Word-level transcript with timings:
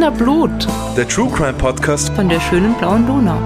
Wiener 0.00 0.12
Blut 0.12 0.66
Der 0.96 1.06
True 1.06 1.30
Crime 1.30 1.52
Podcast. 1.52 2.08
von 2.14 2.26
der 2.26 2.40
schönen 2.40 2.72
blauen 2.78 3.06
Donau. 3.06 3.38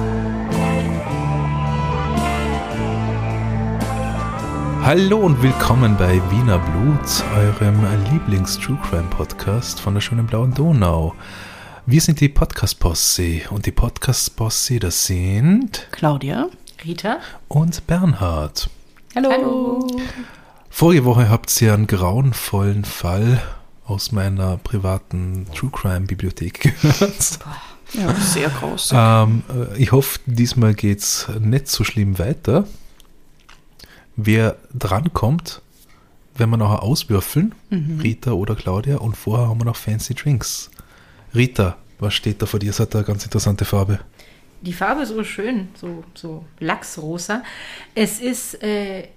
Hallo 4.85 5.19
und 5.19 5.43
willkommen 5.43 5.97
bei 5.97 6.23
Wiener 6.31 6.61
Blut, 6.61 7.25
eurem 7.37 7.85
Lieblings-True 8.13 8.79
Crime 8.89 9.11
Podcast 9.11 9.81
von 9.81 9.95
der 9.95 10.01
schönen 10.01 10.29
blauen 10.29 10.55
Donau. 10.55 11.17
Wir 11.87 12.01
sind 12.01 12.21
die 12.21 12.29
Podcast-Posse 12.29 13.41
und 13.51 13.67
die 13.67 13.73
Podcast-Posse, 13.73 14.79
das 14.79 15.07
sind 15.07 15.89
Claudia. 15.91 16.51
Rita? 16.85 17.19
und 17.49 17.85
Bernhard. 17.89 18.71
Hallo. 19.17 19.31
Hallo. 19.33 19.87
Vorige 20.71 21.05
Woche 21.05 21.29
habt 21.29 21.61
ihr 21.61 21.75
einen 21.75 21.89
grauenvollen 21.89 22.85
Fall 22.85 23.43
aus 23.87 24.13
meiner 24.13 24.57
privaten 24.59 25.47
True 25.55 25.71
Crime 25.71 26.03
Bibliothek 26.07 26.61
gehört. 26.83 27.39
Ja, 27.93 28.15
sehr 28.15 28.49
groß. 28.49 28.93
Ähm, 28.95 29.43
äh, 29.49 29.77
ich 29.77 29.93
hoffe, 29.93 30.19
diesmal 30.27 30.75
geht's 30.75 31.29
nicht 31.39 31.69
so 31.69 31.85
schlimm 31.85 32.19
weiter. 32.19 32.67
Wer 34.17 34.57
drankommt, 34.73 35.61
werden 36.37 36.51
wir 36.51 36.57
nachher 36.57 36.83
auswürfeln, 36.83 37.55
Rita 37.71 38.33
oder 38.33 38.55
Claudia, 38.55 38.97
und 38.99 39.17
vorher 39.17 39.49
haben 39.49 39.61
wir 39.61 39.65
noch 39.65 39.77
Fancy 39.77 40.15
Drinks. 40.15 40.71
Rita, 41.35 41.77
was 41.99 42.15
steht 42.15 42.43
da 42.43 42.47
vor 42.47 42.61
dir? 42.61 42.71
Es 42.71 42.81
hat 42.81 42.95
eine 42.95 43.05
ganz 43.05 43.25
interessante 43.25 43.65
Farbe. 43.65 44.01
Die 44.63 44.73
Farbe 44.73 45.03
ist 45.03 45.11
so 45.11 45.23
schön, 45.25 45.69
so, 45.79 46.05
so 46.15 46.45
lachsrosa. 46.59 47.43
Es 47.95 48.21
ist 48.21 48.63
äh, 48.63 49.09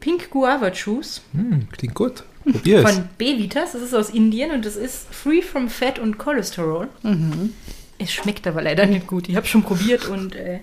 Pink 0.00 0.30
Guava 0.30 0.70
Juice 0.70 1.22
Hm, 1.32 1.68
klingt 1.70 1.94
gut. 1.94 2.24
Probier 2.50 2.84
es. 2.84 2.90
von 2.90 3.08
B-Vitas. 3.18 3.72
Das 3.72 3.82
ist 3.82 3.94
aus 3.94 4.10
Indien 4.10 4.50
und 4.50 4.64
das 4.64 4.76
ist 4.76 5.06
free 5.12 5.42
from 5.42 5.68
fat 5.68 5.98
und 5.98 6.18
Cholesterol. 6.18 6.88
Es 7.98 8.12
schmeckt 8.12 8.46
aber 8.46 8.62
leider 8.62 8.86
nicht 8.86 9.06
gut. 9.06 9.28
Ich 9.28 9.36
habe 9.36 9.46
schon 9.46 9.62
probiert 9.62 10.06
und 10.06 10.34
äh, 10.34 10.60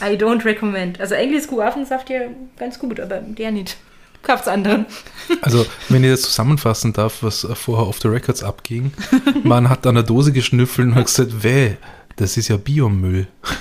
I 0.00 0.16
don't 0.16 0.44
recommend. 0.44 1.00
Also 1.00 1.14
eigentlich 1.14 1.40
ist 1.40 1.48
Guavensaft 1.48 2.10
ja 2.10 2.20
ganz 2.58 2.78
gut, 2.78 3.00
aber 3.00 3.20
der 3.20 3.50
nicht. 3.50 3.76
Kauft's 4.22 4.48
anderen. 4.48 4.86
Also, 5.42 5.64
wenn 5.88 6.02
ich 6.02 6.10
das 6.10 6.22
zusammenfassen 6.22 6.92
darf, 6.92 7.22
was 7.22 7.46
vorher 7.54 7.86
auf 7.86 8.00
the 8.00 8.08
Records 8.08 8.42
abging, 8.42 8.92
man 9.44 9.68
hat 9.68 9.86
an 9.86 9.94
der 9.94 10.04
Dose 10.04 10.32
geschnüffelt 10.32 10.88
und 10.88 10.94
hat 10.96 11.06
gesagt, 11.06 11.44
weh, 11.44 11.76
das 12.18 12.36
ist 12.36 12.48
ja 12.48 12.56
Biomüll. 12.56 13.26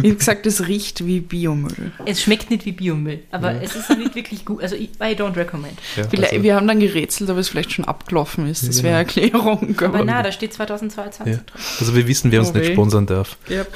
Ich 0.00 0.04
habe 0.10 0.14
gesagt, 0.14 0.46
es 0.46 0.68
riecht 0.68 1.04
wie 1.04 1.18
Biomüll. 1.20 1.90
Es 2.06 2.22
schmeckt 2.22 2.50
nicht 2.50 2.64
wie 2.64 2.70
Biomüll, 2.72 3.18
aber 3.32 3.60
es 3.60 3.74
ist 3.74 3.90
nicht 3.90 4.14
wirklich 4.14 4.44
gut. 4.44 4.62
Also 4.62 4.76
I, 4.76 4.88
don't 5.00 5.34
recommend. 5.36 5.76
Ja, 5.96 6.04
Vielleicht, 6.08 6.32
also- 6.34 6.42
wir 6.44 6.54
haben 6.54 6.68
dann 6.68 6.78
gerätselt, 6.78 7.28
ob 7.30 7.36
es 7.36 7.48
vielleicht 7.48 7.72
schon 7.72 7.84
abgelaufen 7.84 8.48
ist. 8.48 8.66
Das 8.66 8.78
Ja, 8.78 8.84
wäre 8.84 8.96
Erklärung. 8.98 9.74
Aber 9.82 10.04
na, 10.04 10.22
da 10.22 10.30
steht 10.30 10.54
2022 10.54 11.26
Ja. 11.34 11.40
drin. 11.40 11.44
Also 11.80 11.96
wir 11.96 12.06
wissen, 12.06 12.30
wer 12.30 12.40
uns 12.40 12.50
Okay. 12.50 12.60
nicht 12.60 12.72
sponsern 12.72 13.06
darf. 13.06 13.36
Ja. 13.48 13.64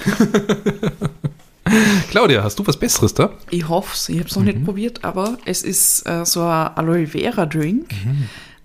Claudia, 2.11 2.43
hast 2.45 2.59
du 2.59 2.67
was 2.67 2.77
Besseres 2.77 3.15
da? 3.15 3.31
Ich 3.51 3.69
hoffe 3.69 3.93
es. 3.95 4.09
Ich 4.09 4.19
habe 4.19 4.29
es 4.29 4.37
noch 4.37 4.43
nicht 4.45 4.65
probiert, 4.65 5.05
aber 5.05 5.39
es 5.45 5.63
ist 5.63 6.07
äh, 6.09 6.25
so 6.25 6.43
ein 6.43 6.69
Aloe 6.77 7.07
Vera 7.09 7.47
Drink. 7.47 7.91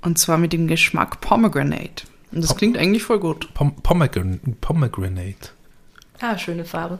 Und 0.02 0.18
zwar 0.20 0.38
mit 0.38 0.54
dem 0.54 0.68
Geschmack 0.68 1.22
Pomegranate. 1.22 2.04
Und 2.32 2.42
das 2.42 2.50
Pom- 2.50 2.58
klingt 2.58 2.78
eigentlich 2.78 3.04
voll 3.04 3.20
gut. 3.20 3.54
Pom 3.54 3.76
Pomegran 3.76 4.40
Pomegranate. 4.62 5.50
Ah, 6.20 6.38
schöne 6.38 6.66
Farbe. 6.66 7.00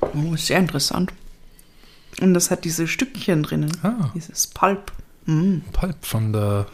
Oh, 0.00 0.36
sehr 0.36 0.58
interessant. 0.58 1.12
Und 2.20 2.34
das 2.34 2.50
hat 2.50 2.64
diese 2.64 2.88
Stückchen 2.88 3.42
drinnen. 3.42 3.70
Ah. 3.82 4.10
Dieses 4.14 4.46
Pulp. 4.48 4.92
Mm. 5.26 5.58
Pulp 5.72 5.96
von 6.04 6.32
der 6.32 6.66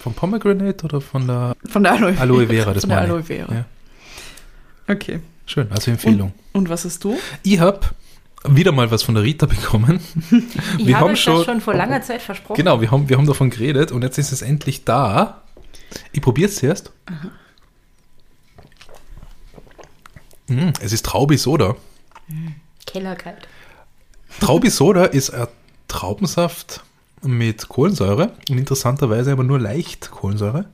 vom 0.00 0.14
Pomegranate 0.14 0.84
oder 0.84 1.00
von 1.00 1.26
der 1.26 1.54
Von 1.68 1.82
der 1.82 1.92
Aloe, 1.92 2.16
Aloe 2.18 2.46
Vera, 2.46 2.72
das 2.72 2.82
Von 2.84 2.90
der 2.90 2.98
meine 3.00 3.08
ich. 3.08 3.12
Aloe 3.12 3.22
Vera. 3.24 3.52
Ja, 3.54 3.64
Okay. 4.94 5.20
schön, 5.44 5.70
also 5.70 5.90
Empfehlung. 5.90 6.32
Und, 6.52 6.62
und 6.62 6.68
was 6.70 6.84
hast 6.84 7.04
du? 7.04 7.18
Ich 7.42 7.58
habe 7.60 7.80
wieder 8.48 8.72
mal 8.72 8.90
was 8.90 9.02
von 9.02 9.14
der 9.14 9.24
Rita 9.24 9.46
bekommen. 9.46 10.00
Ich 10.78 10.86
Wir 10.86 10.94
habe 10.96 11.06
haben 11.06 11.12
euch 11.12 11.20
schon- 11.20 11.36
das 11.36 11.44
schon 11.44 11.60
vor 11.60 11.74
langer 11.74 12.00
Zeit 12.02 12.22
versprochen. 12.22 12.56
Genau, 12.56 12.80
wir 12.80 12.90
haben, 12.90 13.08
wir 13.08 13.18
haben 13.18 13.26
davon 13.26 13.50
geredet 13.50 13.92
und 13.92 14.02
jetzt 14.02 14.16
ist 14.18 14.32
es 14.32 14.40
endlich 14.42 14.84
da. 14.84 15.42
Ich 16.12 16.20
probiere 16.20 16.48
es 16.48 16.56
zuerst. 16.56 16.92
Mm, 20.48 20.70
es 20.80 20.92
ist 20.92 21.04
Traubisoda. 21.04 21.76
Kellerkalt. 22.86 23.48
Traubisoda 24.40 25.04
ist 25.04 25.30
ein 25.30 25.48
Traubensaft 25.88 26.82
mit 27.22 27.68
Kohlensäure 27.68 28.32
und 28.48 28.58
interessanterweise 28.58 29.32
aber 29.32 29.44
nur 29.44 29.58
leicht 29.58 30.10
Kohlensäure. 30.10 30.66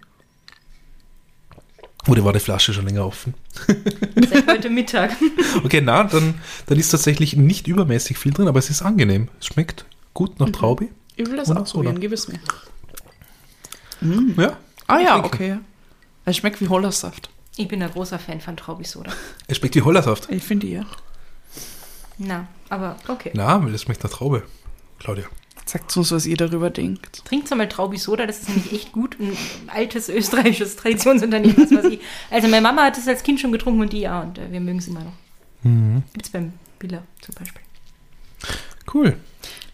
Oder 2.06 2.24
war 2.24 2.34
die 2.34 2.40
Flasche 2.40 2.74
schon 2.74 2.86
länger 2.86 3.06
offen? 3.06 3.34
Seit 4.30 4.46
heute 4.46 4.70
Mittag. 4.70 5.16
Okay, 5.64 5.80
na, 5.80 6.04
dann, 6.04 6.34
dann 6.66 6.78
ist 6.78 6.90
tatsächlich 6.90 7.36
nicht 7.36 7.66
übermäßig 7.66 8.18
viel 8.18 8.32
drin, 8.32 8.48
aber 8.48 8.58
es 8.58 8.68
ist 8.68 8.82
angenehm. 8.82 9.28
Es 9.40 9.46
schmeckt 9.46 9.86
gut 10.12 10.38
nach 10.40 10.50
Traubi. 10.50 10.90
Ich 11.16 11.26
will 11.26 11.36
das 11.36 11.50
auch 11.50 11.64
probieren, 11.64 12.00
gewiss 12.00 12.28
mir. 12.28 12.40
Ja, 14.36 14.58
Ah 14.86 14.98
ja, 14.98 15.12
Trinken. 15.18 15.26
okay. 15.26 15.58
Es 16.24 16.36
schmeckt 16.36 16.60
wie 16.60 16.68
Hollersaft. 16.68 17.30
Ich 17.56 17.68
bin 17.68 17.82
ein 17.82 17.90
großer 17.90 18.18
Fan 18.18 18.40
von 18.40 18.56
Traubisoda. 18.56 19.12
es 19.46 19.58
schmeckt 19.58 19.74
wie 19.74 19.82
Hollersaft. 19.82 20.30
Ich 20.30 20.42
finde 20.42 20.66
ja. 20.66 20.84
Na, 22.18 22.46
aber 22.68 22.96
okay. 23.08 23.30
Na, 23.34 23.62
weil 23.62 23.72
das 23.72 23.82
schmeckt 23.82 24.02
nach 24.02 24.10
Traube. 24.10 24.44
Claudia. 24.98 25.24
Sagt 25.66 25.96
uns, 25.96 26.12
was 26.12 26.26
ihr 26.26 26.36
darüber 26.36 26.68
denkt. 26.70 27.24
Trinkt 27.24 27.50
mal 27.54 27.68
Traubisoda, 27.68 28.26
das 28.26 28.40
ist 28.40 28.48
nämlich 28.50 28.72
echt 28.72 28.92
gut. 28.92 29.16
Ein 29.18 29.36
altes 29.68 30.08
österreichisches 30.08 30.76
Traditionsunternehmen, 30.76 31.56
ich. 31.90 32.00
Also 32.30 32.48
meine 32.48 32.60
Mama 32.62 32.84
hat 32.84 32.98
es 32.98 33.08
als 33.08 33.22
Kind 33.22 33.40
schon 33.40 33.50
getrunken 33.50 33.80
und 33.80 33.92
die 33.92 34.00
ja, 34.00 34.20
und 34.20 34.38
äh, 34.38 34.52
wir 34.52 34.60
mögen 34.60 34.78
es 34.78 34.88
immer 34.88 35.00
noch. 35.00 35.12
Mhm. 35.62 36.02
Gibt's 36.12 36.28
beim 36.28 36.52
Billa 36.78 37.02
zum 37.22 37.34
Beispiel. 37.34 37.62
Cool. 38.92 39.16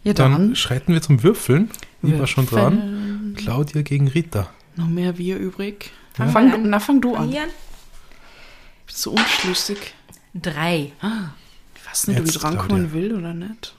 Ja, 0.05 0.13
Dann, 0.13 0.33
dann, 0.33 0.57
schreiten 0.57 0.93
wir 0.95 1.03
zum 1.03 1.23
Würfeln. 1.23 1.71
Ich 2.03 2.19
war 2.19 2.27
schon 2.27 2.47
dran. 2.47 2.75
Würfeln. 2.75 3.35
Claudia 3.37 3.83
gegen 3.83 4.09
Rita. 4.09 4.49
Noch 4.77 4.87
mehr 4.89 5.13
Bier 5.15 5.37
übrig. 5.39 5.91
Fang 6.15 6.31
Fang, 6.31 6.53
an. 6.53 6.71
na, 6.71 6.81
fang 6.81 7.01
du 7.01 7.15
an. 7.17 7.31
Bist 8.87 8.99
so 9.03 9.13
unschlüssig. 9.13 9.95
Drei. 10.35 10.93
Ich 11.75 11.87
weiß 11.89 12.07
nicht, 12.09 12.21
ob 12.21 12.27
ich 12.27 12.39
drankommen 12.39 12.93
will 12.93 13.15
oder 13.17 13.35
nicht. 13.35 13.75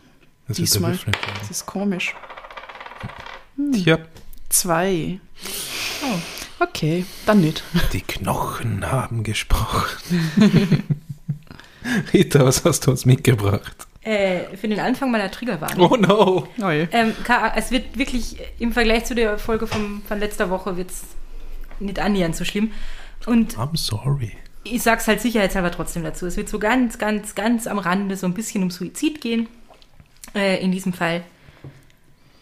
Das 0.47 0.59
ist 0.59 0.74
Diesmal. 0.74 0.91
Würfel. 0.94 1.13
Das 1.40 1.51
ist 1.51 1.66
komisch. 1.66 2.13
Tja, 3.74 4.00
Zwei. 4.50 5.19
Oh. 6.03 6.19
Okay, 6.63 7.06
dann 7.25 7.41
nicht. 7.41 7.63
die 7.94 8.01
Knochen 8.01 8.91
haben 8.91 9.24
gesprochen. 9.24 10.24
Rita, 12.13 12.46
was 12.46 12.63
hast 12.66 12.85
du 12.85 12.91
uns 12.91 13.06
mitgebracht? 13.06 13.88
Äh, 14.03 14.57
für 14.57 14.67
den 14.67 14.79
Anfang 14.79 15.12
meiner 15.12 15.29
Triggerwarnung. 15.29 15.91
Oh 15.91 15.95
no. 15.95 16.47
Neue. 16.57 16.88
Ähm, 16.91 17.13
es 17.56 17.69
wird 17.69 17.97
wirklich 17.97 18.38
im 18.57 18.72
Vergleich 18.72 19.06
zu 19.06 19.13
der 19.13 19.38
Folge 19.38 19.67
vom, 19.67 20.01
von 20.07 20.19
letzter 20.19 20.50
Woche 20.50 20.75
wird's 20.75 21.03
nicht 21.79 22.00
annähernd 22.00 22.35
so 22.35 22.44
schlimm. 22.44 22.72
Und 23.28 23.57
I'm 23.57 23.78
sorry. 23.78 24.31
ich 24.63 24.81
sag's 24.81 25.07
halt 25.07 25.22
sicherheitshalber 25.22 25.72
trotzdem 25.72 26.03
dazu. 26.03 26.25
Es 26.25 26.35
wird 26.35 26.50
so 26.50 26.57
ganz, 26.57 26.97
ganz, 26.97 27.35
ganz 27.35 27.67
am 27.67 27.78
Rande 27.78 28.17
so 28.17 28.25
ein 28.25 28.34
bisschen 28.34 28.63
um 28.63 28.72
Suizid 28.72 29.22
gehen. 29.22 29.47
Äh, 30.33 30.63
in 30.63 30.72
diesem 30.72 30.94
Fall. 30.94 31.23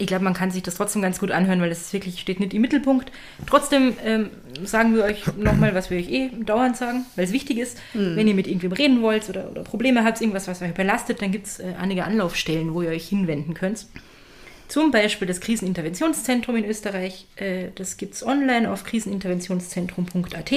Ich 0.01 0.07
glaube, 0.07 0.23
man 0.23 0.33
kann 0.33 0.49
sich 0.49 0.63
das 0.63 0.75
trotzdem 0.75 1.01
ganz 1.01 1.19
gut 1.19 1.29
anhören, 1.29 1.59
weil 1.59 1.71
es 1.71 1.91
wirklich 1.91 2.21
steht 2.21 2.39
nicht 2.39 2.53
im 2.53 2.61
Mittelpunkt. 2.61 3.11
Trotzdem 3.45 3.93
ähm, 4.05 4.29
sagen 4.63 4.95
wir 4.95 5.03
euch 5.03 5.25
nochmal, 5.35 5.75
was 5.75 5.89
wir 5.89 5.97
euch 5.97 6.09
eh 6.09 6.29
dauernd 6.29 6.77
sagen, 6.77 7.05
weil 7.17 7.25
es 7.25 7.33
wichtig 7.33 7.57
ist. 7.57 7.77
Wenn 7.93 8.25
ihr 8.25 8.33
mit 8.33 8.47
irgendwem 8.47 8.71
reden 8.71 9.01
wollt 9.01 9.27
oder, 9.27 9.51
oder 9.51 9.63
Probleme 9.63 10.05
habt, 10.05 10.21
irgendwas, 10.21 10.47
was 10.47 10.61
euch 10.61 10.73
belastet, 10.73 11.21
dann 11.21 11.31
gibt 11.31 11.47
es 11.47 11.59
äh, 11.59 11.73
einige 11.77 12.05
Anlaufstellen, 12.05 12.73
wo 12.73 12.81
ihr 12.81 12.91
euch 12.91 13.09
hinwenden 13.09 13.53
könnt. 13.53 13.87
Zum 14.69 14.91
Beispiel 14.91 15.27
das 15.27 15.41
Kriseninterventionszentrum 15.41 16.55
in 16.55 16.63
Österreich. 16.63 17.25
Äh, 17.35 17.71
das 17.75 17.97
gibt 17.97 18.13
es 18.13 18.25
online 18.25 18.71
auf 18.71 18.85
kriseninterventionszentrum.at. 18.85 20.51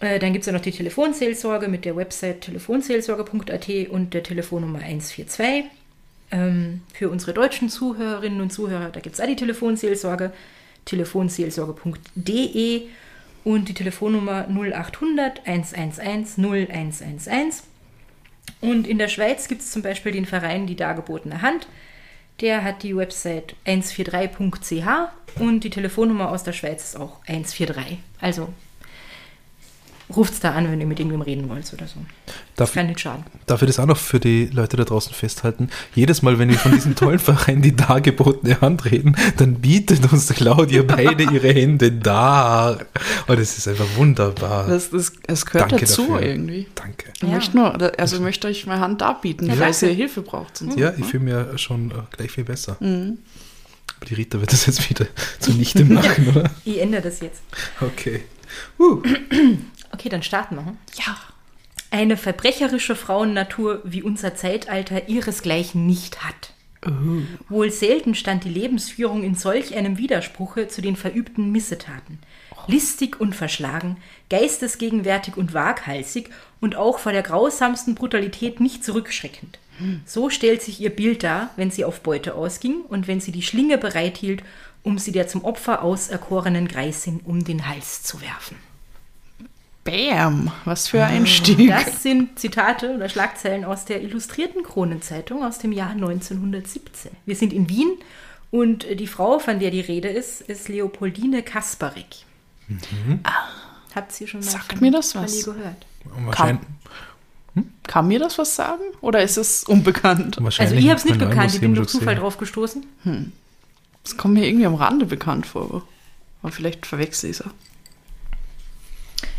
Äh, 0.00 0.18
dann 0.18 0.32
gibt 0.32 0.42
es 0.42 0.46
ja 0.46 0.52
noch 0.52 0.60
die 0.60 0.72
Telefonseelsorge 0.72 1.68
mit 1.68 1.84
der 1.84 1.94
Website 1.94 2.40
telefonseelsorge.at 2.40 3.68
und 3.90 4.14
der 4.14 4.22
Telefonnummer 4.22 4.80
142. 4.80 5.66
Ähm, 6.30 6.82
für 6.92 7.08
unsere 7.08 7.32
deutschen 7.32 7.68
Zuhörerinnen 7.68 8.40
und 8.40 8.52
Zuhörer, 8.52 8.90
da 8.90 9.00
gibt 9.00 9.14
es 9.14 9.20
auch 9.20 9.26
die 9.26 9.36
Telefonseelsorge, 9.36 10.32
telefonseelsorge.de 10.84 12.82
und 13.44 13.68
die 13.68 13.74
Telefonnummer 13.74 14.48
0800 14.48 15.46
111 15.46 16.38
0111. 16.38 17.62
Und 18.60 18.86
in 18.86 18.98
der 18.98 19.08
Schweiz 19.08 19.48
gibt 19.48 19.60
es 19.60 19.70
zum 19.70 19.82
Beispiel 19.82 20.12
den 20.12 20.26
Verein 20.26 20.66
Die 20.66 20.76
dargebotene 20.76 21.42
Hand. 21.42 21.68
Der 22.40 22.64
hat 22.64 22.82
die 22.82 22.96
Website 22.96 23.54
143.ch 23.64 25.40
und 25.40 25.64
die 25.64 25.70
Telefonnummer 25.70 26.30
aus 26.30 26.42
der 26.42 26.52
Schweiz 26.52 26.84
ist 26.84 26.96
auch 26.96 27.20
143. 27.26 27.98
Also 28.20 28.48
ruft's 30.14 30.38
da 30.40 30.52
an, 30.52 30.70
wenn 30.70 30.80
ihr 30.80 30.86
mit 30.86 30.98
irgendwem 31.00 31.22
reden 31.22 31.48
wollt 31.48 31.72
oder 31.72 31.86
so. 31.86 31.96
Darf, 32.54 32.72
Kann 32.74 32.86
nicht 32.86 33.00
schaden. 33.00 33.24
darf 33.46 33.60
ich 33.62 33.66
das 33.66 33.78
auch 33.80 33.86
noch 33.86 33.96
für 33.96 34.20
die 34.20 34.46
Leute 34.46 34.76
da 34.76 34.84
draußen 34.84 35.12
festhalten? 35.12 35.68
Jedes 35.94 36.22
Mal, 36.22 36.38
wenn 36.38 36.48
wir 36.48 36.58
von 36.58 36.72
diesem 36.72 36.94
tollen 36.94 37.18
Verein 37.20 37.60
die 37.60 37.74
dargebotene 37.74 38.60
Hand 38.60 38.84
reden, 38.84 39.16
dann 39.36 39.56
bietet 39.56 40.10
uns 40.12 40.28
Claudia 40.28 40.82
beide 40.82 41.24
ihre 41.24 41.52
Hände 41.52 41.90
dar. 41.92 42.78
Oh, 43.28 43.34
das 43.34 43.58
ist 43.58 43.66
einfach 43.68 43.86
wunderbar. 43.96 44.66
Das, 44.68 44.90
das, 44.90 45.12
es 45.26 45.44
gehört 45.44 45.72
Danke 45.72 45.84
dazu 45.86 46.06
dafür. 46.06 46.22
irgendwie. 46.22 46.66
Danke. 46.74 47.06
Ich 47.16 47.22
Ja. 47.22 47.28
möchte 47.28 47.56
nur, 47.56 47.98
also 48.00 48.16
ich 48.16 48.22
möchte 48.22 48.46
euch 48.46 48.66
meine 48.66 48.80
Hand 48.80 49.00
darbieten, 49.00 49.48
Ja, 49.48 49.54
falls 49.56 49.82
ihr. 49.82 49.88
Hilfe 49.90 50.22
braucht. 50.22 50.58
Sonst. 50.58 50.78
Ja, 50.78 50.92
ich 50.96 51.04
fühle 51.04 51.24
mir 51.24 51.58
schon 51.58 51.90
äh, 51.90 51.94
gleich 52.16 52.30
viel 52.30 52.44
besser. 52.44 52.76
Mhm. 52.80 53.18
Aber 53.96 54.06
die 54.06 54.14
Rita 54.14 54.38
wird 54.40 54.52
das 54.52 54.66
jetzt 54.66 54.88
wieder 54.88 55.06
zunichte 55.40 55.84
machen, 55.84 56.28
oder? 56.28 56.50
Ich 56.64 56.80
ändere 56.80 57.02
das 57.02 57.20
jetzt. 57.20 57.40
Okay. 57.80 58.22
Okay, 59.92 60.08
dann 60.08 60.22
starten 60.22 60.56
wir. 60.56 60.66
hm? 60.66 60.78
Ja. 60.94 61.16
Eine 61.90 62.16
verbrecherische 62.16 62.96
Frauennatur 62.96 63.80
wie 63.84 64.02
unser 64.02 64.34
Zeitalter 64.34 65.08
ihresgleichen 65.08 65.86
nicht 65.86 66.24
hat. 66.24 66.52
Wohl 67.48 67.70
selten 67.72 68.14
stand 68.14 68.44
die 68.44 68.48
Lebensführung 68.48 69.24
in 69.24 69.34
solch 69.34 69.74
einem 69.74 69.98
Widerspruche 69.98 70.68
zu 70.68 70.82
den 70.82 70.94
verübten 70.94 71.50
Missetaten. 71.50 72.18
Listig 72.68 73.20
und 73.20 73.34
verschlagen, 73.34 73.96
geistesgegenwärtig 74.30 75.36
und 75.36 75.52
waghalsig 75.52 76.30
und 76.60 76.76
auch 76.76 76.98
vor 76.98 77.12
der 77.12 77.22
grausamsten 77.22 77.94
Brutalität 77.94 78.60
nicht 78.60 78.84
zurückschreckend. 78.84 79.58
So 80.04 80.30
stellt 80.30 80.62
sich 80.62 80.80
ihr 80.80 80.90
Bild 80.90 81.22
dar, 81.22 81.50
wenn 81.56 81.70
sie 81.70 81.84
auf 81.84 82.00
Beute 82.00 82.34
ausging 82.34 82.82
und 82.88 83.08
wenn 83.08 83.20
sie 83.20 83.32
die 83.32 83.42
Schlinge 83.42 83.78
bereithielt, 83.78 84.42
um 84.82 84.98
sie 84.98 85.12
der 85.12 85.28
zum 85.28 85.44
Opfer 85.44 85.82
auserkorenen 85.82 86.68
Greisin 86.68 87.20
um 87.24 87.44
den 87.44 87.68
Hals 87.68 88.02
zu 88.02 88.20
werfen. 88.20 88.56
Bam, 89.86 90.52
was 90.66 90.88
für 90.88 91.02
ein 91.04 91.26
Stieg. 91.26 91.70
Das 91.70 92.02
sind 92.02 92.38
Zitate 92.38 92.94
oder 92.94 93.08
Schlagzeilen 93.08 93.64
aus 93.64 93.86
der 93.86 94.02
Illustrierten 94.02 94.62
Kronenzeitung 94.62 95.42
aus 95.42 95.58
dem 95.58 95.72
Jahr 95.72 95.90
1917. 95.90 97.12
Wir 97.24 97.36
sind 97.36 97.52
in 97.52 97.70
Wien 97.70 97.92
und 98.50 98.84
die 98.98 99.06
Frau, 99.06 99.38
von 99.38 99.58
der 99.58 99.70
die 99.70 99.80
Rede 99.80 100.08
ist, 100.08 100.42
ist 100.42 100.68
Leopoldine 100.68 101.42
Kasparek. 101.42 102.06
Habt 103.94 104.20
ihr 104.20 104.26
schon 104.26 104.40
mal 104.40 104.46
Sagt 104.46 104.72
von, 104.72 104.80
mir 104.80 104.90
das 104.90 105.14
was? 105.14 105.44
gehört? 105.44 105.86
Kann 107.84 108.08
mir 108.08 108.18
das 108.18 108.36
was 108.38 108.54
sagen? 108.54 108.82
Oder 109.00 109.22
ist 109.22 109.38
es 109.38 109.64
unbekannt? 109.64 110.36
Also 110.36 110.44
wahrscheinlich 110.44 110.84
ich 110.84 110.90
habe 110.90 110.98
es 110.98 111.04
nicht 111.04 111.18
mein 111.18 111.30
gekannt, 111.30 111.54
ich 111.54 111.60
bin 111.60 111.74
durch 111.74 111.88
Zufall 111.88 112.16
drauf 112.16 112.36
gestoßen. 112.36 112.84
Das 114.02 114.16
kommt 114.16 114.34
mir 114.34 114.46
irgendwie 114.46 114.66
am 114.66 114.74
Rande 114.74 115.06
bekannt 115.06 115.46
vor. 115.46 115.82
Aber 116.42 116.52
vielleicht 116.52 116.86
verwechsel 116.86 117.30
ich 117.30 117.40
es. 117.40 117.44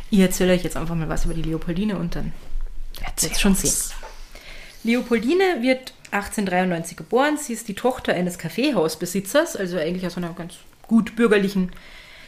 Ich 0.10 0.20
erzähle 0.20 0.54
euch 0.54 0.64
jetzt 0.64 0.78
einfach 0.78 0.96
mal 0.96 1.10
was 1.10 1.26
über 1.26 1.34
die 1.34 1.42
Leopoldine 1.42 1.98
und 1.98 2.16
dann 2.16 2.32
Erzähl 3.04 3.36
schon 3.36 3.56
sehen. 3.56 3.74
Leopoldine 4.84 5.62
wird 5.62 5.94
1893 6.12 6.98
geboren. 6.98 7.38
Sie 7.38 7.54
ist 7.54 7.68
die 7.68 7.76
Tochter 7.76 8.14
eines 8.14 8.38
Kaffeehausbesitzers, 8.38 9.56
also 9.56 9.78
eigentlich 9.78 10.06
aus 10.06 10.18
einer 10.18 10.34
ganz 10.34 10.56
gut 10.84 11.16
bürgerlichen 11.16 11.72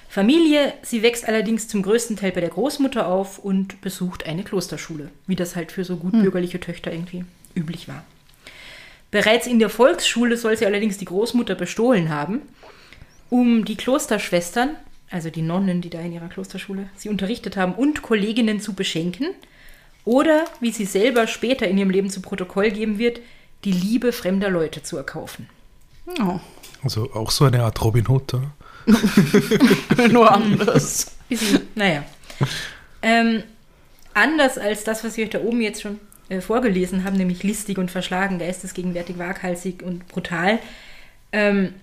Familie. 0.10 0.74
Sie 0.82 1.02
wächst 1.02 1.28
allerdings 1.28 1.68
zum 1.68 1.82
größten 1.84 2.18
Teil 2.18 2.32
bei 2.32 2.42
der 2.42 2.50
Großmutter 2.50 3.08
auf 3.08 3.40
und 3.40 3.82
besucht 3.82 4.26
eine 4.26 4.44
Klosterschule, 4.44 5.10
wie 5.28 5.36
das 5.36 5.56
halt 5.56 5.72
für 5.72 5.86
so 5.86 5.98
gut 5.98 6.12
bürgerliche 6.14 6.60
Töchter 6.60 6.92
irgendwie 6.92 7.26
üblich 7.56 7.88
war. 7.88 8.04
Bereits 9.12 9.48
in 9.48 9.60
der 9.60 9.70
Volksschule 9.70 10.38
soll 10.38 10.58
sie 10.58 10.66
allerdings 10.66 10.98
die 10.98 11.06
Großmutter 11.06 11.56
bestohlen 11.56 12.10
haben, 12.10 12.42
um 13.30 13.66
die 13.66 13.76
Klosterschwestern, 13.78 14.76
also 15.12 15.30
die 15.30 15.42
Nonnen, 15.42 15.82
die 15.82 15.90
da 15.90 16.00
in 16.00 16.12
ihrer 16.12 16.30
Klosterschule 16.30 16.90
sie 16.96 17.10
unterrichtet 17.10 17.58
haben, 17.58 17.74
und 17.74 18.02
Kolleginnen 18.02 18.60
zu 18.62 18.74
beschenken 18.74 19.28
oder, 20.06 20.46
wie 20.60 20.72
sie 20.72 20.86
selber 20.86 21.28
später 21.28 21.68
in 21.68 21.78
ihrem 21.78 21.90
Leben 21.90 22.10
zu 22.10 22.22
Protokoll 22.22 22.72
geben 22.72 22.98
wird, 22.98 23.20
die 23.64 23.72
Liebe 23.72 24.12
fremder 24.12 24.50
Leute 24.50 24.84
zu 24.84 24.98
erkaufen. 24.98 25.50
Oh, 26.22 26.40
Also 26.84 27.12
auch 27.14 27.32
so 27.32 27.46
eine 27.46 27.64
Art 27.64 27.82
Robin 27.84 28.08
Hood. 28.08 28.34
oder? 28.34 28.52
nur 30.10 30.32
anders. 30.32 31.12
Bisschen, 31.28 31.62
naja. 31.76 32.04
Ähm, 33.02 33.44
anders 34.14 34.58
als 34.58 34.84
das, 34.84 35.04
was 35.04 35.18
wir 35.18 35.26
euch 35.26 35.30
da 35.30 35.42
oben 35.42 35.62
jetzt 35.62 35.82
schon 35.82 36.00
äh, 36.30 36.42
vorgelesen 36.42 37.04
haben, 37.04 37.18
nämlich 37.18 37.44
listig 37.44 37.78
und 37.78 37.92
verschlagen, 37.92 38.40
geistesgegenwärtig, 38.40 39.18
waghalsig 39.20 39.84
und 39.84 40.08
brutal, 40.08 40.60
ähm, 41.32 41.74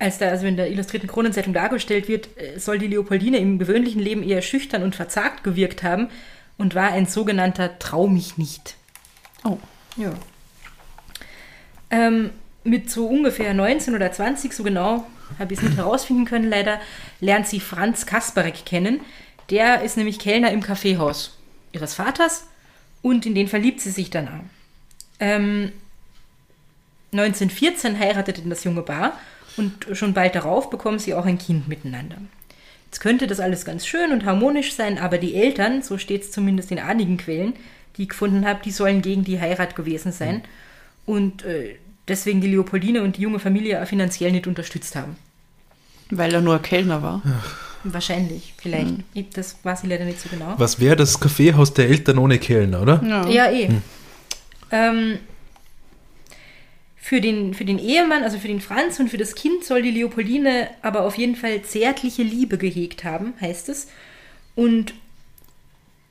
als 0.00 0.18
da 0.18 0.28
also 0.28 0.46
in 0.46 0.56
der 0.56 0.70
illustrierten 0.70 1.08
Kronenzeitung 1.08 1.52
dargestellt 1.52 2.08
wird, 2.08 2.28
äh, 2.36 2.58
soll 2.58 2.78
die 2.78 2.88
Leopoldine 2.88 3.38
im 3.38 3.58
gewöhnlichen 3.58 4.00
Leben 4.00 4.22
eher 4.22 4.42
schüchtern 4.42 4.82
und 4.82 4.96
verzagt 4.96 5.44
gewirkt 5.44 5.82
haben 5.82 6.08
und 6.58 6.74
war 6.74 6.90
ein 6.90 7.06
sogenannter 7.06 7.78
Trau 7.78 8.06
mich 8.08 8.38
nicht. 8.38 8.76
Oh. 9.44 9.58
Ja. 9.96 10.12
Ähm, 11.90 12.30
mit 12.64 12.90
so 12.90 13.06
ungefähr 13.06 13.52
19 13.52 13.94
oder 13.94 14.10
20, 14.10 14.52
so 14.52 14.62
genau 14.62 15.06
habe 15.38 15.52
ich 15.52 15.60
es 15.60 15.64
nicht 15.64 15.76
herausfinden 15.76 16.24
können, 16.24 16.48
leider, 16.48 16.80
lernt 17.20 17.46
sie 17.46 17.60
Franz 17.60 18.06
Kasparek 18.06 18.64
kennen. 18.64 19.00
Der 19.50 19.82
ist 19.82 19.96
nämlich 19.96 20.18
Kellner 20.18 20.50
im 20.50 20.62
Kaffeehaus 20.62 21.38
ihres 21.72 21.94
Vaters 21.94 22.46
und 23.02 23.26
in 23.26 23.34
den 23.34 23.48
verliebt 23.48 23.80
sie 23.80 23.90
sich 23.90 24.10
dann 24.10 24.28
auch. 24.28 24.44
Ähm, 25.20 25.72
1914 27.12 27.98
heiratet 27.98 28.38
denn 28.38 28.50
das 28.50 28.64
junge 28.64 28.82
Paar 28.82 29.18
und 29.56 29.86
schon 29.92 30.14
bald 30.14 30.34
darauf 30.34 30.70
bekommen 30.70 30.98
sie 30.98 31.14
auch 31.14 31.26
ein 31.26 31.38
Kind 31.38 31.68
miteinander. 31.68 32.16
Jetzt 32.86 33.00
könnte 33.00 33.26
das 33.26 33.38
alles 33.40 33.64
ganz 33.64 33.86
schön 33.86 34.12
und 34.12 34.24
harmonisch 34.24 34.74
sein, 34.74 34.98
aber 34.98 35.18
die 35.18 35.34
Eltern, 35.34 35.82
so 35.82 35.96
steht 35.98 36.22
es 36.22 36.32
zumindest 36.32 36.70
in 36.72 36.78
einigen 36.78 37.16
Quellen, 37.18 37.52
die 37.96 38.02
ich 38.04 38.08
gefunden 38.08 38.46
habe, 38.46 38.60
die 38.64 38.70
sollen 38.72 39.02
gegen 39.02 39.22
die 39.24 39.40
Heirat 39.40 39.76
gewesen 39.76 40.10
sein 40.12 40.42
und 41.06 41.44
äh, 41.44 41.76
deswegen 42.08 42.40
die 42.40 42.48
Leopoldine 42.48 43.02
und 43.02 43.16
die 43.16 43.22
junge 43.22 43.38
Familie 43.38 43.80
auch 43.82 43.86
finanziell 43.86 44.32
nicht 44.32 44.46
unterstützt 44.46 44.96
haben. 44.96 45.16
Weil 46.10 46.34
er 46.34 46.40
nur 46.40 46.58
Kellner 46.60 47.02
war. 47.02 47.22
Wahrscheinlich, 47.84 48.52
vielleicht. 48.60 48.94
Ich- 49.14 49.30
Das 49.30 49.56
weiß 49.62 49.84
ich 49.84 49.88
leider 49.88 50.04
nicht 50.04 50.20
so 50.20 50.28
genau. 50.28 50.54
Was 50.58 50.80
wäre 50.80 50.96
das 50.96 51.20
Kaffeehaus 51.20 51.72
der 51.72 51.88
Eltern 51.88 52.18
ohne 52.18 52.38
Kellner, 52.38 52.82
oder? 52.82 53.00
Ja. 53.06 53.28
Ja, 53.28 53.50
eh. 53.52 53.68
Ähm, 54.72 55.18
für, 57.10 57.20
den, 57.20 57.54
für 57.54 57.64
den 57.64 57.80
Ehemann, 57.80 58.22
also 58.22 58.38
für 58.38 58.46
den 58.46 58.60
Franz 58.60 59.00
und 59.00 59.08
für 59.08 59.18
das 59.18 59.34
Kind 59.34 59.64
soll 59.64 59.82
die 59.82 59.90
Leopoldine 59.90 60.70
aber 60.80 61.02
auf 61.02 61.18
jeden 61.18 61.34
Fall 61.34 61.60
zärtliche 61.62 62.22
Liebe 62.22 62.56
gehegt 62.56 63.02
haben, 63.02 63.34
heißt 63.40 63.68
es. 63.68 63.88
Und 64.54 64.94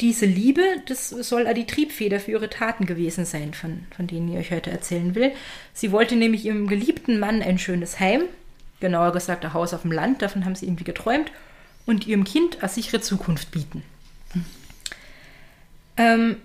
diese 0.01 0.25
Liebe, 0.25 0.61
das 0.87 1.07
soll 1.07 1.53
die 1.53 1.65
Triebfeder 1.65 2.19
für 2.19 2.31
ihre 2.31 2.49
Taten 2.49 2.85
gewesen 2.85 3.23
sein, 3.23 3.53
von, 3.53 3.85
von 3.95 4.07
denen 4.07 4.29
ich 4.29 4.39
euch 4.39 4.51
heute 4.51 4.71
erzählen 4.71 5.15
will. 5.15 5.31
Sie 5.73 5.93
wollte 5.93 6.17
nämlich 6.17 6.43
ihrem 6.43 6.67
geliebten 6.67 7.17
Mann 7.17 7.41
ein 7.41 7.59
schönes 7.59 8.01
Heim, 8.01 8.23
genauer 8.81 9.13
gesagt 9.13 9.45
ein 9.45 9.53
Haus 9.53 9.73
auf 9.73 9.83
dem 9.83 9.93
Land, 9.93 10.21
davon 10.21 10.43
haben 10.43 10.55
sie 10.55 10.65
irgendwie 10.65 10.83
geträumt, 10.83 11.31
und 11.85 12.07
ihrem 12.07 12.25
Kind 12.25 12.57
eine 12.59 12.67
sichere 12.67 12.99
Zukunft 12.99 13.51
bieten. 13.51 13.83
Ähm, 15.95 16.35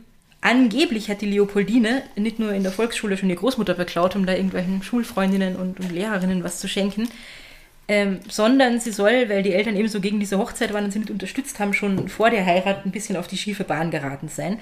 angeblich 0.44 1.08
hat 1.08 1.22
die 1.22 1.26
Leopoldine 1.26 2.02
nicht 2.16 2.38
nur 2.38 2.52
in 2.52 2.62
der 2.62 2.70
Volksschule 2.70 3.16
schon 3.16 3.30
die 3.30 3.34
Großmutter 3.34 3.74
beklaut, 3.74 4.14
um 4.14 4.26
da 4.26 4.34
irgendwelchen 4.34 4.82
Schulfreundinnen 4.82 5.56
und, 5.56 5.80
und 5.80 5.90
Lehrerinnen 5.90 6.44
was 6.44 6.60
zu 6.60 6.68
schenken, 6.68 7.08
ähm, 7.88 8.20
sondern 8.28 8.78
sie 8.78 8.92
soll, 8.92 9.28
weil 9.30 9.42
die 9.42 9.54
Eltern 9.54 9.76
ebenso 9.76 10.00
gegen 10.00 10.20
diese 10.20 10.38
Hochzeit 10.38 10.72
waren 10.72 10.84
und 10.84 10.90
sie 10.92 10.98
nicht 10.98 11.10
unterstützt 11.10 11.58
haben, 11.58 11.72
schon 11.72 12.08
vor 12.08 12.28
der 12.30 12.44
Heirat 12.44 12.84
ein 12.84 12.92
bisschen 12.92 13.16
auf 13.16 13.26
die 13.26 13.38
schiefe 13.38 13.64
Bahn 13.64 13.90
geraten 13.90 14.28
sein 14.28 14.58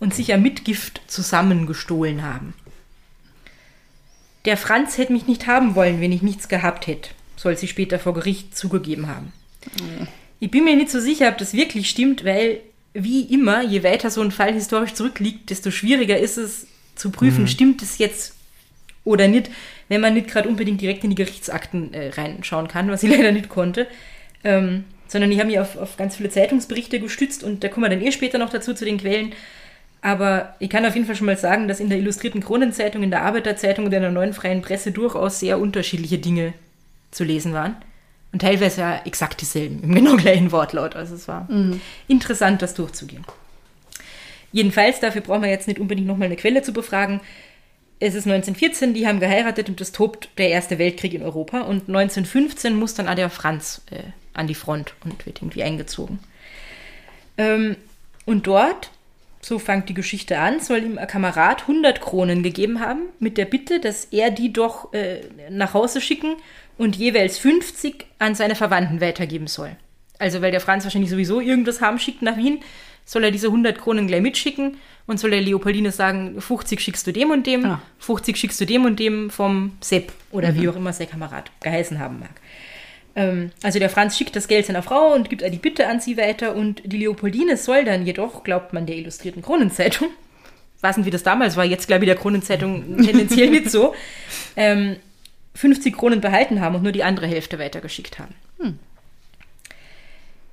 und 0.00 0.14
sich 0.14 0.28
ja 0.28 0.38
mit 0.38 0.64
Gift 0.64 1.02
zusammengestohlen 1.06 2.22
haben. 2.22 2.54
Der 4.46 4.56
Franz 4.56 4.96
hätte 4.96 5.12
mich 5.12 5.26
nicht 5.26 5.46
haben 5.46 5.74
wollen, 5.74 6.00
wenn 6.00 6.12
ich 6.12 6.22
nichts 6.22 6.48
gehabt 6.48 6.86
hätte, 6.86 7.10
soll 7.36 7.58
sie 7.58 7.68
später 7.68 7.98
vor 7.98 8.14
Gericht 8.14 8.56
zugegeben 8.56 9.08
haben. 9.08 9.32
Ich 10.40 10.50
bin 10.50 10.64
mir 10.64 10.76
nicht 10.76 10.90
so 10.90 11.00
sicher, 11.00 11.28
ob 11.28 11.36
das 11.38 11.52
wirklich 11.52 11.90
stimmt, 11.90 12.24
weil 12.24 12.60
wie 12.96 13.22
immer, 13.22 13.62
je 13.62 13.82
weiter 13.82 14.10
so 14.10 14.22
ein 14.22 14.30
Fall 14.30 14.52
historisch 14.52 14.94
zurückliegt, 14.94 15.50
desto 15.50 15.70
schwieriger 15.70 16.18
ist 16.18 16.38
es 16.38 16.66
zu 16.94 17.10
prüfen, 17.10 17.46
stimmt 17.46 17.82
es 17.82 17.98
jetzt 17.98 18.34
oder 19.04 19.28
nicht, 19.28 19.50
wenn 19.88 20.00
man 20.00 20.14
nicht 20.14 20.28
gerade 20.28 20.48
unbedingt 20.48 20.80
direkt 20.80 21.04
in 21.04 21.10
die 21.10 21.16
Gerichtsakten 21.16 21.94
äh, 21.94 22.08
reinschauen 22.08 22.68
kann, 22.68 22.90
was 22.90 23.02
ich 23.02 23.10
leider 23.16 23.32
nicht 23.32 23.48
konnte. 23.48 23.86
Ähm, 24.44 24.84
sondern 25.08 25.30
ich 25.30 25.38
habe 25.38 25.48
mich 25.48 25.60
auf, 25.60 25.76
auf 25.76 25.96
ganz 25.96 26.16
viele 26.16 26.30
Zeitungsberichte 26.30 26.98
gestützt 26.98 27.44
und 27.44 27.62
da 27.62 27.68
kommen 27.68 27.84
wir 27.84 27.90
dann 27.90 28.04
eh 28.04 28.10
später 28.10 28.38
noch 28.38 28.50
dazu 28.50 28.74
zu 28.74 28.84
den 28.84 28.98
Quellen. 28.98 29.32
Aber 30.02 30.54
ich 30.58 30.68
kann 30.68 30.84
auf 30.84 30.94
jeden 30.94 31.06
Fall 31.06 31.16
schon 31.16 31.26
mal 31.26 31.36
sagen, 31.36 31.68
dass 31.68 31.80
in 31.80 31.88
der 31.88 31.98
Illustrierten 31.98 32.42
Kronenzeitung, 32.42 33.02
in 33.02 33.10
der 33.10 33.22
Arbeiterzeitung 33.22 33.86
und 33.86 33.92
in 33.92 34.02
der 34.02 34.10
Neuen 34.10 34.32
Freien 34.32 34.62
Presse 34.62 34.90
durchaus 34.90 35.40
sehr 35.40 35.58
unterschiedliche 35.58 36.18
Dinge 36.18 36.52
zu 37.10 37.24
lesen 37.24 37.52
waren. 37.52 37.76
Und 38.36 38.40
teilweise 38.40 38.82
ja 38.82 39.00
exakt 39.06 39.40
dieselben, 39.40 39.82
im 39.82 39.94
genau 39.94 40.14
gleichen 40.14 40.52
Wortlaut. 40.52 40.94
Also 40.94 41.14
es 41.14 41.26
war 41.26 41.48
interessant, 42.06 42.60
das 42.60 42.74
durchzugehen. 42.74 43.24
Jedenfalls, 44.52 45.00
dafür 45.00 45.22
brauchen 45.22 45.40
wir 45.40 45.48
jetzt 45.48 45.68
nicht 45.68 45.80
unbedingt 45.80 46.06
nochmal 46.06 46.26
eine 46.26 46.36
Quelle 46.36 46.60
zu 46.60 46.74
befragen. 46.74 47.22
Es 47.98 48.14
ist 48.14 48.26
1914, 48.26 48.92
die 48.92 49.06
haben 49.06 49.20
geheiratet 49.20 49.70
und 49.70 49.80
es 49.80 49.90
tobt 49.90 50.28
der 50.36 50.50
Erste 50.50 50.78
Weltkrieg 50.78 51.14
in 51.14 51.22
Europa. 51.22 51.62
Und 51.62 51.88
1915 51.88 52.76
muss 52.76 52.92
dann 52.92 53.08
auch 53.08 53.14
der 53.14 53.30
Franz 53.30 53.80
äh, 53.90 54.02
an 54.34 54.46
die 54.46 54.54
Front 54.54 54.92
und 55.02 55.24
wird 55.24 55.40
irgendwie 55.40 55.62
eingezogen. 55.62 56.18
Ähm, 57.38 57.76
Und 58.26 58.46
dort, 58.46 58.90
so 59.40 59.58
fängt 59.58 59.88
die 59.88 59.94
Geschichte 59.94 60.40
an, 60.40 60.60
soll 60.60 60.82
ihm 60.82 60.98
ein 60.98 61.06
Kamerad 61.06 61.62
100 61.62 62.02
Kronen 62.02 62.42
gegeben 62.42 62.80
haben, 62.80 63.04
mit 63.18 63.38
der 63.38 63.46
Bitte, 63.46 63.80
dass 63.80 64.04
er 64.10 64.30
die 64.30 64.52
doch 64.52 64.92
äh, 64.92 65.20
nach 65.48 65.72
Hause 65.72 66.02
schicken 66.02 66.36
und 66.78 66.96
jeweils 66.96 67.38
50 67.38 68.06
an 68.18 68.34
seine 68.34 68.54
Verwandten 68.54 69.00
weitergeben 69.00 69.46
soll. 69.46 69.76
Also, 70.18 70.40
weil 70.42 70.50
der 70.50 70.60
Franz 70.60 70.84
wahrscheinlich 70.84 71.10
sowieso 71.10 71.40
irgendwas 71.40 71.80
haben 71.80 71.98
schickt 71.98 72.22
nach 72.22 72.36
Wien, 72.36 72.60
soll 73.04 73.24
er 73.24 73.30
diese 73.30 73.48
100 73.48 73.78
Kronen 73.78 74.06
gleich 74.06 74.20
mitschicken 74.20 74.78
und 75.06 75.20
soll 75.20 75.30
der 75.30 75.40
Leopoldine 75.40 75.92
sagen, 75.92 76.40
50 76.40 76.80
schickst 76.80 77.06
du 77.06 77.12
dem 77.12 77.30
und 77.30 77.46
dem, 77.46 77.64
Ah. 77.64 77.82
50 78.00 78.36
schickst 78.36 78.60
du 78.60 78.64
dem 78.64 78.84
und 78.84 78.98
dem 78.98 79.30
vom 79.30 79.72
Sepp 79.80 80.12
oder 80.32 80.54
wie 80.54 80.68
auch 80.68 80.76
immer 80.76 80.92
sein 80.92 81.08
Kamerad 81.08 81.50
geheißen 81.60 81.98
haben 81.98 82.18
mag. 82.18 82.40
Ähm, 83.14 83.50
also 83.62 83.78
der 83.78 83.90
Franz 83.90 84.16
schickt 84.18 84.34
das 84.34 84.48
Geld 84.48 84.66
seiner 84.66 84.82
Frau 84.82 85.14
und 85.14 85.30
gibt 85.30 85.42
die 85.42 85.58
Bitte 85.58 85.86
an 85.86 86.00
sie 86.00 86.16
weiter 86.16 86.56
und 86.56 86.82
die 86.84 86.98
Leopoldine 86.98 87.56
soll 87.56 87.84
dann 87.84 88.04
jedoch, 88.04 88.42
glaubt 88.42 88.72
man 88.72 88.86
der 88.86 88.96
illustrierten 88.96 89.42
Kronenzeitung, 89.42 90.08
weiß 90.80 90.96
nicht, 90.98 91.06
wie 91.06 91.10
das 91.10 91.22
damals 91.22 91.56
war, 91.56 91.64
jetzt 91.64 91.86
glaube 91.86 92.04
ich 92.04 92.08
der 92.08 92.18
Kronenzeitung 92.18 92.98
tendenziell 93.02 93.50
nicht 93.50 93.70
so, 93.70 93.94
ähm, 94.56 94.96
50 95.56 95.96
Kronen 95.96 96.20
behalten 96.20 96.60
haben 96.60 96.76
und 96.76 96.82
nur 96.82 96.92
die 96.92 97.04
andere 97.04 97.26
Hälfte 97.26 97.58
weitergeschickt 97.58 98.18
haben. 98.18 98.34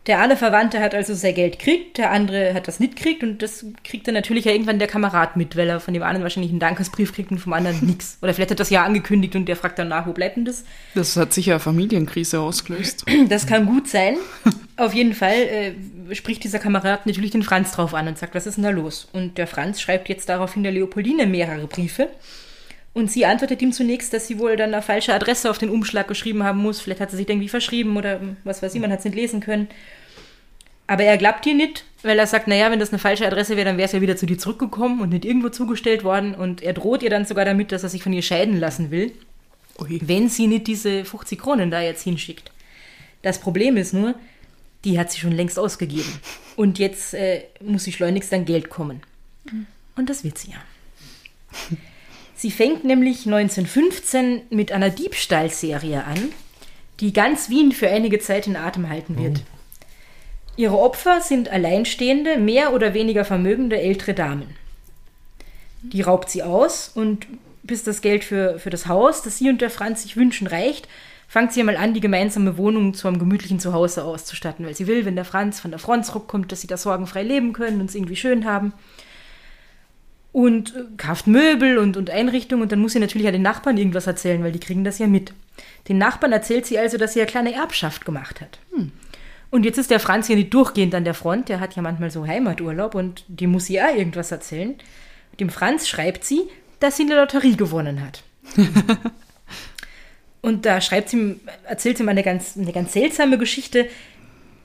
Der 0.05 0.19
eine 0.19 0.35
Verwandte 0.35 0.81
hat 0.81 0.93
also 0.93 1.13
sein 1.13 1.33
Geld 1.33 1.59
gekriegt, 1.59 1.97
der 1.97 2.11
andere 2.11 2.53
hat 2.53 2.67
das 2.67 2.81
nicht 2.81 2.97
gekriegt 2.97 3.23
und 3.23 3.41
das 3.41 3.65
kriegt 3.85 4.05
dann 4.05 4.13
natürlich 4.13 4.43
ja 4.43 4.51
irgendwann 4.51 4.77
der 4.77 4.89
Kamerad 4.89 5.37
mit, 5.37 5.55
weil 5.55 5.69
er 5.69 5.79
von 5.79 5.93
dem 5.93 6.03
einen 6.03 6.23
wahrscheinlich 6.23 6.51
einen 6.51 6.59
Dankesbrief 6.59 7.13
kriegt 7.13 7.31
und 7.31 7.37
vom 7.37 7.53
anderen 7.53 7.85
nichts. 7.85 8.17
Oder 8.21 8.33
vielleicht 8.33 8.51
hat 8.51 8.59
das 8.59 8.69
ja 8.69 8.83
angekündigt 8.83 9.33
und 9.37 9.45
der 9.45 9.55
fragt 9.55 9.79
dann 9.79 9.87
nach, 9.87 10.05
wo 10.05 10.11
bleibt 10.11 10.35
denn 10.35 10.43
das? 10.43 10.65
Das 10.93 11.15
hat 11.15 11.31
sicher 11.31 11.53
eine 11.53 11.59
Familienkrise 11.61 12.39
ausgelöst. 12.41 13.05
Das 13.29 13.47
kann 13.47 13.65
gut 13.65 13.87
sein. 13.87 14.17
Auf 14.75 14.93
jeden 14.93 15.13
Fall 15.13 15.33
äh, 15.33 16.15
spricht 16.15 16.43
dieser 16.43 16.59
Kamerad 16.59 17.05
natürlich 17.05 17.31
den 17.31 17.41
Franz 17.41 17.71
drauf 17.71 17.93
an 17.93 18.07
und 18.07 18.17
sagt, 18.17 18.35
was 18.35 18.45
ist 18.45 18.55
denn 18.55 18.65
da 18.65 18.69
los? 18.69 19.07
Und 19.13 19.37
der 19.37 19.47
Franz 19.47 19.79
schreibt 19.79 20.09
jetzt 20.09 20.27
daraufhin 20.27 20.63
der 20.63 20.73
Leopoldine 20.73 21.25
mehrere 21.25 21.67
Briefe. 21.67 22.09
Und 22.93 23.11
sie 23.11 23.25
antwortet 23.25 23.61
ihm 23.61 23.73
zunächst, 23.73 24.13
dass 24.13 24.27
sie 24.27 24.37
wohl 24.37 24.55
dann 24.55 24.73
eine 24.73 24.83
falsche 24.83 25.13
Adresse 25.13 25.49
auf 25.49 25.57
den 25.57 25.69
Umschlag 25.69 26.07
geschrieben 26.07 26.43
haben 26.43 26.59
muss. 26.59 26.79
Vielleicht 26.79 27.01
hat 27.01 27.09
sie 27.09 27.17
sich 27.17 27.27
irgendwie 27.27 27.49
verschrieben 27.49 27.97
oder 27.97 28.21
was 28.43 28.61
weiß 28.61 28.75
ich, 28.75 28.81
man 28.81 28.91
hat 28.91 28.99
es 28.99 29.05
nicht 29.05 29.15
lesen 29.15 29.39
können. 29.39 29.67
Aber 30.85 31.03
er 31.03 31.17
glaubt 31.17 31.45
ihr 31.47 31.55
nicht, 31.55 31.85
weil 32.03 32.19
er 32.19 32.27
sagt, 32.27 32.47
naja, 32.47 32.69
wenn 32.69 32.79
das 32.79 32.89
eine 32.89 32.99
falsche 32.99 33.25
Adresse 33.25 33.55
wäre, 33.55 33.65
dann 33.65 33.77
wäre 33.77 33.87
es 33.87 33.93
ja 33.93 34.01
wieder 34.01 34.15
zu 34.15 34.25
dir 34.25 34.37
zurückgekommen 34.37 35.01
und 35.01 35.09
nicht 35.09 35.25
irgendwo 35.25 35.49
zugestellt 35.49 36.03
worden. 36.03 36.35
Und 36.35 36.61
er 36.61 36.73
droht 36.73 37.01
ihr 37.01 37.09
dann 37.09 37.25
sogar 37.25 37.45
damit, 37.45 37.71
dass 37.71 37.83
er 37.83 37.89
sich 37.89 38.03
von 38.03 38.13
ihr 38.13 38.21
scheiden 38.21 38.59
lassen 38.59 38.91
will 38.91 39.13
Ui. 39.79 39.99
wenn 40.03 40.29
sie 40.29 40.47
nicht 40.47 40.67
diese 40.67 41.05
50 41.05 41.39
Kronen 41.39 41.71
da 41.71 41.81
jetzt 41.81 42.03
hinschickt. 42.03 42.51
Das 43.21 43.39
Problem 43.39 43.77
ist 43.77 43.93
nur, 43.93 44.15
die 44.83 44.99
hat 44.99 45.11
sie 45.11 45.19
schon 45.19 45.31
längst 45.31 45.57
ausgegeben. 45.57 46.19
Und 46.55 46.77
jetzt 46.77 47.13
äh, 47.13 47.45
muss 47.61 47.85
sie 47.85 47.93
schleunigst 47.93 48.33
an 48.33 48.45
Geld 48.45 48.69
kommen. 48.69 49.01
Und 49.95 50.09
das 50.09 50.23
wird 50.23 50.37
sie 50.37 50.51
ja. 50.51 51.77
Sie 52.43 52.51
fängt 52.51 52.83
nämlich 52.83 53.25
1915 53.25 54.41
mit 54.49 54.73
einer 54.73 54.89
Diebstahlserie 54.89 56.03
an, 56.03 56.19
die 56.99 57.13
ganz 57.13 57.49
Wien 57.49 57.71
für 57.71 57.87
einige 57.87 58.19
Zeit 58.19 58.47
in 58.47 58.57
Atem 58.57 58.89
halten 58.89 59.17
wird. 59.17 59.43
Ihre 60.57 60.77
Opfer 60.77 61.21
sind 61.21 61.47
alleinstehende, 61.47 62.35
mehr 62.35 62.73
oder 62.73 62.93
weniger 62.93 63.23
vermögende 63.23 63.79
ältere 63.79 64.13
Damen. 64.13 64.57
Die 65.83 66.01
raubt 66.01 66.29
sie 66.29 66.43
aus 66.43 66.91
und 66.93 67.27
bis 67.63 67.85
das 67.85 68.01
Geld 68.01 68.25
für, 68.25 68.59
für 68.59 68.69
das 68.69 68.87
Haus, 68.87 69.21
das 69.21 69.37
sie 69.37 69.47
und 69.47 69.61
der 69.61 69.69
Franz 69.69 70.03
sich 70.03 70.17
wünschen, 70.17 70.47
reicht, 70.47 70.89
fängt 71.29 71.53
sie 71.53 71.61
einmal 71.61 71.77
an, 71.77 71.93
die 71.93 72.01
gemeinsame 72.01 72.57
Wohnung 72.57 72.93
zu 72.93 73.07
einem 73.07 73.19
gemütlichen 73.19 73.61
Zuhause 73.61 74.03
auszustatten, 74.03 74.65
weil 74.65 74.75
sie 74.75 74.87
will, 74.87 75.05
wenn 75.05 75.15
der 75.15 75.23
Franz 75.23 75.61
von 75.61 75.71
der 75.71 75.79
Front 75.79 76.07
zurückkommt, 76.07 76.51
dass 76.51 76.59
sie 76.59 76.67
da 76.67 76.75
sorgenfrei 76.75 77.23
leben 77.23 77.53
können 77.53 77.79
und 77.79 77.89
es 77.89 77.95
irgendwie 77.95 78.17
schön 78.17 78.43
haben. 78.43 78.73
Und 80.33 80.75
äh, 80.75 80.83
kauft 80.97 81.27
Möbel 81.27 81.77
und, 81.77 81.95
und 81.95 82.09
Einrichtungen 82.09 82.63
und 82.63 82.71
dann 82.71 82.79
muss 82.79 82.93
sie 82.93 82.99
natürlich 82.99 83.25
ja 83.25 83.31
den 83.31 83.43
Nachbarn 83.43 83.77
irgendwas 83.77 84.07
erzählen, 84.07 84.43
weil 84.43 84.51
die 84.51 84.59
kriegen 84.59 84.83
das 84.83 84.99
ja 84.99 85.07
mit. 85.07 85.31
Den 85.87 85.97
Nachbarn 85.97 86.33
erzählt 86.33 86.65
sie 86.65 86.77
also, 86.77 86.97
dass 86.97 87.13
sie 87.13 87.21
eine 87.21 87.29
kleine 87.29 87.53
Erbschaft 87.53 88.03
gemacht 88.03 88.41
hat. 88.41 88.59
Und 89.53 89.65
jetzt 89.65 89.77
ist 89.77 89.91
der 89.91 89.99
Franz 89.99 90.27
ja 90.27 90.35
nicht 90.35 90.51
durchgehend 90.51 90.95
an 90.95 91.03
der 91.03 91.13
Front, 91.13 91.47
der 91.47 91.59
hat 91.59 91.75
ja 91.75 91.83
manchmal 91.83 92.09
so 92.09 92.25
Heimaturlaub 92.25 92.95
und 92.95 93.23
die 93.27 93.45
muss 93.45 93.65
sie 93.65 93.75
ja 93.75 93.91
irgendwas 93.91 94.31
erzählen. 94.31 94.73
Dem 95.39 95.51
Franz 95.51 95.87
schreibt 95.87 96.25
sie, 96.25 96.49
dass 96.79 96.97
sie 96.97 97.03
eine 97.03 97.15
Lotterie 97.15 97.55
gewonnen 97.55 98.01
hat. 98.01 98.23
und 100.41 100.65
da 100.65 100.81
schreibt 100.81 101.09
sie, 101.09 101.39
erzählt 101.65 101.97
sie 101.97 102.03
ihm 102.03 102.09
eine 102.09 102.23
ganz, 102.23 102.57
eine 102.57 102.71
ganz 102.71 102.93
seltsame 102.93 103.37
Geschichte. 103.37 103.87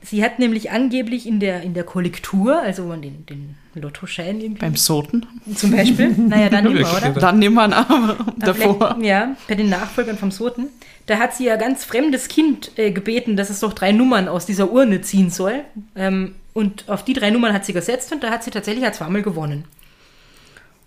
Sie 0.01 0.23
hat 0.23 0.39
nämlich 0.39 0.71
angeblich 0.71 1.27
in 1.27 1.39
der, 1.39 1.61
in 1.61 1.73
der 1.73 1.83
Kollektur, 1.83 2.61
also 2.61 2.83
man 2.83 3.01
den, 3.01 3.25
den 3.25 3.55
Lottoschein 3.75 4.39
irgendwie 4.39 4.61
Beim 4.61 4.75
Soten. 4.75 5.25
zum 5.55 5.71
Beispiel, 5.71 6.09
naja, 6.09 6.49
dann 6.49 6.65
immer, 6.77 6.91
oder? 6.95 7.11
Dann 7.11 7.39
nehmen 7.39 7.55
wir 7.55 7.63
einen 7.63 7.73
Arm 7.73 8.09
Aber 8.11 8.33
davor. 8.37 8.97
Ja, 9.01 9.35
bei 9.47 9.55
den 9.55 9.69
Nachfolgern 9.69 10.17
vom 10.17 10.31
Soten. 10.31 10.67
Da 11.05 11.17
hat 11.17 11.35
sie 11.35 11.45
ja 11.45 11.55
ganz 11.55 11.83
fremdes 11.83 12.27
Kind 12.27 12.71
äh, 12.77 12.91
gebeten, 12.91 13.35
dass 13.35 13.49
es 13.49 13.59
doch 13.59 13.73
drei 13.73 13.91
Nummern 13.91 14.27
aus 14.27 14.45
dieser 14.45 14.71
Urne 14.71 15.01
ziehen 15.01 15.29
soll. 15.29 15.61
Ähm, 15.95 16.35
und 16.53 16.87
auf 16.87 17.03
die 17.03 17.13
drei 17.13 17.29
Nummern 17.29 17.53
hat 17.53 17.65
sie 17.65 17.73
gesetzt 17.73 18.11
und 18.11 18.23
da 18.23 18.29
hat 18.29 18.43
sie 18.43 18.51
tatsächlich 18.51 18.83
ja 18.83 18.91
zweimal 18.91 19.21
gewonnen. 19.21 19.65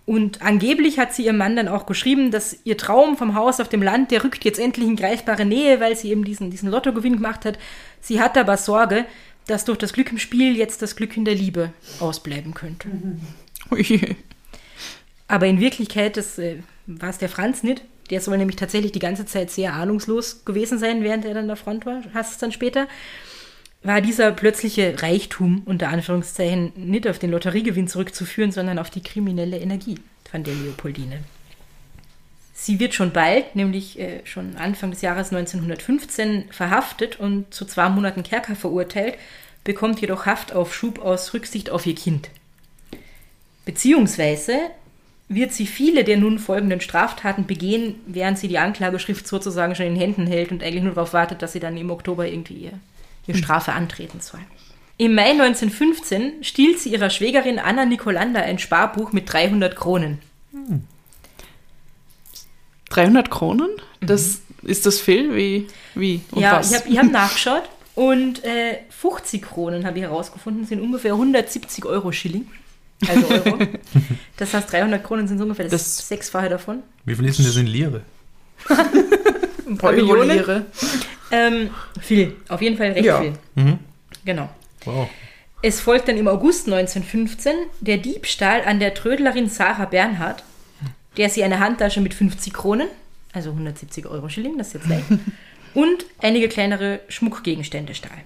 Und 0.05 0.43
angeblich 0.43 0.99
hat 0.99 1.15
sie 1.15 1.25
ihrem 1.27 1.37
Mann 1.37 1.55
dann 1.55 1.69
auch 1.69 1.87
geschrieben, 1.87 2.31
dass 2.31 2.57
ihr 2.65 2.77
Traum 2.77 3.17
vom 3.17 3.35
Haus 3.35 3.61
auf 3.61 3.69
dem 3.69 3.83
Land, 3.83 4.11
der 4.11 4.25
rückt 4.25 4.45
jetzt 4.45 4.59
endlich 4.59 4.87
in 4.87 4.97
greifbare 4.97 5.45
Nähe, 5.45 5.79
weil 5.81 5.97
sie 5.97 6.11
eben 6.11 6.25
diesen, 6.25 6.51
diesen 6.51 6.69
Lottogewinn 6.69 7.17
gemacht 7.17 7.45
hat. 7.45 7.59
Sie 8.01 8.21
hat 8.21 8.37
aber 8.37 8.57
Sorge, 8.57 9.07
dass 9.47 9.65
durch 9.65 9.79
das 9.79 9.93
Glück 9.93 10.11
im 10.11 10.19
Spiel 10.19 10.57
jetzt 10.57 10.83
das 10.83 10.97
Glück 10.97 11.17
in 11.17 11.25
der 11.25 11.35
Liebe 11.35 11.73
ausbleiben 12.01 12.55
könnte. 12.55 12.89
Aber 15.29 15.47
in 15.47 15.61
Wirklichkeit, 15.61 16.17
das 16.19 16.39
äh, 16.39 16.59
war 16.87 17.09
es 17.09 17.19
der 17.19 17.31
Franz 17.31 17.63
nicht. 17.63 17.83
Der 18.11 18.21
soll 18.21 18.37
nämlich 18.37 18.57
tatsächlich 18.57 18.93
die 18.93 18.99
ganze 18.99 19.25
Zeit 19.25 19.51
sehr 19.51 19.73
ahnungslos 19.73 20.45
gewesen 20.45 20.79
sein, 20.79 21.03
während 21.03 21.25
er 21.25 21.33
dann 21.33 21.45
an 21.45 21.49
der 21.49 21.57
Front 21.57 21.87
war. 21.87 22.03
Hast 22.13 22.33
es 22.33 22.39
dann 22.39 22.53
später. 22.53 22.87
War 23.85 24.01
dieser 24.01 24.31
plötzliche 24.31 25.03
Reichtum, 25.03 25.63
unter 25.65 25.89
Anführungszeichen, 25.89 26.73
nicht 26.77 27.09
auf 27.09 27.19
den 27.19 27.33
Lotteriegewinn 27.33 27.89
zurückzuführen, 27.89 28.53
sondern 28.53 28.79
auf 28.79 28.91
die 28.91 29.03
kriminelle 29.03 29.59
Energie 29.59 29.99
von 30.31 30.45
der 30.45 30.55
Leopoldine. 30.55 31.21
Sie 32.55 32.79
wird 32.79 32.95
schon 32.95 33.13
bald, 33.13 33.57
nämlich 33.57 33.99
äh, 33.99 34.21
schon 34.25 34.57
Anfang 34.57 34.93
des 34.93 35.03
Jahres 35.03 35.33
1915, 35.33 36.45
verhaftet 36.51 37.19
und 37.19 37.53
zu 37.53 37.65
zwei 37.65 37.89
Monaten 37.89 38.23
Kerker 38.23 38.55
verurteilt, 38.55 39.17
bekommt 39.65 40.01
jedoch 40.01 40.27
Haftaufschub 40.27 41.01
aus 41.01 41.35
Rücksicht 41.35 41.71
auf 41.71 41.85
ihr 41.87 41.97
Kind. 41.97 42.31
Beziehungsweise 43.65 44.59
wird 45.29 45.53
sie 45.53 45.67
viele 45.67 46.05
der 46.05 46.19
nun 46.19 46.39
folgenden 46.39 46.81
Straftaten 46.81 47.47
begehen, 47.47 47.97
während 48.07 48.39
sie 48.39 48.49
die 48.49 48.59
Anklageschrift 48.59 49.27
sozusagen 49.27 49.75
schon 49.75 49.87
in 49.87 49.97
Händen 49.97 50.27
hält 50.27 50.53
und 50.53 50.63
eigentlich 50.63 50.83
nur 50.83 50.95
darauf 50.95 51.15
wartet, 51.15 51.43
dass 51.43 51.53
sie 51.53 51.61
dann 51.61 51.77
im 51.77 51.91
Oktober 51.91 52.29
irgendwie 52.29 52.55
ihr, 52.55 52.73
ihre 53.27 53.39
Strafe 53.39 53.73
antreten 53.73 54.21
soll. 54.21 54.41
Im 54.99 55.15
Mai 55.15 55.31
1915 55.31 56.45
stiehlt 56.45 56.79
sie 56.79 56.91
ihrer 56.91 57.11
Schwägerin 57.11 57.59
Anna 57.59 57.85
Nicolanda 57.85 58.41
ein 58.41 58.59
Sparbuch 58.59 59.13
mit 59.13 59.33
300 59.33 59.75
Kronen. 59.75 60.19
300 62.91 63.31
Kronen? 63.31 63.71
Das 64.01 64.43
ist 64.63 64.87
das 64.87 65.01
viel? 65.01 65.35
Wie? 65.35 65.67
Wie? 65.95 66.21
Und 66.31 66.43
ja, 66.43 66.59
was? 66.59 66.71
ich 66.87 66.99
habe 66.99 67.07
hab 67.07 67.13
nachgeschaut 67.13 67.63
und 67.95 68.45
äh, 68.45 68.79
50 68.91 69.43
Kronen 69.43 69.87
habe 69.87 69.99
ich 69.99 70.05
herausgefunden, 70.05 70.67
sind 70.67 70.81
ungefähr 70.81 71.13
170 71.13 71.85
Euro 71.85 72.13
Schilling. 72.13 72.47
Also 73.09 73.27
Euro. 73.29 73.59
das 74.37 74.55
heißt, 74.55 74.73
300 74.73 75.03
Kronen 75.03 75.27
sind 75.27 75.39
so 75.39 75.45
ungefähr 75.45 75.65
das, 75.69 75.97
Das- 75.97 76.09
Sechsfache 76.09 76.49
davon. 76.49 76.83
Wie 77.05 77.15
viel 77.15 77.27
ist 77.27 77.39
denn 77.39 77.47
das 77.47 77.57
in 77.57 77.67
Lire? 77.67 78.03
Ein 79.67 79.79
paar 79.79 79.93
Millionen. 79.93 80.31
Euro-Lehre. 80.31 80.67
Ähm, 81.33 81.71
viel, 82.01 82.37
auf 82.49 82.61
jeden 82.63 82.77
Fall 82.77 82.93
recht 82.93 83.05
Ja. 83.07 83.21
viel. 83.21 83.33
Mhm. 83.55 83.79
Genau. 84.25 84.49
Wow. 84.85 85.09
Es 85.63 85.81
folgt 85.81 86.09
dann 86.09 86.17
im 86.17 86.29
August 86.29 86.67
1915 86.67 87.55
der 87.81 87.97
Diebstahl 87.99 88.63
an 88.65 88.81
der 88.81 88.95
Trödlerin 88.95 89.49
Sarah 89.49 89.87
Bernhard, 89.87 90.43
der 91.17 91.29
sie 91.31 91.43
eine 91.45 91.59
Handtasche 91.61 92.01
mit 92.01 92.15
50 92.15 92.53
Kronen, 92.53 92.89
also 93.33 93.51
170 93.51 94.07
Euro 94.07 94.29
Schilling, 94.29 94.59
das 94.59 94.69
ist 94.69 94.75
jetzt 94.75 94.89
leicht, 94.89 95.05
und 95.75 96.05
einige 96.21 96.49
kleinere 96.49 97.01
Schmuckgegenstände 97.09 97.95
stahl. 97.95 98.19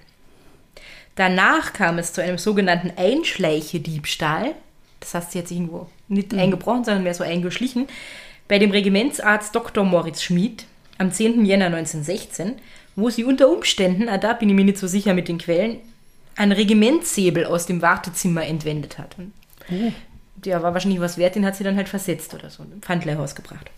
Danach 1.15 1.73
kam 1.73 1.97
es 1.97 2.13
zu 2.13 2.21
einem 2.21 2.37
sogenannten 2.37 2.91
Einschleichediebstahl. 2.95 4.53
Das 4.99 5.13
heißt, 5.13 5.31
sie 5.31 5.39
hat 5.39 5.47
sich 5.47 5.57
irgendwo 5.57 5.89
nicht 6.07 6.33
eingebrochen, 6.33 6.83
sondern 6.83 7.03
mehr 7.03 7.13
so 7.13 7.23
eingeschlichen. 7.23 7.87
Bei 8.47 8.59
dem 8.59 8.71
Regimentsarzt 8.71 9.53
Dr. 9.55 9.83
Moritz 9.83 10.21
Schmid 10.21 10.65
am 10.97 11.11
10. 11.11 11.45
Jänner 11.45 11.65
1916, 11.67 12.53
wo 12.97 13.09
sie 13.09 13.23
unter 13.23 13.49
Umständen, 13.49 14.09
ah, 14.09 14.17
da 14.17 14.33
bin 14.33 14.49
ich 14.49 14.55
mir 14.55 14.65
nicht 14.65 14.79
so 14.79 14.87
sicher 14.87 15.13
mit 15.13 15.29
den 15.29 15.37
Quellen, 15.37 15.77
einen 16.35 16.51
Regimentssäbel 16.51 17.45
aus 17.45 17.65
dem 17.67 17.81
Wartezimmer 17.81 18.45
entwendet 18.45 18.97
hat. 18.97 19.15
Und 19.17 19.31
Der 20.35 20.61
war 20.63 20.73
wahrscheinlich 20.73 20.99
was 20.99 21.17
wert, 21.17 21.35
den 21.35 21.45
hat 21.45 21.55
sie 21.55 21.63
dann 21.63 21.77
halt 21.77 21.87
versetzt 21.87 22.33
oder 22.33 22.49
so, 22.49 22.63
im 22.63 22.81
Pfandleihhaus 22.81 23.35
gebracht. 23.35 23.69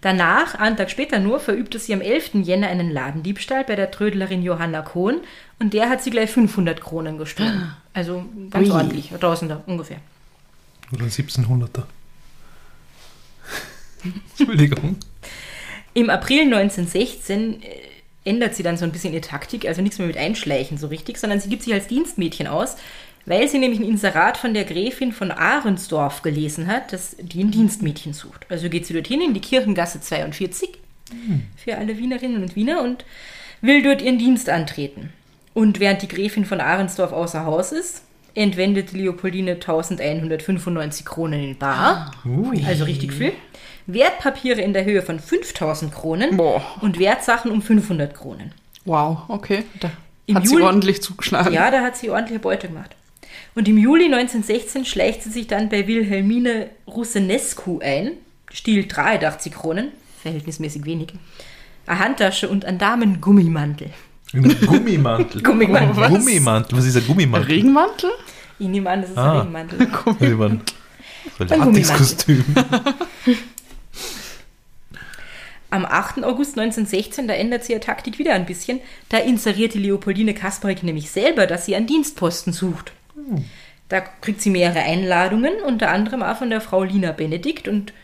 Danach, 0.00 0.54
einen 0.54 0.76
Tag 0.76 0.90
später 0.90 1.18
nur, 1.18 1.40
verübte 1.40 1.78
sie 1.78 1.92
am 1.92 2.00
11. 2.00 2.34
Jänner 2.44 2.68
einen 2.68 2.90
Ladendiebstahl 2.90 3.64
bei 3.64 3.74
der 3.74 3.90
Trödlerin 3.90 4.42
Johanna 4.42 4.82
Kohn 4.82 5.20
und 5.58 5.74
der 5.74 5.90
hat 5.90 6.02
sie 6.02 6.10
gleich 6.10 6.30
500 6.30 6.80
Kronen 6.80 7.18
gestohlen. 7.18 7.74
Also 7.92 8.24
ganz 8.50 8.68
Ui. 8.68 8.72
ordentlich, 8.72 9.12
ein 9.12 9.20
Tausender 9.20 9.62
ungefähr. 9.66 9.98
Oder 10.92 11.04
ein 11.04 11.10
1700er. 11.10 11.82
Entschuldigung. 14.38 14.96
Im 15.94 16.08
April 16.08 16.42
1916 16.42 17.62
äh, 17.62 17.66
ändert 18.24 18.54
sie 18.54 18.62
dann 18.62 18.76
so 18.76 18.84
ein 18.84 18.92
bisschen 18.92 19.12
ihre 19.12 19.22
Taktik, 19.22 19.66
also 19.66 19.82
nichts 19.82 19.98
mehr 19.98 20.06
mit 20.06 20.16
Einschleichen 20.16 20.78
so 20.78 20.86
richtig, 20.86 21.18
sondern 21.18 21.40
sie 21.40 21.48
gibt 21.48 21.62
sich 21.62 21.72
als 21.72 21.86
Dienstmädchen 21.88 22.46
aus, 22.46 22.76
weil 23.26 23.48
sie 23.48 23.58
nämlich 23.58 23.80
ein 23.80 23.88
Inserat 23.88 24.36
von 24.36 24.54
der 24.54 24.64
Gräfin 24.64 25.12
von 25.12 25.30
Ahrensdorf 25.30 26.22
gelesen 26.22 26.66
hat, 26.66 26.92
dass 26.92 27.16
die 27.20 27.42
ein 27.42 27.50
Dienstmädchen 27.50 28.12
sucht. 28.12 28.46
Also 28.48 28.68
geht 28.68 28.86
sie 28.86 28.94
dorthin 28.94 29.20
in 29.20 29.34
die 29.34 29.40
Kirchengasse 29.40 30.00
42 30.00 30.70
für 31.56 31.76
alle 31.76 31.98
Wienerinnen 31.98 32.42
und 32.42 32.56
Wiener 32.56 32.82
und 32.82 33.04
will 33.60 33.82
dort 33.82 34.02
ihren 34.02 34.18
Dienst 34.18 34.48
antreten. 34.48 35.10
Und 35.54 35.78
während 35.80 36.02
die 36.02 36.08
Gräfin 36.08 36.44
von 36.46 36.60
Ahrensdorf 36.60 37.12
außer 37.12 37.44
Haus 37.44 37.72
ist, 37.72 38.02
entwendet 38.34 38.92
Leopoldine 38.92 39.52
1195 39.52 41.04
Kronen 41.04 41.42
in 41.44 41.58
Bar, 41.58 42.12
also 42.66 42.84
richtig 42.84 43.12
viel. 43.12 43.32
Wertpapiere 43.86 44.60
in 44.60 44.72
der 44.72 44.84
Höhe 44.84 45.02
von 45.02 45.18
5000 45.20 45.92
Kronen 45.92 46.36
Boah. 46.36 46.62
und 46.80 46.98
Wertsachen 46.98 47.50
um 47.50 47.62
500 47.62 48.14
Kronen. 48.14 48.52
Wow, 48.84 49.18
okay. 49.28 49.64
Da 49.80 49.90
Im 50.26 50.36
hat 50.36 50.46
sie 50.46 50.54
Juli- 50.54 50.64
ordentlich 50.64 51.02
zugeschlagen. 51.02 51.52
Ja, 51.52 51.70
da 51.70 51.82
hat 51.82 51.96
sie 51.96 52.10
ordentliche 52.10 52.40
Beute 52.40 52.68
gemacht. 52.68 52.94
Und 53.54 53.68
im 53.68 53.78
Juli 53.78 54.04
1916 54.06 54.84
schleicht 54.84 55.22
sie 55.22 55.30
sich 55.30 55.46
dann 55.46 55.68
bei 55.68 55.86
Wilhelmine 55.86 56.70
Russenescu 56.86 57.80
ein, 57.82 58.12
stiehlt 58.52 58.94
83 58.96 59.52
Kronen, 59.52 59.88
verhältnismäßig 60.22 60.84
wenig, 60.84 61.08
eine 61.86 61.98
Handtasche 61.98 62.48
und 62.48 62.64
einen 62.64 62.78
Damengummimantel. 62.78 63.90
Ein 64.34 64.56
Gummimantel. 64.66 65.42
Gummimantel. 65.42 66.04
Ein 66.04 66.14
Gummimantel. 66.14 66.78
Was 66.78 66.84
ist 66.86 66.96
ein 66.96 67.02
Ein 67.02 67.06
Gummimantel? 67.08 67.50
Regenmantel? 67.50 68.10
Ich 68.58 68.68
nehme 68.68 68.88
an, 68.90 69.02
das 69.02 69.10
ist 69.10 69.18
Ah. 69.18 69.32
ein 69.32 69.38
Regenmantel. 69.38 69.86
Gummimantel. 69.88 70.74
So 71.38 71.44
ein 71.44 71.52
Ein 71.52 71.58
Latexkostüm. 71.68 72.44
Am 75.70 75.86
8. 75.86 76.22
August 76.22 76.58
1916, 76.58 77.28
da 77.28 77.34
ändert 77.34 77.64
sie 77.64 77.72
ihre 77.72 77.80
Taktik 77.80 78.18
wieder 78.18 78.34
ein 78.34 78.44
bisschen. 78.44 78.80
Da 79.08 79.16
inseriert 79.18 79.72
die 79.72 79.78
Leopoldine 79.78 80.34
Kasparik 80.34 80.82
nämlich 80.82 81.10
selber, 81.10 81.46
dass 81.46 81.64
sie 81.64 81.74
einen 81.74 81.86
Dienstposten 81.86 82.52
sucht. 82.52 82.92
Da 83.88 84.00
kriegt 84.00 84.42
sie 84.42 84.50
mehrere 84.50 84.80
Einladungen, 84.80 85.54
unter 85.66 85.90
anderem 85.90 86.22
auch 86.22 86.36
von 86.36 86.50
der 86.50 86.60
Frau 86.60 86.84
Lina 86.84 87.12
Benedikt. 87.12 87.68
Und 87.68 87.94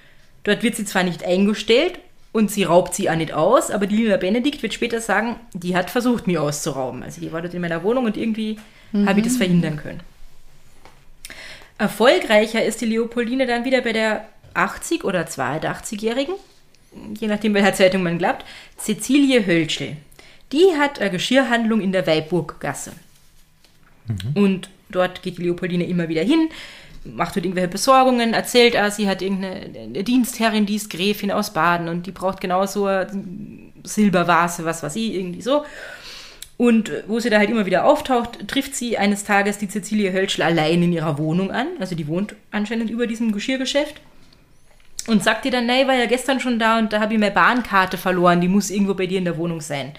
dort 0.45 0.63
wird 0.63 0.77
sie 0.77 0.87
zwar 0.87 1.03
nicht 1.03 1.25
eingestellt 1.25 1.99
und 2.33 2.51
sie 2.51 2.65
raubt 2.65 2.95
sie 2.95 3.11
auch 3.11 3.17
nicht 3.17 3.33
aus, 3.33 3.71
aber 3.71 3.87
die 3.87 3.97
Lina 3.97 4.17
Benedikt 4.17 4.63
wird 4.63 4.73
später 4.73 5.01
sagen, 5.01 5.37
die 5.53 5.77
hat 5.77 5.91
versucht, 5.91 6.27
mich 6.27 6.39
auszurauben. 6.39 7.03
Also 7.03 7.21
die 7.21 7.33
war 7.33 7.43
dort 7.43 7.53
in 7.53 7.61
meiner 7.61 7.83
Wohnung 7.83 8.07
und 8.07 8.17
irgendwie 8.17 8.59
habe 8.95 9.21
ich 9.21 9.27
das 9.27 9.37
verhindern 9.37 9.77
können. 9.77 10.01
Erfolgreicher 11.77 12.65
ist 12.65 12.81
die 12.81 12.87
Leopoldine 12.87 13.47
dann 13.47 13.65
wieder 13.65 13.83
bei 13.83 13.93
der 13.93 14.27
80- 14.55 15.05
oder 15.05 15.25
82-Jährigen, 15.27 16.35
je 17.19 17.29
nachdem, 17.29 17.55
welcher 17.55 17.75
Zeitung 17.75 18.03
man 18.03 18.19
glaubt, 18.19 18.45
Cecilie 18.79 19.47
Hölschel. 19.47 19.97
Die 20.53 20.77
hat 20.79 21.01
eine 21.01 21.11
Geschirrhandlung 21.11 21.81
in 21.81 21.93
der 21.93 22.07
Weibburggasse. 22.07 22.93
Und 24.35 24.71
dort 24.89 25.23
geht 25.23 25.39
die 25.39 25.43
Leopoldine 25.43 25.87
immer 25.87 26.09
wieder 26.09 26.23
hin, 26.23 26.49
macht 27.05 27.37
dort 27.37 27.45
irgendwelche 27.45 27.69
Besorgungen, 27.69 28.35
erzählt, 28.35 28.77
ah, 28.77 28.91
sie 28.91 29.09
hat 29.09 29.23
irgendeine 29.23 29.79
eine 29.79 30.05
Dienstherrin, 30.05 30.67
die 30.67 30.77
ist 30.77 30.91
Gräfin 30.91 31.31
aus 31.31 31.53
Baden 31.53 31.89
und 31.89 32.07
die 32.07 32.13
braucht 32.13 32.41
genauso 32.41 32.87
eine 32.87 33.09
Silbervase, 33.85 34.65
was 34.65 34.83
weiß 34.83 34.97
ich, 34.97 35.15
irgendwie 35.15 35.43
so. 35.43 35.65
Und 36.57 36.91
wo 37.07 37.21
sie 37.21 37.31
da 37.31 37.39
halt 37.39 37.51
immer 37.51 37.67
wieder 37.67 37.85
auftaucht, 37.85 38.49
trifft 38.49 38.75
sie 38.75 38.99
eines 38.99 39.23
Tages 39.25 39.59
die 39.59 39.69
Cecilie 39.69 40.13
Hölschel 40.13 40.43
allein 40.43 40.83
in 40.83 40.93
ihrer 40.93 41.17
Wohnung 41.17 41.53
an. 41.53 41.69
Also 41.79 41.95
die 41.95 42.09
wohnt 42.09 42.35
anscheinend 42.51 42.91
über 42.91 43.07
diesem 43.07 43.31
Geschirrgeschäft. 43.31 44.01
Und 45.09 45.25
sagt 45.25 45.45
ihr 45.47 45.51
dann, 45.51 45.67
nee, 45.67 45.87
war 45.87 45.95
ja 45.95 46.07
gestern 46.07 46.39
schon 46.39 46.59
da 46.59 46.79
und 46.79 46.93
da 46.93 47.01
habe 47.01 47.15
ich 47.15 47.21
meine 47.21 47.33
Bahnkarte 47.35 47.97
verloren, 47.97 48.41
die 48.41 48.49
muss 48.49 48.71
irgendwo 48.71 48.95
bei 48.95 49.07
dir 49.07 49.19
in 49.19 49.25
der 49.25 49.39
Wohnung 49.39 49.61
sein. 49.61 49.93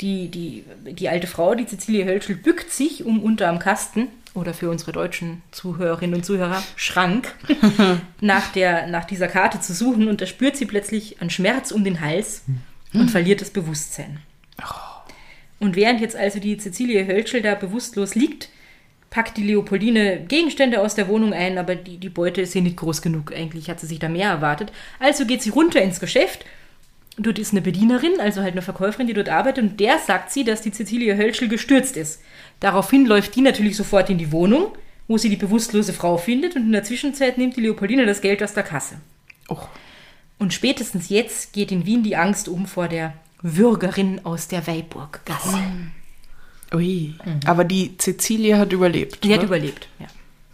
Die, 0.00 0.28
die, 0.28 0.64
die 0.84 1.08
alte 1.08 1.28
Frau, 1.28 1.54
die 1.54 1.64
Cecilie 1.64 2.04
Hölschel, 2.04 2.34
bückt 2.34 2.72
sich 2.72 3.04
um 3.04 3.22
unter 3.22 3.48
am 3.48 3.60
Kasten 3.60 4.08
oder 4.34 4.52
für 4.52 4.68
unsere 4.68 4.90
deutschen 4.90 5.42
Zuhörerinnen 5.52 6.16
und 6.16 6.24
Zuhörer 6.24 6.62
Schrank 6.74 7.32
nach, 8.20 8.50
der, 8.52 8.88
nach 8.88 9.04
dieser 9.04 9.28
Karte 9.28 9.60
zu 9.60 9.74
suchen 9.74 10.08
und 10.08 10.20
da 10.20 10.26
spürt 10.26 10.56
sie 10.56 10.66
plötzlich 10.66 11.20
einen 11.20 11.30
Schmerz 11.30 11.70
um 11.70 11.84
den 11.84 12.00
Hals 12.00 12.42
und 12.94 13.10
verliert 13.10 13.40
das 13.40 13.50
Bewusstsein. 13.50 14.18
Und 15.60 15.76
während 15.76 16.00
jetzt 16.00 16.16
also 16.16 16.40
die 16.40 16.56
Cecilie 16.56 17.06
Hölschel 17.06 17.42
da 17.42 17.54
bewusstlos 17.54 18.16
liegt, 18.16 18.48
packt 19.12 19.36
die 19.36 19.44
Leopoldine 19.44 20.24
Gegenstände 20.26 20.80
aus 20.80 20.94
der 20.94 21.06
Wohnung 21.06 21.34
ein, 21.34 21.58
aber 21.58 21.74
die, 21.74 21.98
die 21.98 22.08
Beute 22.08 22.40
ist 22.40 22.54
hier 22.54 22.62
nicht 22.62 22.78
groß 22.78 23.02
genug. 23.02 23.32
Eigentlich 23.36 23.68
hat 23.68 23.78
sie 23.78 23.86
sich 23.86 23.98
da 23.98 24.08
mehr 24.08 24.30
erwartet. 24.30 24.72
Also 24.98 25.26
geht 25.26 25.42
sie 25.42 25.50
runter 25.50 25.82
ins 25.82 26.00
Geschäft. 26.00 26.46
Dort 27.18 27.38
ist 27.38 27.52
eine 27.52 27.60
Bedienerin, 27.60 28.20
also 28.20 28.40
halt 28.40 28.52
eine 28.52 28.62
Verkäuferin, 28.62 29.06
die 29.06 29.12
dort 29.12 29.28
arbeitet, 29.28 29.64
und 29.64 29.80
der 29.80 29.98
sagt 29.98 30.32
sie, 30.32 30.44
dass 30.44 30.62
die 30.62 30.72
Cecilie 30.72 31.14
Hölschel 31.18 31.48
gestürzt 31.48 31.98
ist. 31.98 32.22
Daraufhin 32.58 33.04
läuft 33.04 33.36
die 33.36 33.42
natürlich 33.42 33.76
sofort 33.76 34.08
in 34.08 34.16
die 34.16 34.32
Wohnung, 34.32 34.68
wo 35.08 35.18
sie 35.18 35.28
die 35.28 35.36
bewusstlose 35.36 35.92
Frau 35.92 36.16
findet, 36.16 36.56
und 36.56 36.62
in 36.62 36.72
der 36.72 36.84
Zwischenzeit 36.84 37.36
nimmt 37.36 37.56
die 37.56 37.60
Leopoldine 37.60 38.06
das 38.06 38.22
Geld 38.22 38.42
aus 38.42 38.54
der 38.54 38.62
Kasse. 38.62 38.94
Oh. 39.48 39.58
Und 40.38 40.54
spätestens 40.54 41.10
jetzt 41.10 41.52
geht 41.52 41.70
in 41.70 41.84
Wien 41.84 42.02
die 42.02 42.16
Angst 42.16 42.48
um 42.48 42.64
vor 42.64 42.88
der 42.88 43.12
Würgerin 43.42 44.24
aus 44.24 44.48
der 44.48 44.66
Weilburggasse. 44.66 45.58
Ui. 46.74 47.14
Aber 47.44 47.64
die 47.64 47.96
Cecilie 47.98 48.56
hat 48.56 48.72
überlebt. 48.72 49.22
Die 49.24 49.32
hat 49.32 49.40
oder? 49.40 49.48
überlebt, 49.48 49.88
ja. 49.98 50.06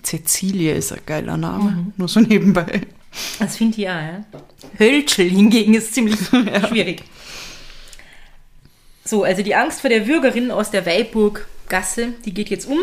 Cecilie 0.03 0.75
ist 0.75 0.93
ein 0.93 1.01
geiler 1.07 1.37
Name. 1.37 1.93
Nur 1.97 2.09
so 2.09 2.21
nebenbei. 2.21 2.83
Das 3.39 3.57
finde 3.57 3.79
ich 3.79 3.85
ja, 3.85 4.01
ja. 4.01 4.25
Hölschel 4.79 5.29
hingegen 5.29 5.75
ist 5.75 5.95
ziemlich 5.95 6.19
schwierig. 6.69 7.03
So, 9.05 9.25
also 9.25 9.43
die 9.43 9.55
Angst 9.55 9.81
vor 9.81 9.91
der 9.91 10.07
Würgerin 10.07 10.51
aus 10.51 10.71
der 10.71 10.85
Weilburggasse, 10.85 12.15
die 12.25 12.35
geht 12.35 12.51
jetzt 12.51 12.67
um. 12.67 12.79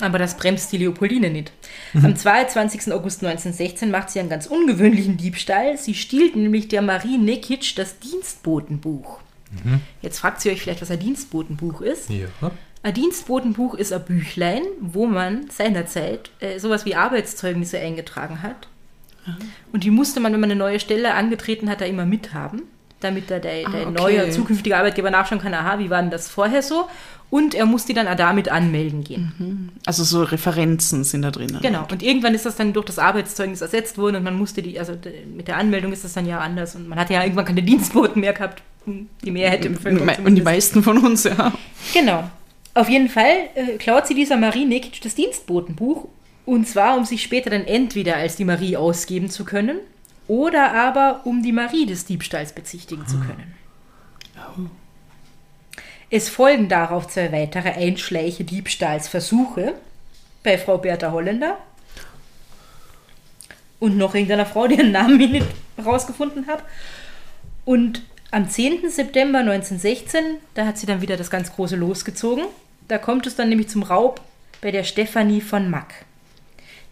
Aber 0.00 0.18
das 0.18 0.36
bremst 0.36 0.72
die 0.72 0.78
Leopoldine 0.78 1.30
nicht. 1.30 1.52
Am 1.94 2.16
22. 2.16 2.92
August 2.92 3.22
1916 3.24 3.90
macht 3.90 4.10
sie 4.10 4.20
einen 4.20 4.30
ganz 4.30 4.46
ungewöhnlichen 4.46 5.16
Diebstahl. 5.16 5.76
Sie 5.76 5.94
stiehlt 5.94 6.36
nämlich 6.36 6.68
der 6.68 6.80
Marie 6.80 7.18
Nekic 7.18 7.74
das 7.76 7.98
Dienstbotenbuch. 7.98 9.20
Jetzt 10.02 10.18
fragt 10.20 10.40
sie 10.40 10.50
euch 10.50 10.62
vielleicht, 10.62 10.80
was 10.82 10.90
ein 10.90 10.98
Dienstbotenbuch 11.00 11.80
ist. 11.80 12.08
Ja. 12.10 12.26
Ein 12.82 12.94
Dienstbotenbuch 12.94 13.74
ist 13.74 13.92
ein 13.92 14.04
Büchlein, 14.04 14.62
wo 14.80 15.06
man 15.06 15.50
seinerzeit 15.50 16.30
äh, 16.40 16.58
sowas 16.58 16.84
wie 16.86 16.94
Arbeitszeugnisse 16.94 17.78
eingetragen 17.78 18.42
hat. 18.42 18.68
Und 19.72 19.84
die 19.84 19.90
musste 19.90 20.18
man, 20.18 20.32
wenn 20.32 20.40
man 20.40 20.50
eine 20.50 20.58
neue 20.58 20.80
Stelle 20.80 21.14
angetreten 21.14 21.68
hat, 21.68 21.80
da 21.82 21.84
immer 21.84 22.06
mithaben, 22.06 22.62
damit 23.00 23.30
da 23.30 23.38
der, 23.38 23.68
der 23.68 23.86
Ah, 23.86 23.88
okay. 23.90 23.92
neue 23.92 24.30
zukünftige 24.30 24.76
Arbeitgeber 24.78 25.10
nachschauen 25.10 25.40
kann, 25.40 25.52
aha, 25.52 25.78
wie 25.78 25.90
war 25.90 26.00
denn 26.00 26.10
das 26.10 26.28
vorher 26.28 26.62
so? 26.62 26.88
Und 27.28 27.54
er 27.54 27.66
muss 27.66 27.84
die 27.84 27.94
dann 27.94 28.08
auch 28.08 28.16
damit 28.16 28.48
anmelden 28.50 29.04
gehen. 29.04 29.70
Also 29.86 30.02
so 30.02 30.22
Referenzen 30.24 31.04
sind 31.04 31.22
da 31.22 31.30
drinnen. 31.30 31.60
Genau. 31.62 31.86
Und 31.92 32.02
irgendwann 32.02 32.34
ist 32.34 32.44
das 32.46 32.56
dann 32.56 32.72
durch 32.72 32.86
das 32.86 32.98
Arbeitszeugnis 32.98 33.60
ersetzt 33.60 33.98
worden 33.98 34.16
und 34.16 34.24
man 34.24 34.36
musste 34.36 34.62
die, 34.62 34.78
also 34.80 34.94
mit 35.36 35.46
der 35.46 35.58
Anmeldung 35.58 35.92
ist 35.92 36.02
das 36.02 36.14
dann 36.14 36.26
ja 36.26 36.40
anders 36.40 36.74
und 36.74 36.88
man 36.88 36.98
hat 36.98 37.10
ja 37.10 37.22
irgendwann 37.22 37.44
keine 37.44 37.62
Dienstboten 37.62 38.20
mehr 38.20 38.32
gehabt, 38.32 38.62
die 38.86 39.30
Mehrheit 39.30 39.64
im 39.64 39.74
Bevölkerung 39.74 40.26
Und 40.26 40.34
die 40.34 40.42
meisten 40.42 40.82
von 40.82 40.98
uns, 40.98 41.24
ja. 41.24 41.52
Genau. 41.92 42.24
Auf 42.74 42.88
jeden 42.88 43.08
Fall 43.08 43.48
äh, 43.54 43.76
klaut 43.78 44.06
sie 44.06 44.14
dieser 44.14 44.36
Marie 44.36 44.64
Nikic 44.64 45.00
das 45.02 45.14
Dienstbotenbuch. 45.14 46.08
Und 46.46 46.66
zwar, 46.66 46.96
um 46.96 47.04
sich 47.04 47.22
später 47.22 47.50
dann 47.50 47.64
entweder 47.64 48.16
als 48.16 48.36
die 48.36 48.44
Marie 48.44 48.76
ausgeben 48.76 49.28
zu 49.28 49.44
können 49.44 49.78
oder 50.26 50.72
aber 50.72 51.22
um 51.24 51.42
die 51.42 51.52
Marie 51.52 51.86
des 51.86 52.04
Diebstahls 52.04 52.52
bezichtigen 52.52 53.06
zu 53.06 53.18
können. 53.18 53.54
Es 56.08 56.28
folgen 56.28 56.68
darauf 56.68 57.08
zwei 57.08 57.30
weitere 57.30 57.70
Einschleiche 57.70 58.44
Diebstahlsversuche 58.44 59.74
bei 60.42 60.58
Frau 60.58 60.78
Bertha 60.78 61.12
Holländer 61.12 61.58
und 63.78 63.96
noch 63.96 64.14
irgendeiner 64.14 64.46
Frau, 64.46 64.66
deren 64.66 64.92
Namen 64.92 65.20
ich 65.20 65.30
nicht 65.32 65.46
rausgefunden 65.84 66.46
habe. 66.46 66.62
Und 67.64 68.02
am 68.30 68.48
10. 68.48 68.88
September 68.88 69.40
1916, 69.40 70.36
da 70.54 70.66
hat 70.66 70.78
sie 70.78 70.86
dann 70.86 71.00
wieder 71.02 71.16
das 71.16 71.30
ganz 71.30 71.52
große 71.52 71.76
losgezogen. 71.76 72.44
Da 72.86 72.98
kommt 72.98 73.26
es 73.26 73.36
dann 73.36 73.48
nämlich 73.48 73.68
zum 73.68 73.82
Raub 73.82 74.20
bei 74.60 74.70
der 74.70 74.84
Stefanie 74.84 75.40
von 75.40 75.70
Mack. 75.70 76.04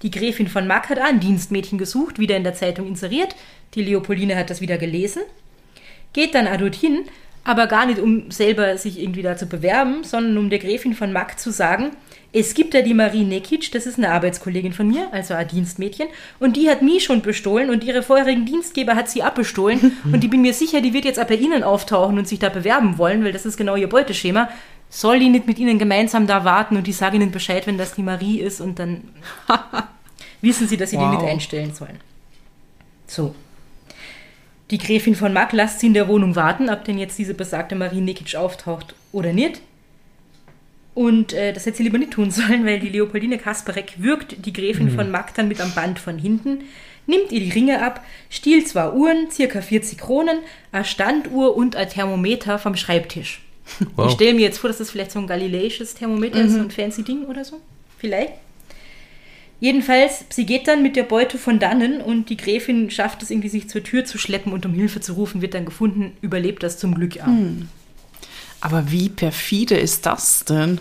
Die 0.02 0.10
Gräfin 0.10 0.48
von 0.48 0.66
Mack 0.66 0.88
hat 0.90 0.98
ein 0.98 1.20
Dienstmädchen 1.20 1.78
gesucht, 1.78 2.18
wieder 2.18 2.36
in 2.36 2.44
der 2.44 2.54
Zeitung 2.54 2.86
inseriert. 2.86 3.34
Die 3.74 3.82
Leopoldine 3.82 4.36
hat 4.36 4.50
das 4.50 4.60
wieder 4.60 4.78
gelesen. 4.78 5.22
Geht 6.12 6.34
dann 6.34 6.46
dorthin, 6.58 7.04
aber 7.44 7.66
gar 7.66 7.86
nicht, 7.86 7.98
um 7.98 8.30
selber 8.30 8.76
sich 8.76 9.00
irgendwie 9.00 9.22
da 9.22 9.36
zu 9.36 9.46
bewerben, 9.46 10.04
sondern 10.04 10.38
um 10.38 10.50
der 10.50 10.58
Gräfin 10.58 10.94
von 10.94 11.12
Mack 11.12 11.38
zu 11.38 11.50
sagen, 11.50 11.90
es 12.32 12.52
gibt 12.54 12.74
ja 12.74 12.82
die 12.82 12.94
Marie 12.94 13.24
Nekic, 13.24 13.72
das 13.72 13.86
ist 13.86 13.96
eine 13.96 14.10
Arbeitskollegin 14.10 14.72
von 14.72 14.86
mir, 14.88 15.08
also 15.12 15.34
ein 15.34 15.48
Dienstmädchen, 15.48 16.08
und 16.38 16.56
die 16.56 16.68
hat 16.68 16.82
mich 16.82 17.04
schon 17.04 17.22
bestohlen 17.22 17.70
und 17.70 17.84
ihre 17.84 18.02
vorherigen 18.02 18.44
Dienstgeber 18.44 18.94
hat 18.96 19.08
sie 19.08 19.22
abbestohlen 19.22 19.96
und 20.04 20.22
ich 20.22 20.30
bin 20.30 20.42
mir 20.42 20.52
sicher, 20.52 20.80
die 20.80 20.92
wird 20.92 21.04
jetzt 21.04 21.18
auch 21.18 21.26
bei 21.26 21.36
Ihnen 21.36 21.62
auftauchen 21.62 22.18
und 22.18 22.28
sich 22.28 22.38
da 22.38 22.50
bewerben 22.50 22.98
wollen, 22.98 23.24
weil 23.24 23.32
das 23.32 23.46
ist 23.46 23.56
genau 23.56 23.76
ihr 23.76 23.88
Beuteschema. 23.88 24.48
Soll 24.90 25.20
die 25.20 25.28
nicht 25.28 25.46
mit 25.46 25.58
Ihnen 25.58 25.78
gemeinsam 25.78 26.26
da 26.26 26.44
warten 26.44 26.76
und 26.76 26.86
die 26.86 26.92
sagen 26.92 27.16
Ihnen 27.16 27.30
Bescheid, 27.30 27.66
wenn 27.66 27.78
das 27.78 27.94
die 27.94 28.02
Marie 28.02 28.40
ist 28.40 28.60
und 28.60 28.78
dann 28.78 29.04
wissen 30.40 30.66
Sie, 30.68 30.76
dass 30.76 30.90
Sie 30.90 30.96
die 30.96 31.02
Wow. 31.02 31.20
nicht 31.20 31.30
einstellen 31.30 31.74
sollen. 31.74 32.00
So. 33.06 33.34
Die 34.70 34.78
Gräfin 34.78 35.14
von 35.14 35.32
Mack 35.32 35.52
lasst 35.52 35.80
sie 35.80 35.86
in 35.86 35.94
der 35.94 36.08
Wohnung 36.08 36.36
warten, 36.36 36.68
ob 36.68 36.84
denn 36.84 36.98
jetzt 36.98 37.18
diese 37.18 37.32
besagte 37.32 37.74
Marie 37.74 38.02
Nikic 38.02 38.36
auftaucht 38.36 38.94
oder 39.12 39.32
nicht. 39.32 39.62
Und 40.98 41.32
äh, 41.32 41.52
das 41.52 41.64
hätte 41.64 41.76
sie 41.76 41.84
lieber 41.84 41.98
nicht 41.98 42.10
tun 42.10 42.32
sollen, 42.32 42.64
weil 42.66 42.80
die 42.80 42.88
Leopoldine 42.88 43.38
Kasperek 43.38 43.98
würgt 43.98 44.44
die 44.44 44.52
Gräfin 44.52 44.90
von 44.90 45.12
Mack 45.12 45.32
dann 45.32 45.46
mit 45.46 45.60
am 45.60 45.72
Band 45.72 46.00
von 46.00 46.18
hinten, 46.18 46.64
nimmt 47.06 47.30
ihr 47.30 47.38
die 47.38 47.52
Ringe 47.52 47.84
ab, 47.84 48.04
stiehlt 48.30 48.66
zwei 48.66 48.90
Uhren, 48.90 49.30
circa 49.30 49.60
40 49.60 49.96
Kronen, 49.96 50.40
eine 50.72 50.84
Standuhr 50.84 51.56
und 51.56 51.76
ein 51.76 51.88
Thermometer 51.88 52.58
vom 52.58 52.74
Schreibtisch. 52.74 53.42
Wow. 53.94 54.08
Ich 54.08 54.14
stelle 54.14 54.34
mir 54.34 54.40
jetzt 54.40 54.58
vor, 54.58 54.68
dass 54.68 54.78
das 54.78 54.90
vielleicht 54.90 55.12
so 55.12 55.20
ein 55.20 55.28
galileisches 55.28 55.94
Thermometer 55.94 56.40
ist, 56.40 56.54
so 56.54 56.58
ein 56.58 56.70
fancy 56.70 57.04
Ding 57.04 57.26
oder 57.26 57.44
so. 57.44 57.60
Vielleicht. 57.98 58.32
Jedenfalls, 59.60 60.24
sie 60.30 60.46
geht 60.46 60.66
dann 60.66 60.82
mit 60.82 60.96
der 60.96 61.02
Beute 61.02 61.36
von 61.36 61.58
dannen 61.58 62.00
und 62.00 62.30
die 62.30 62.38
Gräfin 62.38 62.90
schafft 62.90 63.22
es 63.22 63.30
irgendwie, 63.30 63.50
sich 63.50 63.68
zur 63.68 63.84
Tür 63.84 64.04
zu 64.04 64.16
schleppen 64.16 64.52
und 64.52 64.64
um 64.64 64.72
Hilfe 64.72 65.00
zu 65.00 65.12
rufen, 65.12 65.42
wird 65.42 65.52
dann 65.52 65.66
gefunden, 65.66 66.16
überlebt 66.22 66.62
das 66.62 66.78
zum 66.78 66.94
Glück 66.94 67.20
auch. 67.20 67.28
Aber 68.60 68.90
wie 68.90 69.08
perfide 69.08 69.76
ist 69.76 70.06
das 70.06 70.44
denn? 70.44 70.80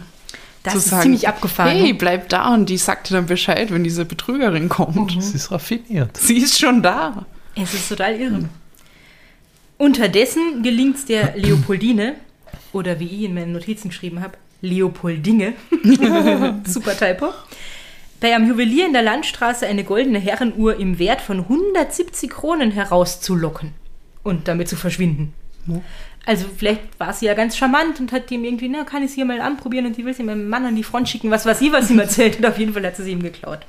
Das 0.63 0.73
Zu 0.73 0.79
ist 0.79 1.01
ziemlich 1.01 1.27
abgefahren, 1.27 1.71
Hey, 1.71 1.93
ne? 1.93 1.93
bleib 1.93 2.29
da 2.29 2.53
und 2.53 2.67
die 2.67 2.77
sagt 2.77 3.09
dir 3.09 3.13
dann 3.15 3.27
Bescheid, 3.27 3.71
wenn 3.71 3.83
diese 3.83 4.03
Betrügerin 4.03 4.67
kommt. 4.67 5.15
Das 5.15 5.33
ist 5.33 5.51
raffiniert. 5.51 6.17
Sie 6.17 6.37
ist 6.37 6.59
schon 6.59 6.81
da. 6.83 7.25
Es 7.55 7.73
ist 7.73 7.87
total 7.89 8.15
irre. 8.19 8.49
Unterdessen 9.77 10.63
gelingt 10.63 10.97
es 10.97 11.05
der 11.05 11.37
Leopoldine, 11.37 12.15
oder 12.73 12.99
wie 12.99 13.05
ich 13.05 13.23
in 13.23 13.33
meinen 13.35 13.53
Notizen 13.53 13.89
geschrieben 13.89 14.21
habe, 14.21 14.37
Leopoldinge, 14.61 15.53
super 16.65 16.97
Typo, 16.97 17.29
bei 18.19 18.35
einem 18.35 18.49
Juwelier 18.49 18.87
in 18.87 18.93
der 18.93 19.03
Landstraße 19.03 19.67
eine 19.67 19.83
goldene 19.83 20.19
Herrenuhr 20.19 20.77
im 20.79 20.97
Wert 20.97 21.21
von 21.21 21.39
170 21.41 22.29
Kronen 22.31 22.71
herauszulocken 22.71 23.73
und 24.23 24.47
damit 24.47 24.67
zu 24.67 24.75
verschwinden. 24.75 25.33
Also 26.27 26.45
vielleicht 26.57 26.81
war 26.99 27.13
sie 27.13 27.25
ja 27.25 27.33
ganz 27.33 27.55
charmant 27.55 28.01
und 28.01 28.11
hat 28.11 28.29
ihm 28.31 28.43
irgendwie, 28.43 28.67
na, 28.67 28.83
kann 28.83 29.01
ich 29.01 29.11
sie 29.11 29.15
hier 29.15 29.25
mal 29.25 29.39
anprobieren 29.39 29.85
und 29.85 29.95
die 29.95 30.03
will 30.05 30.13
sie 30.13 30.23
meinem 30.23 30.49
Mann 30.49 30.65
an 30.65 30.75
die 30.75 30.83
Front 30.83 31.07
schicken, 31.07 31.31
was 31.31 31.45
weiß 31.45 31.61
ich, 31.61 31.71
was 31.71 31.87
sie 31.87 31.93
ihm 31.93 31.99
erzählt 32.07 32.37
und 32.37 32.45
auf 32.45 32.59
jeden 32.59 32.73
Fall 32.73 32.85
hat 32.85 32.97
sie 32.97 33.03
sie 33.03 33.11
ihm 33.13 33.23
geklaut. 33.23 33.59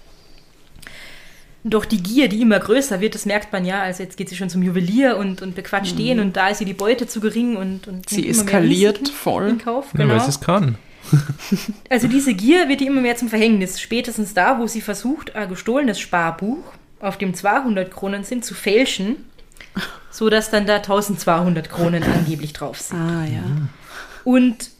Doch 1.62 1.84
die 1.84 2.02
Gier, 2.02 2.28
die 2.28 2.42
immer 2.42 2.58
größer 2.58 3.00
wird, 3.00 3.14
das 3.14 3.26
merkt 3.26 3.52
man 3.52 3.64
ja. 3.64 3.80
Also 3.82 4.02
jetzt 4.02 4.16
geht 4.16 4.28
sie 4.28 4.36
schon 4.36 4.50
zum 4.50 4.62
Juwelier 4.62 5.16
und, 5.18 5.40
und 5.40 5.54
bequatscht 5.54 5.98
den 5.98 6.18
und 6.18 6.36
da 6.36 6.48
ist 6.48 6.60
ihr 6.60 6.66
die 6.66 6.74
Beute 6.74 7.06
zu 7.06 7.20
gering 7.20 7.56
und, 7.56 7.86
und 7.86 8.08
Sie 8.08 8.28
eskaliert 8.28 9.08
voll. 9.08 9.48
In 9.50 9.58
Kauf, 9.58 9.86
Ja, 9.92 10.00
genau. 10.02 10.14
weil 10.14 10.20
sie 10.20 10.30
es 10.30 10.40
kann. 10.40 10.76
Also 11.88 12.06
diese 12.08 12.34
Gier 12.34 12.68
wird 12.68 12.80
ihr 12.80 12.88
immer 12.88 13.00
mehr 13.00 13.16
zum 13.16 13.28
Verhängnis. 13.28 13.80
Spätestens 13.80 14.34
da, 14.34 14.58
wo 14.58 14.66
sie 14.66 14.80
versucht, 14.80 15.34
ein 15.36 15.48
gestohlenes 15.48 15.98
Sparbuch, 16.00 16.58
auf 17.00 17.18
dem 17.18 17.34
200 17.34 17.90
Kronen 17.90 18.24
sind, 18.24 18.44
zu 18.44 18.54
fälschen, 18.54 19.16
so 20.10 20.30
dass 20.30 20.50
dann 20.50 20.66
da 20.66 20.76
1200 20.76 21.68
Kronen 21.70 22.02
angeblich 22.14 22.52
drauf 22.52 22.80
sind. 22.80 22.98
Ah, 22.98 23.24
ja. 23.24 23.42
Und 24.24 24.70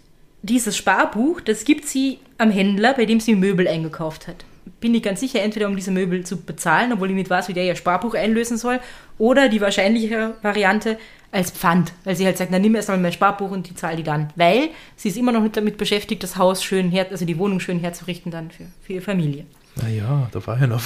dieses 0.42 0.76
Sparbuch, 0.76 1.40
das 1.40 1.64
gibt 1.64 1.86
sie 1.86 2.18
am 2.38 2.50
Händler, 2.50 2.94
bei 2.94 3.06
dem 3.06 3.20
sie 3.20 3.34
Möbel 3.34 3.66
eingekauft 3.66 4.28
hat. 4.28 4.44
Bin 4.80 4.94
ich 4.94 5.02
ganz 5.02 5.20
sicher, 5.20 5.42
entweder 5.42 5.66
um 5.66 5.76
diese 5.76 5.90
Möbel 5.90 6.24
zu 6.24 6.36
bezahlen, 6.36 6.92
obwohl 6.92 7.08
ich 7.08 7.16
nicht 7.16 7.30
weiß, 7.30 7.48
wie 7.48 7.54
der 7.54 7.64
ihr 7.64 7.74
Sparbuch 7.74 8.14
einlösen 8.14 8.58
soll, 8.58 8.80
oder 9.16 9.48
die 9.48 9.60
wahrscheinliche 9.60 10.34
Variante 10.42 10.98
als 11.32 11.50
Pfand, 11.50 11.92
weil 12.04 12.16
sie 12.16 12.24
halt 12.24 12.38
sagt, 12.38 12.50
na 12.50 12.58
nimm 12.58 12.74
erst 12.74 12.88
mal 12.88 12.96
mein 12.98 13.12
Sparbuch 13.12 13.50
und 13.50 13.68
die 13.68 13.74
zahl 13.74 13.96
die 13.96 14.02
dann. 14.02 14.32
Weil 14.36 14.70
sie 14.96 15.08
ist 15.08 15.16
immer 15.16 15.32
noch 15.32 15.42
nicht 15.42 15.56
damit 15.56 15.76
beschäftigt, 15.76 16.22
das 16.22 16.36
Haus 16.36 16.62
schön 16.62 16.90
her, 16.90 17.06
also 17.10 17.24
die 17.24 17.38
Wohnung 17.38 17.60
schön 17.60 17.80
herzurichten 17.80 18.30
dann 18.30 18.50
für, 18.50 18.66
für 18.82 18.94
ihre 18.94 19.02
Familie. 19.02 19.44
Naja, 19.76 20.28
da 20.32 20.46
war 20.46 20.58
ja 20.58 20.66
noch. 20.66 20.82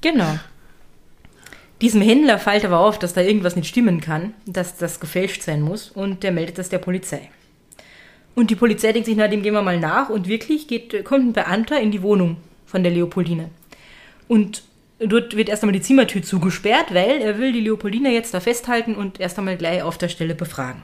Genau. 0.00 0.38
Diesem 1.82 2.00
Händler 2.00 2.38
fällt 2.38 2.64
aber 2.64 2.78
auf, 2.78 2.98
dass 2.98 3.12
da 3.12 3.20
irgendwas 3.20 3.56
nicht 3.56 3.68
stimmen 3.68 4.00
kann, 4.00 4.32
dass 4.46 4.76
das 4.76 5.00
gefälscht 5.00 5.42
sein 5.42 5.60
muss 5.60 5.90
und 5.90 6.22
der 6.22 6.32
meldet 6.32 6.56
das 6.56 6.68
der 6.68 6.78
Polizei. 6.78 7.28
Und 8.34 8.50
die 8.50 8.56
Polizei 8.56 8.92
denkt 8.92 9.06
sich, 9.06 9.16
na, 9.16 9.28
dem 9.28 9.42
gehen 9.42 9.52
wir 9.52 9.62
mal 9.62 9.78
nach 9.78 10.08
und 10.08 10.28
wirklich 10.28 10.68
geht, 10.68 11.04
kommt 11.04 11.26
ein 11.26 11.32
Beamter 11.32 11.78
in 11.80 11.90
die 11.90 12.02
Wohnung 12.02 12.38
von 12.64 12.82
der 12.82 12.92
Leopoldine. 12.92 13.50
Und 14.28 14.62
dort 15.00 15.36
wird 15.36 15.48
erst 15.48 15.62
einmal 15.62 15.78
die 15.78 15.82
Zimmertür 15.82 16.22
zugesperrt, 16.22 16.94
weil 16.94 17.20
er 17.20 17.38
will 17.38 17.52
die 17.52 17.60
Leopoldine 17.60 18.10
jetzt 18.10 18.32
da 18.32 18.40
festhalten 18.40 18.94
und 18.94 19.20
erst 19.20 19.38
einmal 19.38 19.56
gleich 19.56 19.82
auf 19.82 19.98
der 19.98 20.08
Stelle 20.08 20.34
befragen. 20.34 20.82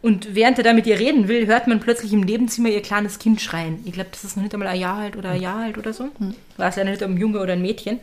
Und 0.00 0.34
während 0.34 0.58
er 0.58 0.64
da 0.64 0.72
mit 0.72 0.86
ihr 0.88 0.98
reden 0.98 1.28
will, 1.28 1.46
hört 1.46 1.68
man 1.68 1.78
plötzlich 1.78 2.12
im 2.12 2.22
Nebenzimmer 2.22 2.70
ihr 2.70 2.82
kleines 2.82 3.20
Kind 3.20 3.40
schreien. 3.40 3.78
Ich 3.84 3.92
glaube, 3.92 4.10
das 4.10 4.24
ist 4.24 4.36
noch 4.36 4.42
nicht 4.42 4.52
einmal 4.52 4.68
ein 4.68 4.80
Jahr 4.80 4.98
alt 4.98 5.16
oder 5.16 5.30
ein 5.30 5.40
Jahr 5.40 5.60
alt 5.60 5.78
oder 5.78 5.92
so. 5.92 6.08
War 6.56 6.70
es 6.70 6.76
ja 6.76 6.82
nicht 6.82 7.02
ein 7.02 7.16
Junge 7.16 7.38
oder 7.38 7.52
ein 7.52 7.62
Mädchen. 7.62 8.00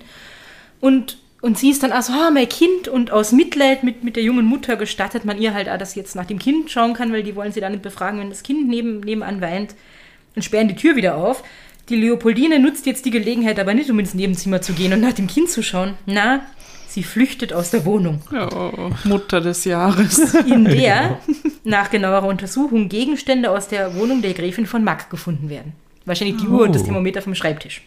Und, 0.79 1.17
und 1.41 1.57
sie 1.57 1.69
ist 1.69 1.83
dann 1.83 1.91
also, 1.91 2.11
ah, 2.13 2.31
mein 2.31 2.49
Kind. 2.49 2.87
Und 2.87 3.11
aus 3.11 3.31
Mitleid 3.31 3.83
mit, 3.83 4.03
mit 4.03 4.15
der 4.15 4.23
jungen 4.23 4.45
Mutter 4.45 4.75
gestattet 4.75 5.23
man 5.23 5.39
ihr 5.41 5.53
halt 5.53 5.69
auch, 5.69 5.77
dass 5.77 5.93
sie 5.93 5.99
jetzt 5.99 6.15
nach 6.15 6.25
dem 6.25 6.39
Kind 6.39 6.69
schauen 6.69 6.93
kann, 6.93 7.13
weil 7.13 7.23
die 7.23 7.35
wollen 7.35 7.51
sie 7.53 7.61
dann 7.61 7.71
nicht 7.71 7.81
befragen, 7.83 8.19
wenn 8.19 8.29
das 8.29 8.43
Kind 8.43 8.67
neben, 8.67 8.99
nebenan 8.99 9.39
weint. 9.39 9.75
Und 10.35 10.43
sperren 10.43 10.67
die 10.67 10.75
Tür 10.75 10.95
wieder 10.95 11.15
auf. 11.15 11.43
Die 11.87 11.95
Leopoldine 11.95 12.59
nutzt 12.59 12.85
jetzt 12.85 13.05
die 13.05 13.09
Gelegenheit 13.11 13.57
aber 13.59 13.73
nicht, 13.73 13.89
um 13.89 13.97
ins 13.99 14.13
Nebenzimmer 14.13 14.61
zu 14.61 14.73
gehen 14.73 14.93
und 14.93 14.99
nach 15.01 15.13
dem 15.13 15.27
Kind 15.27 15.49
zu 15.49 15.63
schauen. 15.63 15.95
Na, 16.05 16.41
sie 16.87 17.03
flüchtet 17.03 17.51
aus 17.53 17.71
der 17.71 17.85
Wohnung 17.85 18.21
Oh, 18.31 18.91
Mutter 19.05 19.41
des 19.41 19.65
Jahres. 19.65 20.33
in 20.45 20.65
der 20.65 21.19
nach 21.63 21.89
genauerer 21.89 22.27
Untersuchung 22.27 22.89
Gegenstände 22.89 23.49
aus 23.49 23.67
der 23.69 23.95
Wohnung 23.95 24.21
der 24.21 24.33
Gräfin 24.33 24.67
von 24.67 24.83
Mack 24.83 25.09
gefunden 25.09 25.49
werden. 25.49 25.73
Wahrscheinlich 26.05 26.37
die 26.37 26.47
Uhr 26.47 26.63
und 26.63 26.75
das 26.75 26.83
Oh. 26.83 26.85
Thermometer 26.85 27.21
vom 27.21 27.33
Schreibtisch. 27.33 27.81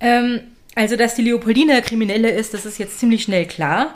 Ähm, 0.00 0.40
also, 0.76 0.94
dass 0.94 1.14
die 1.14 1.22
Leopoldine 1.22 1.80
Kriminelle 1.80 2.30
ist, 2.30 2.54
das 2.54 2.66
ist 2.66 2.78
jetzt 2.78 3.00
ziemlich 3.00 3.22
schnell 3.22 3.46
klar. 3.46 3.94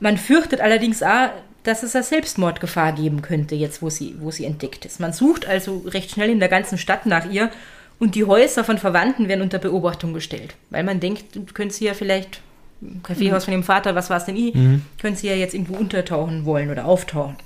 Man 0.00 0.18
fürchtet 0.18 0.60
allerdings 0.60 1.02
auch, 1.02 1.30
dass 1.62 1.82
es 1.82 1.94
eine 1.94 2.02
Selbstmordgefahr 2.02 2.92
geben 2.92 3.22
könnte, 3.22 3.54
jetzt 3.54 3.80
wo 3.80 3.90
sie, 3.90 4.16
wo 4.18 4.30
sie 4.30 4.44
entdeckt 4.44 4.84
ist. 4.84 4.98
Man 4.98 5.12
sucht 5.12 5.46
also 5.46 5.84
recht 5.86 6.10
schnell 6.10 6.30
in 6.30 6.40
der 6.40 6.48
ganzen 6.48 6.78
Stadt 6.78 7.06
nach 7.06 7.30
ihr 7.30 7.50
und 7.98 8.16
die 8.16 8.24
Häuser 8.24 8.64
von 8.64 8.78
Verwandten 8.78 9.28
werden 9.28 9.42
unter 9.42 9.58
Beobachtung 9.58 10.12
gestellt, 10.12 10.56
weil 10.70 10.82
man 10.82 10.98
denkt, 11.00 11.36
du 11.36 11.44
könntest 11.54 11.78
sie 11.78 11.86
ja 11.86 11.94
vielleicht 11.94 12.40
im 12.80 13.02
Kaffeehaus 13.02 13.44
von 13.44 13.52
dem 13.52 13.62
Vater, 13.62 13.94
was 13.94 14.10
war 14.10 14.16
es 14.16 14.24
denn 14.24 14.36
ich, 14.36 14.54
können 15.00 15.14
sie 15.14 15.28
ja 15.28 15.34
jetzt 15.34 15.54
irgendwo 15.54 15.76
untertauchen 15.76 16.44
wollen 16.44 16.70
oder 16.70 16.86
auftauchen. 16.86 17.36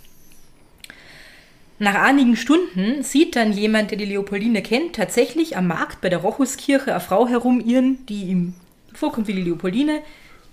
Nach 1.84 1.96
einigen 1.96 2.34
Stunden 2.34 3.02
sieht 3.02 3.36
dann 3.36 3.52
jemand, 3.52 3.90
der 3.90 3.98
die 3.98 4.06
Leopoldine 4.06 4.62
kennt, 4.62 4.96
tatsächlich 4.96 5.58
am 5.58 5.66
Markt 5.66 6.00
bei 6.00 6.08
der 6.08 6.20
Rochuskirche 6.20 6.92
eine 6.92 7.00
Frau 7.00 7.28
herumirren, 7.28 8.06
die 8.06 8.22
ihm 8.22 8.54
vorkommt 8.94 9.28
wie 9.28 9.34
die 9.34 9.42
Leopoldine. 9.42 10.00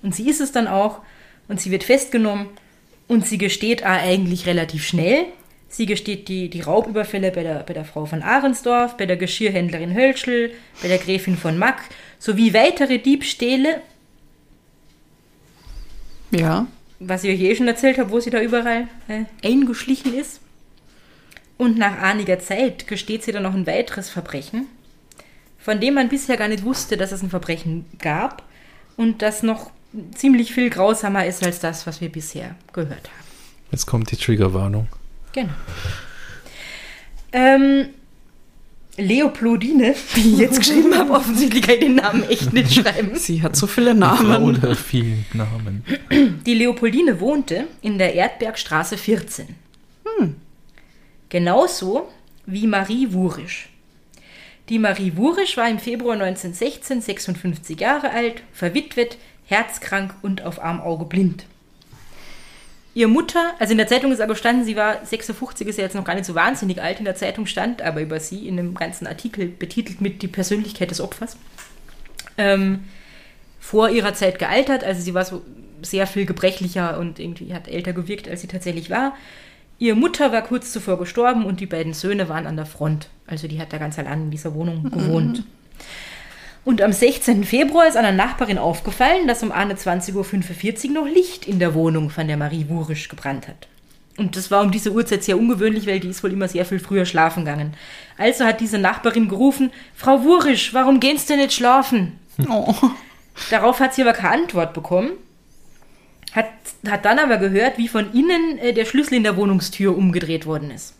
Und 0.04 0.14
sie 0.14 0.28
ist 0.30 0.42
es 0.42 0.52
dann 0.52 0.68
auch. 0.68 1.00
Und 1.48 1.62
sie 1.62 1.72
wird 1.72 1.86
festgenommen. 1.86 2.48
Und 3.08 3.26
sie 3.26 3.38
gesteht 3.38 3.86
auch 3.86 3.92
eigentlich 3.92 4.46
relativ 4.46 4.86
schnell. 4.86 5.24
Sie 5.70 5.86
gesteht 5.86 6.28
die, 6.28 6.50
die 6.50 6.60
Raubüberfälle 6.60 7.32
bei 7.32 7.44
der, 7.44 7.64
bei 7.64 7.74
der 7.74 7.86
Frau 7.86 8.06
von 8.06 8.24
Ahrensdorf, 8.24 8.98
bei 8.98 9.06
der 9.06 9.16
Geschirrhändlerin 9.16 9.96
Hölschel, 9.96 10.52
bei 10.82 10.90
der 10.90 10.98
Gräfin 10.98 11.38
von 11.38 11.58
Mack, 11.58 11.82
sowie 12.20 12.54
weitere 12.54 12.98
Diebstähle, 12.98 13.80
Ja. 16.32 16.68
was 17.00 17.24
ich 17.24 17.34
euch 17.34 17.50
eh 17.50 17.56
schon 17.56 17.70
erzählt 17.70 18.00
habe, 18.00 18.12
wo 18.12 18.20
sie 18.20 18.32
da 18.32 18.42
überall 18.42 18.90
äh, 19.08 19.24
eingeschlichen 19.48 20.14
ist. 20.14 20.41
Und 21.62 21.78
nach 21.78 22.02
einiger 22.02 22.40
Zeit 22.40 22.88
gesteht 22.88 23.22
sie 23.22 23.32
dann 23.32 23.44
noch 23.44 23.54
ein 23.54 23.68
weiteres 23.68 24.10
Verbrechen, 24.10 24.66
von 25.60 25.80
dem 25.80 25.94
man 25.94 26.10
bisher 26.10 26.36
gar 26.36 26.48
nicht 26.48 26.66
wusste, 26.66 26.98
dass 26.98 27.12
es 27.12 27.22
ein 27.22 27.30
Verbrechen 27.30 27.86
gab 28.00 28.42
und 28.98 29.22
das 29.22 29.44
noch 29.44 29.70
ziemlich 30.16 30.56
viel 30.56 30.72
grausamer 30.72 31.28
ist 31.28 31.46
als 31.46 31.60
das, 31.60 31.86
was 31.86 32.02
wir 32.02 32.12
bisher 32.12 32.56
gehört 32.74 33.12
haben. 33.12 33.28
Jetzt 33.70 33.86
kommt 33.86 34.10
die 34.10 34.16
Triggerwarnung. 34.16 34.88
Genau. 35.34 35.54
Ähm, 37.32 37.90
Leopoldine, 38.98 39.94
wie 40.16 40.34
ich 40.34 40.40
jetzt 40.40 40.58
geschrieben 40.62 40.96
habe, 40.98 41.12
offensichtlich 41.12 41.62
kann 41.62 41.76
ich 41.76 41.82
den 41.82 41.96
Namen 41.98 42.24
echt 42.24 42.54
nicht 42.54 42.74
schreiben. 42.82 43.16
Sie 43.18 43.44
hat 43.44 43.56
so 43.56 43.68
viele 43.68 43.94
Namen. 43.94 44.60
der 44.60 44.76
vielen 44.76 45.28
Namen. 45.34 45.86
Die 46.44 46.56
Leopoldine 46.56 47.20
wohnte 47.20 47.68
in 47.84 48.00
der 48.00 48.16
Erdbergstraße 48.16 48.98
14. 48.98 49.62
Genauso 51.32 52.10
wie 52.46 52.68
Marie 52.68 53.14
Wurisch. 53.14 53.70
Die 54.68 54.80
Marie 54.80 55.14
Wurisch 55.16 55.56
war 55.56 55.70
im 55.70 55.80
Februar 55.80 56.14
1916 56.14 57.02
56 57.02 57.80
Jahre 57.80 58.12
alt, 58.12 58.44
verwitwet, 58.52 59.18
herzkrank 59.46 60.14
und 60.22 60.44
auf 60.44 60.62
Armauge 60.62 61.06
blind. 61.06 61.46
Ihr 62.94 63.08
Mutter, 63.08 63.54
also 63.60 63.72
in 63.72 63.78
der 63.78 63.88
Zeitung 63.88 64.12
ist 64.12 64.20
aber 64.20 64.34
gestanden, 64.34 64.66
sie 64.66 64.76
war 64.76 65.06
56, 65.06 65.66
ist 65.66 65.78
ja 65.78 65.86
jetzt 65.86 65.96
noch 65.96 66.04
gar 66.04 66.16
nicht 66.16 66.26
so 66.26 66.36
wahnsinnig 66.36 66.82
alt. 66.82 67.00
In 67.00 67.06
der 67.06 67.16
Zeitung 67.16 67.46
stand 67.46 67.82
aber 67.82 68.02
über 68.02 68.20
sie 68.20 68.46
in 68.46 68.60
einem 68.60 68.76
ganzen 68.76 69.08
Artikel 69.08 69.48
betitelt 69.48 70.02
mit 70.02 70.22
die 70.22 70.28
Persönlichkeit 70.28 70.92
des 70.92 71.00
Opfers. 71.00 71.38
Ähm, 72.38 72.84
vor 73.62 73.90
ihrer 73.90 74.14
Zeit 74.14 74.38
gealtert, 74.38 74.84
also 74.84 75.02
sie 75.02 75.14
war 75.14 75.24
so 75.24 75.42
sehr 75.82 76.08
viel 76.08 76.26
gebrechlicher 76.26 77.00
und 77.00 77.20
irgendwie 77.20 77.54
hat 77.54 77.70
älter 77.70 77.94
gewirkt, 77.94 78.28
als 78.28 78.42
sie 78.42 78.48
tatsächlich 78.48 78.90
war. 78.90 79.14
Ihre 79.82 79.96
Mutter 79.96 80.32
war 80.32 80.44
kurz 80.44 80.72
zuvor 80.72 81.00
gestorben 81.00 81.44
und 81.44 81.60
die 81.60 81.66
beiden 81.66 81.96
Söhne 81.96 82.30
waren 82.30 82.46
an 82.46 82.56
der 82.56 82.68
Front. 82.68 83.10
Also 83.26 83.48
die 83.48 83.60
hat 83.60 83.74
da 83.74 83.80
ganz 83.80 83.98
allein 83.98 84.26
in 84.26 84.30
dieser 84.30 84.54
Wohnung 84.54 84.84
gewohnt. 84.92 85.44
Und 86.64 86.84
am 86.84 86.94
16. 86.94 87.44
Februar 87.46 87.88
ist 87.88 87.98
einer 87.98 88.12
Nachbarin 88.12 88.60
aufgefallen, 88.60 89.28
dass 89.28 89.42
um 89.42 89.52
21.45 89.52 90.90
Uhr 90.90 90.94
noch 90.94 91.08
Licht 91.08 91.48
in 91.48 91.58
der 91.58 91.74
Wohnung 91.74 92.12
von 92.12 92.28
der 92.28 92.38
Marie 92.38 92.68
Wurisch 92.70 93.10
gebrannt 93.10 93.48
hat. 93.48 93.68
Und 94.18 94.36
das 94.36 94.52
war 94.52 94.62
um 94.62 94.70
diese 94.70 94.92
Uhrzeit 94.92 95.24
sehr 95.24 95.40
ungewöhnlich, 95.40 95.88
weil 95.88 96.00
die 96.00 96.10
ist 96.10 96.24
wohl 96.24 96.32
immer 96.32 96.48
sehr 96.48 96.66
viel 96.66 96.78
früher 96.78 97.08
schlafen 97.08 97.44
gegangen. 97.44 97.74
Also 98.20 98.46
hat 98.46 98.62
diese 98.62 98.78
Nachbarin 98.78 99.30
gerufen, 99.30 99.72
Frau 99.96 100.24
Wurisch, 100.24 100.76
warum 100.76 101.00
gehst 101.00 101.32
du 101.32 101.36
nicht 101.36 101.54
schlafen? 101.54 102.20
Oh. 102.48 102.76
Darauf 103.50 103.80
hat 103.80 103.96
sie 103.96 104.04
aber 104.04 104.14
keine 104.14 104.44
Antwort 104.44 104.76
bekommen. 104.76 105.14
Hat, 106.34 106.46
hat 106.88 107.06
dann 107.06 107.20
aber 107.20 107.38
gehört, 107.38 107.78
wie 107.78 107.88
von 107.88 108.14
innen 108.14 108.58
äh, 108.60 108.74
der 108.74 108.86
Schlüssel 108.86 109.16
in 109.16 109.24
der 109.24 109.36
Wohnungstür 109.36 109.98
umgedreht 109.98 110.46
worden 110.46 110.72
ist. 110.72 110.94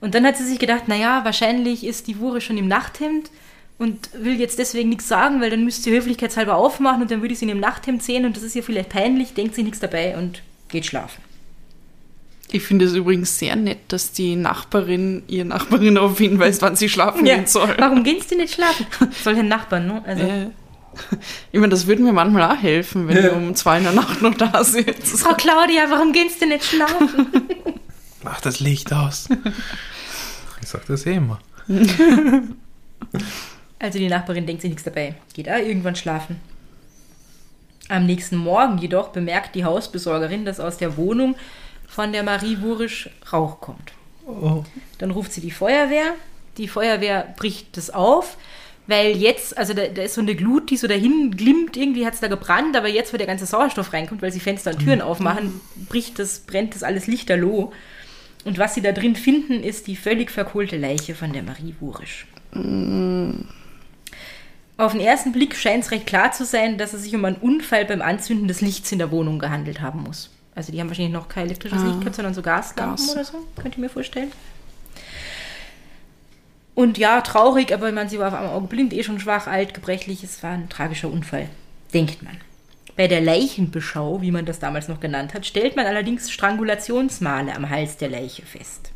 Und 0.00 0.14
dann 0.14 0.26
hat 0.26 0.36
sie 0.36 0.44
sich 0.44 0.58
gedacht, 0.58 0.88
naja, 0.88 1.20
wahrscheinlich 1.24 1.84
ist 1.86 2.06
die 2.08 2.18
Wure 2.18 2.40
schon 2.40 2.58
im 2.58 2.66
Nachthemd 2.68 3.30
und 3.78 4.10
will 4.14 4.38
jetzt 4.40 4.58
deswegen 4.58 4.88
nichts 4.88 5.08
sagen, 5.08 5.40
weil 5.40 5.50
dann 5.50 5.64
müsste 5.64 5.82
sie 5.82 5.92
höflichkeitshalber 5.92 6.56
aufmachen 6.56 7.02
und 7.02 7.10
dann 7.10 7.20
würde 7.20 7.32
ich 7.32 7.38
sie 7.38 7.44
in 7.44 7.50
dem 7.50 7.60
Nachthemd 7.60 8.02
sehen 8.02 8.24
und 8.24 8.36
das 8.36 8.42
ist 8.42 8.56
ihr 8.56 8.62
vielleicht 8.62 8.88
peinlich, 8.88 9.34
denkt 9.34 9.54
sie 9.54 9.62
nichts 9.62 9.78
dabei 9.80 10.16
und 10.16 10.42
geht 10.68 10.86
schlafen. 10.86 11.22
Ich 12.50 12.62
finde 12.64 12.84
es 12.84 12.92
übrigens 12.94 13.38
sehr 13.38 13.56
nett, 13.56 13.78
dass 13.88 14.12
die 14.12 14.36
Nachbarin 14.36 15.22
ihr 15.26 15.44
Nachbarin 15.44 15.94
darauf 15.94 16.18
hinweist, 16.18 16.60
wann 16.62 16.76
sie 16.76 16.88
schlafen 16.88 17.24
gehen 17.24 17.46
soll. 17.46 17.74
Warum 17.78 18.04
gehst 18.04 18.30
du 18.30 18.36
nicht 18.36 18.54
schlafen? 18.54 18.86
Soll 19.24 19.36
den 19.36 19.48
Nachbarn, 19.48 19.86
ne? 19.86 20.02
Also, 20.06 20.22
Äh, 20.22 20.46
Ich 21.52 21.58
meine, 21.58 21.70
das 21.70 21.86
würde 21.86 22.02
mir 22.02 22.12
manchmal 22.12 22.50
auch 22.50 22.62
helfen, 22.62 23.08
wenn 23.08 23.22
du 23.22 23.32
um 23.32 23.54
zwei 23.54 23.78
in 23.78 23.84
der 23.84 23.92
Nacht 23.92 24.20
noch 24.22 24.34
da 24.34 24.62
sitzt. 24.64 25.20
Frau 25.20 25.34
Claudia, 25.34 25.84
warum 25.88 26.12
gehst 26.12 26.40
du 26.42 26.46
nicht 26.46 26.64
schlafen? 26.64 27.26
Mach 28.22 28.40
das 28.40 28.60
Licht 28.60 28.92
aus. 28.92 29.28
Ich 30.60 30.68
sag 30.68 30.86
das 30.86 31.06
eh 31.06 31.14
immer. 31.14 31.40
Also 33.78 33.98
die 33.98 34.08
Nachbarin 34.08 34.46
denkt 34.46 34.62
sich 34.62 34.70
nichts 34.70 34.84
dabei, 34.84 35.16
geht 35.34 35.48
auch 35.48 35.56
irgendwann 35.56 35.96
schlafen. 35.96 36.40
Am 37.88 38.06
nächsten 38.06 38.36
Morgen 38.36 38.78
jedoch 38.78 39.08
bemerkt 39.08 39.56
die 39.56 39.64
Hausbesorgerin, 39.64 40.44
dass 40.44 40.60
aus 40.60 40.76
der 40.76 40.96
Wohnung 40.96 41.34
von 41.88 42.12
der 42.12 42.22
Marie 42.22 42.58
Wurisch 42.60 43.10
Rauch 43.32 43.60
kommt. 43.60 43.92
Oh. 44.24 44.62
Dann 44.98 45.10
ruft 45.10 45.32
sie 45.32 45.40
die 45.40 45.50
Feuerwehr. 45.50 46.14
Die 46.58 46.68
Feuerwehr 46.68 47.34
bricht 47.36 47.76
das 47.76 47.90
auf, 47.90 48.36
weil 48.86 49.16
jetzt, 49.16 49.56
also 49.56 49.74
da, 49.74 49.86
da 49.86 50.02
ist 50.02 50.14
so 50.14 50.20
eine 50.20 50.34
Glut, 50.34 50.70
die 50.70 50.76
so 50.76 50.86
dahin 50.88 51.30
glimmt, 51.36 51.76
irgendwie 51.76 52.04
hat 52.04 52.14
es 52.14 52.20
da 52.20 52.28
gebrannt, 52.28 52.76
aber 52.76 52.88
jetzt, 52.88 53.12
wo 53.12 53.16
der 53.16 53.26
ganze 53.26 53.46
Sauerstoff 53.46 53.92
reinkommt, 53.92 54.22
weil 54.22 54.32
sie 54.32 54.40
Fenster 54.40 54.72
und 54.72 54.80
Türen 54.80 55.00
aufmachen, 55.00 55.60
bricht 55.88 56.18
das, 56.18 56.40
brennt 56.40 56.74
das 56.74 56.82
alles 56.82 57.06
lichterloh. 57.06 57.72
Und 58.44 58.58
was 58.58 58.74
sie 58.74 58.80
da 58.82 58.90
drin 58.90 59.14
finden, 59.14 59.62
ist 59.62 59.86
die 59.86 59.94
völlig 59.94 60.30
verkohlte 60.30 60.76
Leiche 60.76 61.14
von 61.14 61.32
der 61.32 61.44
Marie 61.44 61.74
Wurisch. 61.78 62.26
Auf 64.78 64.92
den 64.92 65.00
ersten 65.00 65.30
Blick 65.32 65.54
scheint 65.56 65.84
es 65.84 65.90
recht 65.92 66.06
klar 66.06 66.32
zu 66.32 66.44
sein, 66.44 66.76
dass 66.76 66.92
es 66.92 67.02
sich 67.04 67.14
um 67.14 67.24
einen 67.24 67.36
Unfall 67.36 67.84
beim 67.84 68.02
Anzünden 68.02 68.48
des 68.48 68.60
Lichts 68.60 68.90
in 68.90 68.98
der 68.98 69.10
Wohnung 69.12 69.38
gehandelt 69.38 69.80
haben 69.80 70.02
muss. 70.02 70.30
Also 70.54 70.72
die 70.72 70.80
haben 70.80 70.88
wahrscheinlich 70.88 71.14
noch 71.14 71.28
kein 71.28 71.46
elektrisches 71.46 71.80
Ah. 71.80 71.86
Licht 71.86 72.00
gehabt, 72.00 72.16
sondern 72.16 72.34
so 72.34 72.42
Gaslampen 72.42 72.96
Gas. 72.96 73.14
oder 73.14 73.24
so, 73.24 73.38
könnt 73.60 73.76
ihr 73.76 73.80
mir 73.80 73.88
vorstellen. 73.88 74.32
Und 76.74 76.96
ja, 76.98 77.20
traurig, 77.20 77.72
aber 77.72 77.92
man, 77.92 78.08
sie 78.08 78.18
war 78.18 78.28
auf 78.28 78.34
einem 78.34 78.50
Auge 78.50 78.66
blind, 78.66 78.92
eh 78.92 79.02
schon 79.02 79.20
schwach, 79.20 79.46
alt, 79.46 79.74
gebrechlich. 79.74 80.24
Es 80.24 80.42
war 80.42 80.52
ein 80.52 80.68
tragischer 80.68 81.10
Unfall, 81.10 81.48
denkt 81.92 82.22
man. 82.22 82.36
Bei 82.96 83.08
der 83.08 83.20
Leichenbeschau, 83.20 84.22
wie 84.22 84.30
man 84.30 84.46
das 84.46 84.58
damals 84.58 84.88
noch 84.88 85.00
genannt 85.00 85.34
hat, 85.34 85.46
stellt 85.46 85.76
man 85.76 85.86
allerdings 85.86 86.30
Strangulationsmale 86.30 87.54
am 87.54 87.68
Hals 87.68 87.96
der 87.96 88.10
Leiche 88.10 88.42
fest. 88.42 88.92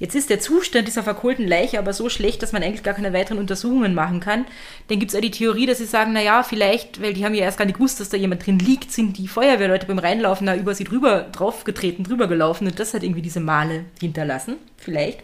Jetzt 0.00 0.14
ist 0.14 0.30
der 0.30 0.40
Zustand 0.40 0.88
dieser 0.88 1.02
verkohlten 1.02 1.46
Leiche 1.46 1.78
aber 1.78 1.92
so 1.92 2.08
schlecht, 2.08 2.42
dass 2.42 2.52
man 2.52 2.62
eigentlich 2.62 2.82
gar 2.82 2.94
keine 2.94 3.12
weiteren 3.12 3.38
Untersuchungen 3.38 3.94
machen 3.94 4.18
kann. 4.18 4.46
Dann 4.88 4.98
gibt 4.98 5.12
es 5.12 5.16
auch 5.16 5.20
die 5.20 5.30
Theorie, 5.30 5.66
dass 5.66 5.78
sie 5.78 5.84
sagen, 5.84 6.12
naja, 6.12 6.42
vielleicht, 6.42 7.02
weil 7.02 7.12
die 7.12 7.24
haben 7.24 7.34
ja 7.34 7.44
erst 7.44 7.58
gar 7.58 7.66
nicht 7.66 7.76
gewusst, 7.76 8.00
dass 8.00 8.08
da 8.08 8.16
jemand 8.16 8.46
drin 8.46 8.58
liegt, 8.58 8.90
sind 8.90 9.18
die 9.18 9.28
Feuerwehrleute 9.28 9.86
beim 9.86 9.98
Reinlaufen 9.98 10.46
da 10.46 10.56
über 10.56 10.74
sie 10.74 10.84
drüber 10.84 11.28
draufgetreten, 11.32 12.04
drüber 12.04 12.28
gelaufen 12.28 12.66
und 12.66 12.80
das 12.80 12.94
hat 12.94 13.02
irgendwie 13.02 13.22
diese 13.22 13.40
Male 13.40 13.84
hinterlassen. 14.00 14.56
Vielleicht. 14.78 15.22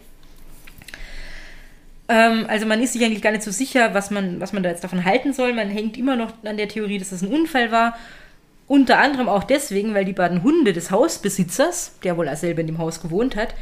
Ähm, 2.09 2.45
also 2.47 2.65
man 2.65 2.81
ist 2.81 2.93
sich 2.93 3.03
eigentlich 3.03 3.21
gar 3.21 3.31
nicht 3.31 3.43
so 3.43 3.51
sicher, 3.51 3.93
was 3.93 4.11
man, 4.11 4.39
was 4.39 4.53
man 4.53 4.63
da 4.63 4.69
jetzt 4.69 4.83
davon 4.83 5.03
halten 5.05 5.33
soll. 5.33 5.53
Man 5.53 5.69
hängt 5.69 5.97
immer 5.97 6.15
noch 6.15 6.33
an 6.43 6.57
der 6.57 6.67
Theorie, 6.67 6.99
dass 6.99 7.09
das 7.09 7.21
ein 7.21 7.33
Unfall 7.33 7.71
war. 7.71 7.97
Unter 8.67 8.99
anderem 8.99 9.29
auch 9.29 9.43
deswegen, 9.43 9.93
weil 9.93 10.05
die 10.05 10.13
beiden 10.13 10.43
Hunde 10.43 10.73
des 10.73 10.91
Hausbesitzers, 10.91 11.93
der 12.03 12.17
wohl 12.17 12.27
auch 12.27 12.35
selber 12.35 12.61
in 12.61 12.67
dem 12.67 12.77
Haus 12.79 13.01
gewohnt 13.01 13.35
hat, 13.35 13.53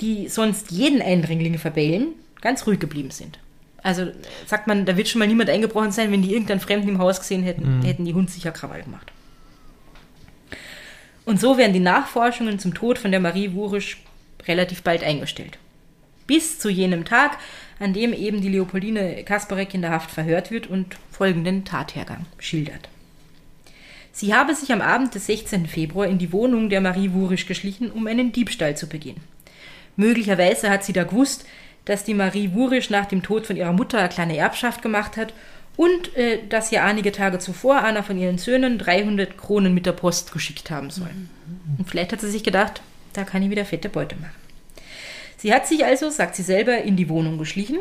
die 0.00 0.28
sonst 0.28 0.70
jeden 0.70 1.00
Eindringling 1.00 1.58
verbellen, 1.58 2.08
ganz 2.40 2.66
ruhig 2.66 2.78
geblieben 2.78 3.10
sind. 3.10 3.38
Also 3.82 4.08
sagt 4.46 4.66
man, 4.66 4.84
da 4.84 4.96
wird 4.96 5.08
schon 5.08 5.18
mal 5.18 5.28
niemand 5.28 5.48
eingebrochen 5.48 5.92
sein, 5.92 6.12
wenn 6.12 6.20
die 6.20 6.32
irgendeinen 6.32 6.60
Fremden 6.60 6.90
im 6.90 6.98
Haus 6.98 7.20
gesehen 7.20 7.42
hätten, 7.42 7.82
hätten 7.82 8.04
die 8.04 8.12
Hund 8.12 8.30
sicher 8.30 8.52
Krawall 8.52 8.82
gemacht. 8.82 9.10
Und 11.24 11.40
so 11.40 11.56
werden 11.56 11.72
die 11.72 11.80
Nachforschungen 11.80 12.58
zum 12.58 12.74
Tod 12.74 12.98
von 12.98 13.10
der 13.10 13.20
Marie 13.20 13.52
Wurisch 13.52 14.02
relativ 14.46 14.82
bald 14.82 15.02
eingestellt. 15.02 15.58
Bis 16.30 16.60
zu 16.60 16.70
jenem 16.70 17.04
Tag, 17.04 17.38
an 17.80 17.92
dem 17.92 18.12
eben 18.12 18.40
die 18.40 18.50
Leopoldine 18.50 19.24
Kasparek 19.24 19.74
in 19.74 19.82
der 19.82 19.90
Haft 19.90 20.12
verhört 20.12 20.52
wird 20.52 20.68
und 20.68 20.94
folgenden 21.10 21.64
Tathergang 21.64 22.24
schildert. 22.38 22.88
Sie 24.12 24.32
habe 24.32 24.54
sich 24.54 24.70
am 24.70 24.80
Abend 24.80 25.12
des 25.16 25.26
16. 25.26 25.66
Februar 25.66 26.06
in 26.06 26.18
die 26.18 26.32
Wohnung 26.32 26.70
der 26.70 26.80
Marie 26.80 27.10
Wurisch 27.10 27.46
geschlichen, 27.46 27.90
um 27.90 28.06
einen 28.06 28.30
Diebstahl 28.30 28.76
zu 28.76 28.86
begehen. 28.86 29.16
Möglicherweise 29.96 30.70
hat 30.70 30.84
sie 30.84 30.92
da 30.92 31.02
gewusst, 31.02 31.46
dass 31.84 32.04
die 32.04 32.14
Marie 32.14 32.52
Wurisch 32.52 32.90
nach 32.90 33.06
dem 33.06 33.24
Tod 33.24 33.48
von 33.48 33.56
ihrer 33.56 33.72
Mutter 33.72 33.98
eine 33.98 34.08
kleine 34.08 34.36
Erbschaft 34.36 34.82
gemacht 34.82 35.16
hat 35.16 35.34
und 35.76 36.16
äh, 36.16 36.46
dass 36.48 36.70
ihr 36.70 36.84
einige 36.84 37.10
Tage 37.10 37.40
zuvor 37.40 37.82
einer 37.82 38.04
von 38.04 38.16
ihren 38.16 38.38
Söhnen 38.38 38.78
300 38.78 39.36
Kronen 39.36 39.74
mit 39.74 39.84
der 39.84 39.92
Post 39.94 40.30
geschickt 40.30 40.70
haben 40.70 40.90
soll. 40.90 41.10
Und 41.76 41.90
vielleicht 41.90 42.12
hat 42.12 42.20
sie 42.20 42.30
sich 42.30 42.44
gedacht, 42.44 42.82
da 43.14 43.24
kann 43.24 43.42
ich 43.42 43.50
wieder 43.50 43.64
fette 43.64 43.88
Beute 43.88 44.14
machen. 44.14 44.39
Sie 45.40 45.54
hat 45.54 45.66
sich 45.66 45.86
also, 45.86 46.10
sagt 46.10 46.36
sie 46.36 46.42
selber, 46.42 46.82
in 46.82 46.96
die 46.96 47.08
Wohnung 47.08 47.38
geschlichen. 47.38 47.78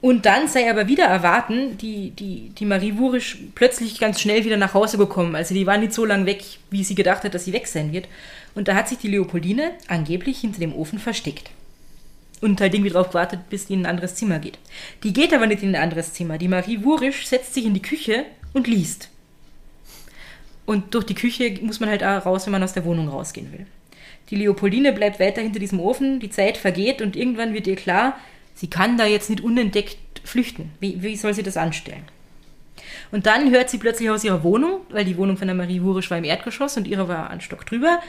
Und 0.00 0.24
dann 0.24 0.46
sei 0.46 0.70
aber 0.70 0.86
wieder 0.86 1.06
erwarten, 1.06 1.76
die, 1.78 2.10
die, 2.10 2.50
die 2.50 2.64
Marie 2.64 2.96
Wurisch 2.98 3.38
plötzlich 3.56 3.98
ganz 3.98 4.20
schnell 4.20 4.44
wieder 4.44 4.56
nach 4.56 4.74
Hause 4.74 4.96
gekommen. 4.96 5.34
Also 5.34 5.54
die 5.54 5.66
war 5.66 5.76
nicht 5.76 5.92
so 5.92 6.04
lang 6.04 6.24
weg, 6.24 6.44
wie 6.70 6.84
sie 6.84 6.94
gedacht 6.94 7.24
hat, 7.24 7.34
dass 7.34 7.46
sie 7.46 7.52
weg 7.52 7.66
sein 7.66 7.92
wird. 7.92 8.06
Und 8.54 8.68
da 8.68 8.76
hat 8.76 8.88
sich 8.88 8.98
die 8.98 9.08
Leopoldine 9.08 9.72
angeblich 9.88 10.38
hinter 10.38 10.60
dem 10.60 10.72
Ofen 10.72 11.00
versteckt. 11.00 11.50
Und 12.40 12.60
halt 12.60 12.72
irgendwie 12.72 12.92
drauf 12.92 13.08
gewartet, 13.08 13.40
bis 13.50 13.66
die 13.66 13.72
in 13.72 13.80
ein 13.80 13.86
anderes 13.86 14.14
Zimmer 14.14 14.38
geht. 14.38 14.60
Die 15.02 15.12
geht 15.12 15.34
aber 15.34 15.48
nicht 15.48 15.64
in 15.64 15.74
ein 15.74 15.82
anderes 15.82 16.12
Zimmer. 16.12 16.38
Die 16.38 16.46
Marie 16.46 16.84
Wurisch 16.84 17.26
setzt 17.26 17.54
sich 17.54 17.64
in 17.64 17.74
die 17.74 17.82
Küche 17.82 18.24
und 18.52 18.68
liest. 18.68 19.08
Und 20.64 20.94
durch 20.94 21.06
die 21.06 21.14
Küche 21.16 21.58
muss 21.62 21.80
man 21.80 21.88
halt 21.88 22.04
auch 22.04 22.24
raus, 22.24 22.46
wenn 22.46 22.52
man 22.52 22.62
aus 22.62 22.74
der 22.74 22.84
Wohnung 22.84 23.08
rausgehen 23.08 23.52
will. 23.52 23.66
Die 24.30 24.36
Leopoldine 24.36 24.92
bleibt 24.92 25.20
weiter 25.20 25.40
hinter 25.40 25.60
diesem 25.60 25.80
Ofen, 25.80 26.20
die 26.20 26.30
Zeit 26.30 26.56
vergeht 26.56 27.00
und 27.00 27.16
irgendwann 27.16 27.54
wird 27.54 27.66
ihr 27.66 27.76
klar, 27.76 28.18
sie 28.54 28.68
kann 28.68 28.98
da 28.98 29.06
jetzt 29.06 29.30
nicht 29.30 29.42
unentdeckt 29.42 29.98
flüchten. 30.24 30.72
Wie, 30.80 31.02
wie 31.02 31.16
soll 31.16 31.34
sie 31.34 31.42
das 31.42 31.56
anstellen? 31.56 32.04
Und 33.12 33.26
dann 33.26 33.50
hört 33.50 33.70
sie 33.70 33.78
plötzlich 33.78 34.10
aus 34.10 34.24
ihrer 34.24 34.42
Wohnung, 34.42 34.80
weil 34.90 35.04
die 35.04 35.16
Wohnung 35.16 35.36
von 35.36 35.46
der 35.46 35.56
Marie 35.56 35.82
Wurisch 35.82 36.10
war 36.10 36.18
im 36.18 36.24
Erdgeschoss 36.24 36.76
und 36.76 36.88
ihre 36.88 37.08
war 37.08 37.30
ein 37.30 37.40
Stock 37.40 37.64
drüber, 37.66 38.00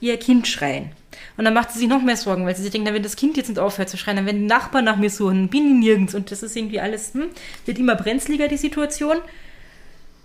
ihr 0.00 0.16
Kind 0.18 0.46
schreien. 0.46 0.90
Und 1.36 1.44
dann 1.44 1.54
macht 1.54 1.72
sie 1.72 1.78
sich 1.78 1.88
noch 1.88 2.02
mehr 2.02 2.16
Sorgen, 2.16 2.46
weil 2.46 2.56
sie 2.56 2.62
sich 2.62 2.70
denkt, 2.70 2.86
na, 2.86 2.94
wenn 2.94 3.02
das 3.02 3.16
Kind 3.16 3.36
jetzt 3.36 3.48
nicht 3.48 3.58
aufhört 3.58 3.88
zu 3.88 3.96
schreien, 3.96 4.16
dann 4.16 4.26
werden 4.26 4.42
die 4.42 4.46
Nachbarn 4.46 4.84
nach 4.84 4.96
mir 4.96 5.10
suchen, 5.10 5.48
bin 5.48 5.66
ich 5.66 5.86
nirgends. 5.86 6.14
Und 6.14 6.30
das 6.30 6.42
ist 6.42 6.56
irgendwie 6.56 6.80
alles, 6.80 7.14
hm, 7.14 7.28
wird 7.64 7.78
immer 7.78 7.94
brenzliger, 7.94 8.48
die 8.48 8.56
Situation. 8.56 9.16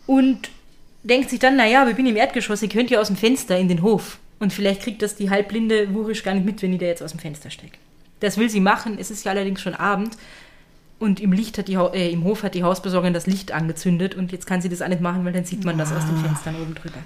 Und 0.07 0.49
denkt 1.03 1.29
sich 1.29 1.39
dann, 1.39 1.55
naja, 1.55 1.87
ich 1.87 1.95
bin 1.95 2.05
im 2.05 2.15
Erdgeschoss, 2.15 2.61
ihr 2.61 2.69
könnt 2.69 2.89
ja 2.89 2.99
aus 2.99 3.07
dem 3.07 3.15
Fenster 3.15 3.57
in 3.57 3.67
den 3.67 3.81
Hof. 3.81 4.19
Und 4.41 4.51
vielleicht 4.51 4.81
kriegt 4.81 5.03
das 5.03 5.15
die 5.15 5.29
halbblinde 5.29 5.93
Wurisch 5.93 6.23
gar 6.23 6.33
nicht 6.33 6.47
mit, 6.47 6.63
wenn 6.63 6.71
die 6.71 6.79
da 6.79 6.87
jetzt 6.87 7.03
aus 7.03 7.11
dem 7.11 7.19
Fenster 7.19 7.51
steckt. 7.51 7.77
Das 8.21 8.39
will 8.39 8.49
sie 8.49 8.59
machen, 8.59 8.97
es 8.99 9.11
ist 9.11 9.23
ja 9.23 9.31
allerdings 9.31 9.61
schon 9.61 9.75
Abend. 9.75 10.17
Und 10.97 11.19
im, 11.19 11.31
Licht 11.31 11.59
hat 11.59 11.67
die, 11.67 11.75
äh, 11.75 12.11
im 12.11 12.23
Hof 12.23 12.41
hat 12.41 12.55
die 12.55 12.63
Hausbesorgerin 12.63 13.13
das 13.13 13.27
Licht 13.27 13.51
angezündet 13.51 14.15
und 14.15 14.31
jetzt 14.31 14.47
kann 14.47 14.59
sie 14.59 14.69
das 14.69 14.81
auch 14.81 14.87
nicht 14.87 14.99
machen, 14.99 15.23
weil 15.25 15.33
dann 15.33 15.45
sieht 15.45 15.63
man 15.63 15.77
das 15.77 15.93
aus 15.93 16.07
den 16.07 16.17
Fenstern 16.17 16.55
oben 16.59 16.73
drüber. 16.73 16.97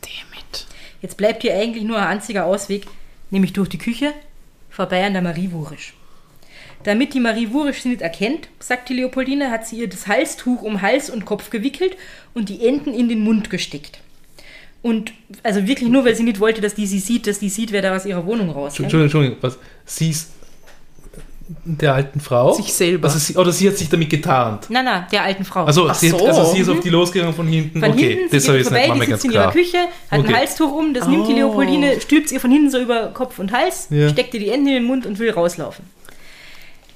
Damit. 0.00 0.66
Jetzt 1.00 1.16
bleibt 1.16 1.44
ihr 1.44 1.54
eigentlich 1.54 1.84
nur 1.84 1.98
ein 1.98 2.08
einziger 2.08 2.46
Ausweg, 2.46 2.88
nämlich 3.30 3.52
durch 3.52 3.68
die 3.68 3.78
Küche, 3.78 4.12
vorbei 4.68 5.06
an 5.06 5.12
der 5.12 5.22
Marie 5.22 5.52
Wurisch. 5.52 5.94
Damit 6.82 7.14
die 7.14 7.20
Marie 7.20 7.52
Wurisch 7.52 7.82
sie 7.82 7.90
nicht 7.90 8.02
erkennt, 8.02 8.48
sagt 8.58 8.88
die 8.88 8.94
Leopoldine, 8.94 9.52
hat 9.52 9.68
sie 9.68 9.76
ihr 9.76 9.88
das 9.88 10.08
Halstuch 10.08 10.62
um 10.62 10.82
Hals 10.82 11.10
und 11.10 11.26
Kopf 11.26 11.50
gewickelt 11.50 11.96
und 12.34 12.48
die 12.48 12.66
Enden 12.66 12.92
in 12.92 13.08
den 13.08 13.20
Mund 13.20 13.50
gesteckt. 13.50 14.00
Und 14.82 15.12
also 15.44 15.66
wirklich 15.66 15.88
nur, 15.88 16.04
weil 16.04 16.16
sie 16.16 16.24
nicht 16.24 16.40
wollte, 16.40 16.60
dass 16.60 16.74
die 16.74 16.86
sie 16.86 16.98
sieht, 16.98 17.26
dass 17.28 17.38
die 17.38 17.48
sieht, 17.48 17.70
wer 17.72 17.82
da 17.82 17.94
aus 17.94 18.04
ihrer 18.04 18.26
Wohnung 18.26 18.50
raus. 18.50 18.72
Entschuldigung, 18.78 19.02
Entschuldigung, 19.02 19.36
was? 19.40 19.58
Sie 19.86 20.10
ist 20.10 20.30
der 21.64 21.94
alten 21.94 22.18
Frau? 22.20 22.52
Sich 22.54 22.72
selber. 22.72 23.06
Also 23.08 23.18
sie, 23.18 23.36
oder 23.36 23.52
sie 23.52 23.68
hat 23.68 23.76
sich 23.76 23.88
damit 23.88 24.10
getarnt? 24.10 24.66
Nein, 24.70 24.84
nein, 24.84 25.04
der 25.12 25.22
alten 25.22 25.44
Frau. 25.44 25.64
Also, 25.64 25.88
Ach 25.88 25.94
sie, 25.94 26.10
hat, 26.12 26.18
so. 26.18 26.26
also 26.26 26.52
sie 26.52 26.60
ist 26.60 26.68
auf 26.68 26.80
die 26.80 26.88
losgegangen 26.88 27.34
von 27.34 27.46
hinten. 27.46 27.78
Von 27.80 27.90
okay, 27.92 28.16
hinten, 28.16 28.34
das 28.34 28.48
habe 28.48 28.58
ich 28.58 28.64
nicht 28.70 28.80
vorbei, 28.80 28.94
mal 28.98 29.06
ganz 29.06 29.24
in 29.24 29.30
ihrer 29.32 29.42
klar. 29.42 29.52
Küche, 29.52 29.78
hat 30.10 30.18
Okay. 30.18 30.28
ein 30.28 30.36
Halstuch 30.36 30.72
um, 30.72 30.94
das 30.94 31.06
nimmt 31.06 31.28
die 31.28 31.32
Oh. 31.32 31.36
Leopoldine, 31.36 32.00
stülpt 32.00 32.32
ihr 32.32 32.40
von 32.40 32.50
hinten 32.50 32.70
so 32.70 32.78
über 32.80 33.08
Kopf 33.08 33.38
und 33.38 33.52
Hals, 33.52 33.88
Ja. 33.90 34.08
steckt 34.08 34.34
ihr 34.34 34.40
die 34.40 34.50
Hände 34.50 34.70
in 34.70 34.76
den 34.78 34.84
Mund 34.84 35.04
und 35.06 35.18
will 35.18 35.30
rauslaufen. 35.30 35.84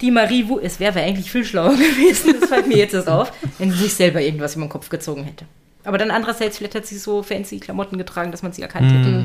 Die 0.00 0.10
Marie, 0.10 0.48
Wu- 0.48 0.58
es 0.58 0.80
wäre 0.80 1.00
eigentlich 1.00 1.30
viel 1.30 1.44
schlauer 1.44 1.70
gewesen, 1.76 2.34
das 2.40 2.48
fällt 2.48 2.66
mir 2.66 2.76
jetzt 2.78 2.94
erst 2.94 3.08
auf, 3.08 3.32
wenn 3.58 3.70
sie 3.70 3.78
sich 3.78 3.94
selber 3.94 4.20
irgendwas 4.20 4.56
über 4.56 4.64
den 4.66 4.70
Kopf 4.70 4.88
gezogen 4.88 5.24
hätte. 5.24 5.44
Aber 5.86 5.98
dann 5.98 6.10
andererseits, 6.10 6.58
vielleicht 6.58 6.74
hat 6.74 6.84
sie 6.86 6.98
so 6.98 7.22
fancy 7.22 7.60
Klamotten 7.60 7.96
getragen, 7.96 8.32
dass 8.32 8.42
man 8.42 8.52
sie 8.52 8.60
erkannt 8.60 8.92
hätte. 8.92 9.24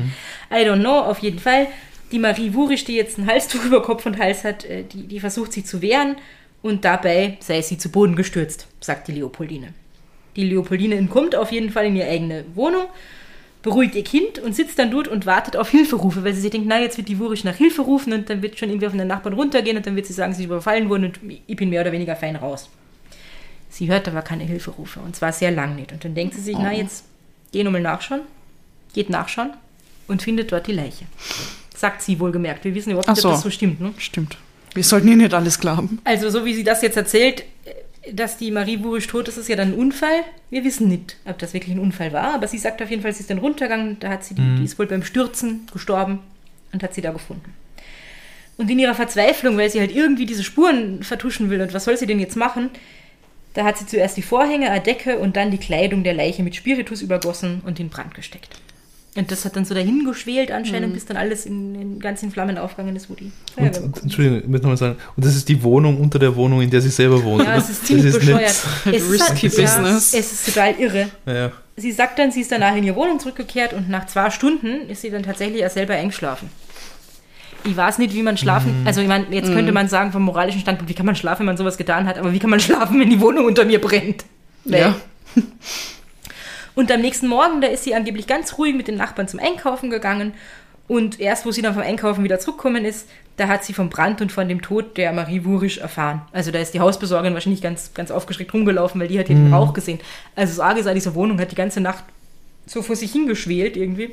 I 0.50 0.66
don't 0.66 0.80
know, 0.80 1.00
auf 1.00 1.18
jeden 1.18 1.40
Fall. 1.40 1.66
Die 2.12 2.20
Marie 2.20 2.54
Wurisch, 2.54 2.84
die 2.84 2.94
jetzt 2.94 3.18
ein 3.18 3.26
Halstuch 3.26 3.64
über 3.66 3.82
Kopf 3.82 4.06
und 4.06 4.18
Hals 4.18 4.44
hat, 4.44 4.64
äh, 4.64 4.84
die, 4.84 5.08
die 5.08 5.18
versucht 5.20 5.52
sich 5.52 5.66
zu 5.66 5.82
wehren 5.82 6.16
und 6.62 6.84
dabei 6.84 7.36
sei 7.40 7.60
sie 7.62 7.78
zu 7.78 7.90
Boden 7.90 8.14
gestürzt, 8.14 8.68
sagt 8.80 9.08
die 9.08 9.12
Leopoldine. 9.12 9.74
Die 10.36 10.44
Leopoldine 10.44 10.94
entkommt 10.94 11.34
auf 11.34 11.50
jeden 11.50 11.70
Fall 11.70 11.86
in 11.86 11.96
ihre 11.96 12.08
eigene 12.08 12.44
Wohnung, 12.54 12.84
beruhigt 13.62 13.96
ihr 13.96 14.04
Kind 14.04 14.38
und 14.38 14.54
sitzt 14.54 14.78
dann 14.78 14.90
dort 14.90 15.08
und 15.08 15.26
wartet 15.26 15.56
auf 15.56 15.70
Hilferufe, 15.70 16.22
weil 16.24 16.32
sie 16.32 16.42
sich 16.42 16.50
denkt, 16.50 16.68
na, 16.68 16.80
jetzt 16.80 16.96
wird 16.96 17.08
die 17.08 17.18
Wurisch 17.18 17.44
nach 17.44 17.56
Hilfe 17.56 17.82
rufen 17.82 18.12
und 18.12 18.30
dann 18.30 18.40
wird 18.40 18.58
schon 18.58 18.68
irgendwie 18.68 18.86
auf 18.86 18.92
den 18.92 19.06
Nachbarn 19.06 19.34
runtergehen 19.34 19.76
und 19.76 19.86
dann 19.86 19.96
wird 19.96 20.06
sie 20.06 20.12
sagen, 20.12 20.32
sie 20.32 20.42
ist 20.42 20.46
überfallen 20.46 20.88
worden 20.88 21.06
und 21.06 21.20
ich 21.46 21.56
bin 21.56 21.70
mehr 21.70 21.82
oder 21.82 21.92
weniger 21.92 22.14
fein 22.14 22.36
raus. 22.36 22.70
Sie 23.72 23.88
hört 23.88 24.06
aber 24.06 24.20
keine 24.20 24.44
Hilferufe 24.44 25.00
und 25.00 25.16
zwar 25.16 25.32
sehr 25.32 25.50
lang 25.50 25.76
nicht. 25.76 25.92
Und 25.92 26.04
dann 26.04 26.14
denkt 26.14 26.34
sie 26.34 26.42
sich, 26.42 26.56
na, 26.58 26.74
jetzt 26.74 27.04
geh 27.52 27.64
nochmal 27.64 27.80
nachschauen, 27.80 28.20
geht 28.92 29.08
nachschauen 29.08 29.54
und 30.08 30.20
findet 30.20 30.52
dort 30.52 30.66
die 30.66 30.72
Leiche. 30.72 31.06
Sagt 31.74 32.02
sie 32.02 32.20
wohlgemerkt. 32.20 32.66
Wir 32.66 32.74
wissen 32.74 32.90
überhaupt 32.90 33.08
nicht, 33.08 33.22
so. 33.22 33.28
ob 33.28 33.34
das 33.34 33.42
so 33.42 33.50
stimmt. 33.50 33.80
Ne? 33.80 33.94
Stimmt. 33.96 34.36
Wir 34.74 34.84
sollten 34.84 35.08
ihr 35.08 35.16
nicht 35.16 35.32
alles 35.32 35.58
glauben. 35.58 36.00
Also, 36.04 36.28
so 36.28 36.44
wie 36.44 36.52
sie 36.52 36.64
das 36.64 36.82
jetzt 36.82 36.98
erzählt, 36.98 37.44
äh, 37.64 38.12
dass 38.12 38.36
die 38.36 38.50
Marie 38.50 38.76
Burisch 38.76 39.06
tot 39.06 39.28
ist, 39.28 39.38
ist 39.38 39.48
ja 39.48 39.56
dann 39.56 39.68
ein 39.68 39.74
Unfall. 39.74 40.20
Wir 40.50 40.64
wissen 40.64 40.88
nicht, 40.88 41.16
ob 41.24 41.38
das 41.38 41.54
wirklich 41.54 41.74
ein 41.74 41.80
Unfall 41.80 42.12
war, 42.12 42.34
aber 42.34 42.48
sie 42.48 42.58
sagt 42.58 42.82
auf 42.82 42.90
jeden 42.90 43.00
Fall, 43.00 43.14
sie 43.14 43.20
ist 43.20 43.30
dann 43.30 43.38
runtergegangen, 43.38 43.98
da 44.00 44.10
hat 44.10 44.22
sie 44.22 44.34
die, 44.34 44.56
die 44.58 44.64
ist 44.64 44.78
wohl 44.78 44.86
beim 44.86 45.02
Stürzen 45.02 45.66
gestorben 45.72 46.18
und 46.72 46.82
hat 46.82 46.92
sie 46.92 47.00
da 47.00 47.10
gefunden. 47.10 47.54
Und 48.58 48.70
in 48.70 48.78
ihrer 48.78 48.94
Verzweiflung, 48.94 49.56
weil 49.56 49.70
sie 49.70 49.80
halt 49.80 49.94
irgendwie 49.94 50.26
diese 50.26 50.44
Spuren 50.44 51.02
vertuschen 51.02 51.48
will 51.48 51.62
und 51.62 51.72
was 51.72 51.84
soll 51.84 51.96
sie 51.96 52.06
denn 52.06 52.20
jetzt 52.20 52.36
machen, 52.36 52.70
da 53.54 53.64
hat 53.64 53.78
sie 53.78 53.86
zuerst 53.86 54.16
die 54.16 54.22
Vorhänge, 54.22 54.70
eine 54.70 54.82
Decke 54.82 55.18
und 55.18 55.36
dann 55.36 55.50
die 55.50 55.58
Kleidung 55.58 56.04
der 56.04 56.14
Leiche 56.14 56.42
mit 56.42 56.54
Spiritus 56.56 57.02
übergossen 57.02 57.60
und 57.64 57.78
in 57.80 57.88
Brand 57.88 58.14
gesteckt. 58.14 58.48
Und 59.14 59.30
das 59.30 59.44
hat 59.44 59.56
dann 59.56 59.66
so 59.66 59.74
dahin 59.74 60.06
geschwelt 60.06 60.50
anscheinend, 60.50 60.94
bis 60.94 61.04
dann 61.04 61.18
alles 61.18 61.44
in, 61.44 61.74
in 61.74 62.00
ganz 62.00 62.22
in 62.22 62.30
Flammen 62.30 62.56
aufgegangen 62.56 62.96
ist, 62.96 63.10
wo 63.10 63.14
die 63.14 63.30
Feuerwehr 63.54 63.66
Und, 63.66 63.72
gekommen 63.74 64.02
Entschuldigung, 64.04 64.38
ich 64.40 64.46
möchte 64.48 64.62
nochmal 64.66 64.76
sagen, 64.78 64.96
und 65.16 65.26
das 65.26 65.36
ist 65.36 65.46
die 65.50 65.62
Wohnung 65.62 66.00
unter 66.00 66.18
der 66.18 66.34
Wohnung, 66.34 66.62
in 66.62 66.70
der 66.70 66.80
sie 66.80 66.88
selber 66.88 67.22
wohnt. 67.22 67.44
Ja, 67.44 67.56
es 67.56 67.68
ist 67.68 67.86
ziemlich 67.86 68.06
Das 68.10 68.18
bescheuert. 68.20 68.40
nicht- 68.86 68.86
Es 68.96 69.02
ist 69.02 69.12
Risky 69.30 69.48
ja, 69.48 69.62
business. 69.62 70.14
Es 70.14 70.32
ist 70.32 70.46
total 70.46 70.74
irre. 70.80 71.08
Ja. 71.26 71.52
Sie 71.76 71.92
sagt 71.92 72.18
dann, 72.18 72.30
sie 72.32 72.40
ist 72.40 72.52
danach 72.52 72.74
in 72.74 72.84
ihre 72.84 72.96
Wohnung 72.96 73.18
zurückgekehrt 73.20 73.74
und 73.74 73.90
nach 73.90 74.06
zwei 74.06 74.30
Stunden 74.30 74.88
ist 74.88 75.02
sie 75.02 75.10
dann 75.10 75.22
tatsächlich 75.24 75.64
auch 75.66 75.70
selber 75.70 75.92
eingeschlafen. 75.92 76.48
Ich 77.64 77.76
weiß 77.76 77.98
nicht, 77.98 78.12
wie 78.14 78.22
man 78.22 78.36
schlafen, 78.36 78.80
Mhm. 78.80 78.86
also 78.86 79.00
ich 79.00 79.08
meine, 79.08 79.26
jetzt 79.30 79.52
könnte 79.52 79.72
man 79.72 79.88
sagen 79.88 80.10
vom 80.12 80.22
moralischen 80.22 80.60
Standpunkt, 80.60 80.90
wie 80.90 80.94
kann 80.94 81.06
man 81.06 81.14
schlafen, 81.16 81.40
wenn 81.40 81.46
man 81.46 81.56
sowas 81.56 81.76
getan 81.76 82.06
hat, 82.06 82.18
aber 82.18 82.32
wie 82.32 82.38
kann 82.38 82.50
man 82.50 82.60
schlafen, 82.60 82.98
wenn 83.00 83.10
die 83.10 83.20
Wohnung 83.20 83.44
unter 83.46 83.64
mir 83.64 83.80
brennt? 83.80 84.24
Ja. 84.64 84.94
Und 86.74 86.90
am 86.90 87.00
nächsten 87.02 87.28
Morgen, 87.28 87.60
da 87.60 87.68
ist 87.68 87.84
sie 87.84 87.94
angeblich 87.94 88.26
ganz 88.26 88.56
ruhig 88.58 88.74
mit 88.74 88.88
den 88.88 88.96
Nachbarn 88.96 89.28
zum 89.28 89.40
Einkaufen 89.40 89.90
gegangen. 89.90 90.32
Und 90.88 91.20
erst, 91.20 91.44
wo 91.46 91.50
sie 91.52 91.62
dann 91.62 91.74
vom 91.74 91.82
Einkaufen 91.82 92.24
wieder 92.24 92.38
zurückgekommen 92.38 92.84
ist, 92.84 93.08
da 93.36 93.46
hat 93.48 93.64
sie 93.64 93.72
vom 93.72 93.88
Brand 93.90 94.20
und 94.20 94.32
von 94.32 94.48
dem 94.48 94.60
Tod 94.62 94.96
der 94.96 95.12
Marie 95.12 95.44
Wurisch 95.44 95.78
erfahren. 95.78 96.22
Also 96.32 96.50
da 96.50 96.58
ist 96.58 96.74
die 96.74 96.80
Hausbesorgerin 96.80 97.34
wahrscheinlich 97.34 97.62
ganz, 97.62 97.92
ganz 97.94 98.10
aufgeschreckt 98.10 98.52
rumgelaufen, 98.52 99.00
weil 99.00 99.08
die 99.08 99.18
hat 99.18 99.26
hier 99.28 99.36
den 99.36 99.52
Rauch 99.52 99.72
gesehen. 99.74 100.00
Also 100.34 100.52
das 100.56 100.60
Arge 100.60 100.80
ist 100.80 100.86
an 100.86 100.94
dieser 100.94 101.14
Wohnung, 101.14 101.38
hat 101.40 101.50
die 101.50 101.56
ganze 101.56 101.80
Nacht 101.80 102.04
so 102.66 102.82
vor 102.82 102.96
sich 102.96 103.12
hingeschwelt 103.12 103.76
irgendwie. 103.76 104.10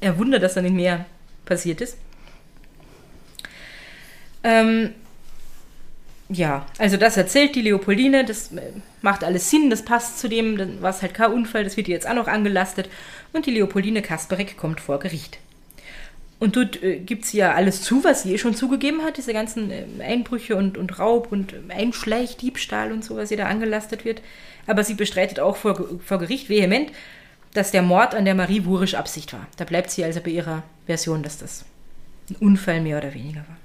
Er 0.00 0.18
wundert, 0.18 0.42
dass 0.42 0.54
da 0.54 0.62
nicht 0.62 0.74
mehr 0.74 1.06
passiert 1.46 1.80
ist. 1.80 1.96
Ähm, 4.44 4.90
ja, 6.28 6.66
also 6.78 6.96
das 6.96 7.16
erzählt 7.16 7.54
die 7.54 7.62
Leopoldine, 7.62 8.24
das 8.24 8.52
äh, 8.52 8.60
macht 9.00 9.24
alles 9.24 9.48
Sinn, 9.48 9.70
das 9.70 9.82
passt 9.82 10.18
zu 10.18 10.28
dem, 10.28 10.58
dann 10.58 10.82
war 10.82 10.90
es 10.90 11.02
halt 11.02 11.14
kein 11.14 11.32
Unfall, 11.32 11.64
das 11.64 11.76
wird 11.76 11.88
ihr 11.88 11.94
jetzt 11.94 12.08
auch 12.08 12.14
noch 12.14 12.28
angelastet. 12.28 12.88
Und 13.32 13.46
die 13.46 13.52
Leopoldine 13.52 14.02
Kasperek 14.02 14.56
kommt 14.56 14.80
vor 14.80 14.98
Gericht. 14.98 15.38
Und 16.38 16.56
dort 16.56 16.82
äh, 16.82 16.98
gibt 16.98 17.24
sie 17.24 17.38
ja 17.38 17.54
alles 17.54 17.82
zu, 17.82 18.04
was 18.04 18.22
sie 18.22 18.34
eh 18.34 18.38
schon 18.38 18.54
zugegeben 18.54 19.02
hat, 19.02 19.16
diese 19.16 19.32
ganzen 19.32 19.70
äh, 19.70 19.84
Einbrüche 20.00 20.56
und, 20.56 20.76
und 20.76 20.98
Raub 20.98 21.32
und 21.32 21.54
äh, 21.54 21.72
Einschleich, 21.72 22.36
Diebstahl 22.36 22.92
und 22.92 23.04
so, 23.04 23.16
was 23.16 23.30
ihr 23.30 23.36
da 23.36 23.46
angelastet 23.46 24.04
wird. 24.04 24.20
Aber 24.66 24.84
sie 24.84 24.94
bestreitet 24.94 25.40
auch 25.40 25.56
vor, 25.56 25.88
vor 26.04 26.18
Gericht 26.18 26.48
vehement, 26.48 26.90
dass 27.56 27.70
der 27.70 27.82
Mord 27.82 28.14
an 28.14 28.24
der 28.24 28.34
Marie 28.34 28.64
Wurisch 28.64 28.94
Absicht 28.94 29.32
war. 29.32 29.46
Da 29.56 29.64
bleibt 29.64 29.90
sie 29.90 30.04
also 30.04 30.20
bei 30.20 30.30
ihrer 30.30 30.62
Version, 30.86 31.22
dass 31.22 31.38
das 31.38 31.64
ein 32.30 32.36
Unfall 32.36 32.80
mehr 32.80 32.98
oder 32.98 33.14
weniger 33.14 33.40
war. 33.40 33.56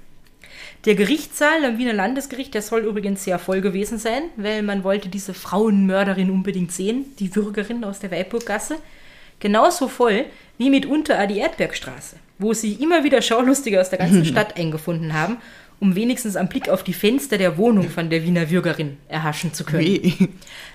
Der 0.84 0.94
Gerichtssaal 0.96 1.64
am 1.64 1.78
Wiener 1.78 1.92
Landesgericht, 1.92 2.54
der 2.54 2.62
soll 2.62 2.80
übrigens 2.80 3.22
sehr 3.22 3.38
voll 3.38 3.60
gewesen 3.60 3.98
sein, 3.98 4.24
weil 4.36 4.62
man 4.62 4.82
wollte 4.82 5.08
diese 5.08 5.32
Frauenmörderin 5.32 6.30
unbedingt 6.30 6.72
sehen, 6.72 7.04
die 7.18 7.28
Bürgerin 7.28 7.84
aus 7.84 8.00
der 8.00 8.10
Weilburggasse. 8.10 8.78
Genauso 9.38 9.88
voll 9.88 10.24
wie 10.58 10.70
mitunter 10.70 11.24
die 11.26 11.38
Erdbergstraße, 11.38 12.16
wo 12.38 12.52
sie 12.52 12.74
immer 12.74 13.04
wieder 13.04 13.22
Schaulustige 13.22 13.80
aus 13.80 13.90
der 13.90 13.98
ganzen 13.98 14.24
Stadt 14.26 14.56
eingefunden 14.56 15.14
haben, 15.14 15.36
um 15.78 15.94
wenigstens 15.94 16.36
am 16.36 16.48
Blick 16.48 16.68
auf 16.68 16.82
die 16.82 16.92
Fenster 16.92 17.38
der 17.38 17.58
Wohnung 17.58 17.88
von 17.88 18.10
der 18.10 18.24
Wiener 18.24 18.46
Bürgerin 18.46 18.98
erhaschen 19.08 19.52
zu 19.52 19.64
können. 19.64 19.84
Wie? 19.84 20.28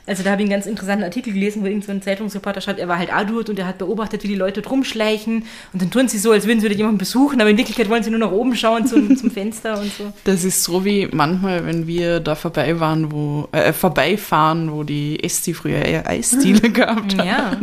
Also 0.07 0.23
da 0.23 0.31
habe 0.31 0.41
ich 0.41 0.45
einen 0.45 0.51
ganz 0.51 0.65
interessanten 0.65 1.03
Artikel 1.03 1.33
gelesen, 1.33 1.61
wo 1.61 1.65
irgend 1.65 1.83
so 1.83 1.91
ein 1.91 2.01
Zeitungsreporter 2.01 2.61
schreibt, 2.61 2.79
er 2.79 2.87
war 2.87 2.97
halt 2.97 3.11
auch 3.11 3.25
dort 3.25 3.49
und 3.49 3.59
er 3.59 3.67
hat 3.67 3.77
beobachtet, 3.77 4.23
wie 4.23 4.29
die 4.29 4.35
Leute 4.35 4.61
drumschleichen 4.61 5.43
und 5.73 5.81
dann 5.81 5.91
tun 5.91 6.07
sie 6.07 6.17
so, 6.17 6.31
als 6.31 6.47
würden 6.47 6.61
sie 6.61 6.67
jemanden 6.69 6.97
besuchen, 6.97 7.41
aber 7.41 7.49
in 7.49 7.57
Wirklichkeit 7.57 7.89
wollen 7.89 8.03
sie 8.03 8.09
nur 8.09 8.19
nach 8.19 8.31
oben 8.31 8.55
schauen 8.55 8.87
zum, 8.87 9.17
zum 9.17 9.29
Fenster 9.29 9.77
und 9.79 9.91
so. 9.93 10.13
Das 10.23 10.45
ist 10.45 10.63
so 10.63 10.85
wie 10.85 11.07
manchmal, 11.11 11.65
wenn 11.65 11.87
wir 11.87 12.21
da 12.21 12.35
vorbei 12.35 12.79
waren, 12.79 13.11
wo, 13.11 13.49
äh, 13.51 13.73
vorbeifahren, 13.73 14.71
wo 14.71 14.83
die 14.83 15.21
Esti 15.21 15.53
früher 15.53 15.83
eher 15.83 16.07
Eisdiele 16.07 16.69
gehabt 16.71 17.17
hat. 17.17 17.25
Ja. 17.25 17.59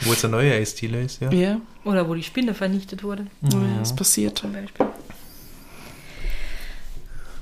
Wo 0.00 0.10
jetzt 0.10 0.24
eine 0.24 0.32
neue 0.36 0.54
Eisdiele 0.54 1.02
ist, 1.02 1.20
ja. 1.20 1.30
Ja, 1.32 1.60
Oder 1.84 2.08
wo 2.08 2.14
die 2.14 2.22
Spinne 2.22 2.54
vernichtet 2.54 3.04
wurde, 3.04 3.26
wo 3.42 3.58
das 3.78 3.94
passiert. 3.94 4.38
zum 4.38 4.52
Beispiel. 4.52 4.86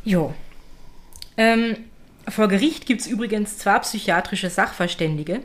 Jo. 0.04 0.34
Ähm, 1.36 1.76
vor 2.28 2.48
Gericht 2.48 2.86
gibt 2.86 3.00
es 3.00 3.06
übrigens 3.06 3.58
zwei 3.58 3.78
psychiatrische 3.80 4.50
Sachverständige. 4.50 5.40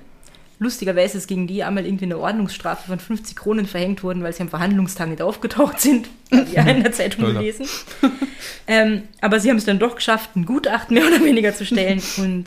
Lustigerweise 0.60 1.20
ist 1.20 1.28
gegen 1.28 1.46
die 1.46 1.64
einmal 1.64 1.86
irgendwie 1.86 2.06
eine 2.06 2.18
Ordnungsstrafe 2.18 2.88
von 2.88 3.00
50 3.00 3.36
Kronen 3.36 3.68
verhängt 3.68 4.02
worden, 4.02 4.24
weil 4.24 4.34
sie 4.34 4.42
am 4.42 4.50
Verhandlungstag 4.50 5.08
nicht 5.10 5.22
aufgetaucht 5.22 5.80
sind. 5.80 6.10
Ich 6.32 6.60
auch 6.60 6.66
in 6.66 6.84
der 6.84 6.92
Zeitung 6.92 7.26
gelesen. 7.26 7.68
Ähm, 8.68 9.04
aber 9.22 9.40
sie 9.40 9.50
haben 9.50 9.56
es 9.58 9.64
dann 9.66 9.80
doch 9.80 9.96
geschafft, 9.96 10.36
ein 10.36 10.46
Gutachten 10.46 10.96
mehr 10.96 11.08
oder 11.08 11.24
weniger 11.24 11.54
zu 11.56 11.66
stellen. 11.66 12.02
Und 12.18 12.46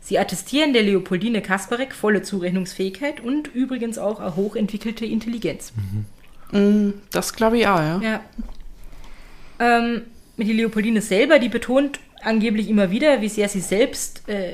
sie 0.00 0.18
attestieren 0.18 0.72
der 0.74 0.82
Leopoldine 0.82 1.42
Kasparek 1.42 1.92
volle 1.92 2.22
Zurechnungsfähigkeit 2.22 3.20
und 3.20 3.52
übrigens 3.52 3.98
auch 3.98 4.20
eine 4.20 4.36
hochentwickelte 4.36 5.04
Intelligenz. 5.06 5.72
Mm, 6.52 6.90
Das 7.10 7.32
glaube 7.32 7.58
ich 7.58 7.66
auch, 7.66 7.80
ja. 7.80 8.00
Ja. 8.00 8.20
Ähm, 9.58 10.02
die 10.36 10.52
Leopoldine 10.52 11.00
selber, 11.02 11.40
die 11.40 11.48
betont 11.48 11.98
angeblich 12.26 12.68
immer 12.68 12.90
wieder, 12.90 13.20
wie 13.20 13.28
sehr 13.28 13.48
sie 13.48 13.60
selbst 13.60 14.28
äh, 14.28 14.52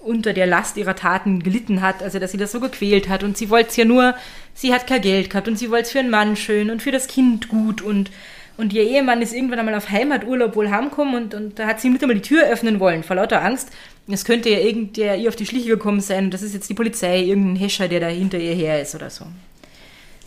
unter 0.00 0.32
der 0.32 0.46
Last 0.46 0.76
ihrer 0.76 0.94
Taten 0.94 1.42
gelitten 1.42 1.80
hat, 1.80 2.02
also 2.02 2.18
dass 2.18 2.32
sie 2.32 2.38
das 2.38 2.52
so 2.52 2.60
gequält 2.60 3.08
hat 3.08 3.24
und 3.24 3.36
sie 3.36 3.50
wollte 3.50 3.70
es 3.70 3.76
ja 3.76 3.84
nur, 3.84 4.14
sie 4.54 4.72
hat 4.72 4.86
kein 4.86 5.00
Geld 5.02 5.30
gehabt 5.30 5.48
und 5.48 5.58
sie 5.58 5.70
wollte 5.70 5.84
es 5.84 5.92
für 5.92 5.98
einen 5.98 6.10
Mann 6.10 6.36
schön 6.36 6.70
und 6.70 6.82
für 6.82 6.92
das 6.92 7.08
Kind 7.08 7.48
gut 7.48 7.82
und 7.82 8.10
und 8.58 8.72
ihr 8.72 8.84
Ehemann 8.84 9.20
ist 9.20 9.34
irgendwann 9.34 9.58
einmal 9.58 9.74
auf 9.74 9.90
Heimaturlaub 9.90 10.56
wohl 10.56 10.70
heimgekommen 10.70 11.14
und, 11.14 11.34
und 11.34 11.58
da 11.58 11.66
hat 11.66 11.78
sie 11.78 11.90
nicht 11.90 12.00
einmal 12.00 12.14
die 12.14 12.22
Tür 12.22 12.48
öffnen 12.48 12.80
wollen, 12.80 13.02
vor 13.02 13.16
lauter 13.16 13.44
Angst. 13.44 13.68
Es 14.08 14.24
könnte 14.24 14.48
ja 14.48 14.60
irgendwer 14.60 15.14
ihr 15.16 15.28
auf 15.28 15.36
die 15.36 15.44
Schliche 15.44 15.68
gekommen 15.68 16.00
sein 16.00 16.24
und 16.24 16.30
das 16.32 16.40
ist 16.40 16.54
jetzt 16.54 16.70
die 16.70 16.74
Polizei, 16.74 17.20
irgendein 17.20 17.56
Hescher, 17.56 17.86
der 17.86 18.00
da 18.00 18.06
hinter 18.06 18.38
ihr 18.38 18.54
her 18.54 18.80
ist 18.80 18.94
oder 18.94 19.10
so. 19.10 19.26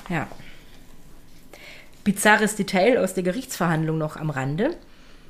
Ja 0.10 0.28
bizarres 2.04 2.56
Detail 2.56 2.98
aus 2.98 3.14
der 3.14 3.24
Gerichtsverhandlung 3.24 3.98
noch 3.98 4.18
am 4.18 4.32
Rande. 4.32 4.76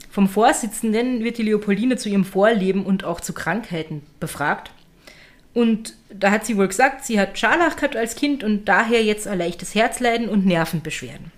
Vom 0.09 0.27
Vorsitzenden 0.27 1.23
wird 1.23 1.37
die 1.37 1.43
Leopoldine 1.43 1.97
zu 1.97 2.09
ihrem 2.09 2.25
Vorleben 2.25 2.85
und 2.85 3.03
auch 3.03 3.21
zu 3.21 3.33
Krankheiten 3.33 4.01
befragt. 4.19 4.71
Und 5.53 5.93
da 6.09 6.31
hat 6.31 6.45
sie 6.45 6.57
wohl 6.57 6.67
gesagt, 6.67 7.05
sie 7.05 7.19
hat 7.19 7.37
Scharlach 7.37 7.75
gehabt 7.75 7.95
als 7.95 8.15
Kind 8.15 8.43
und 8.43 8.65
daher 8.65 9.03
jetzt 9.03 9.27
ein 9.27 9.37
leichtes 9.37 9.75
Herzleiden 9.75 10.29
und 10.29 10.45
Nervenbeschwerden. 10.45 11.31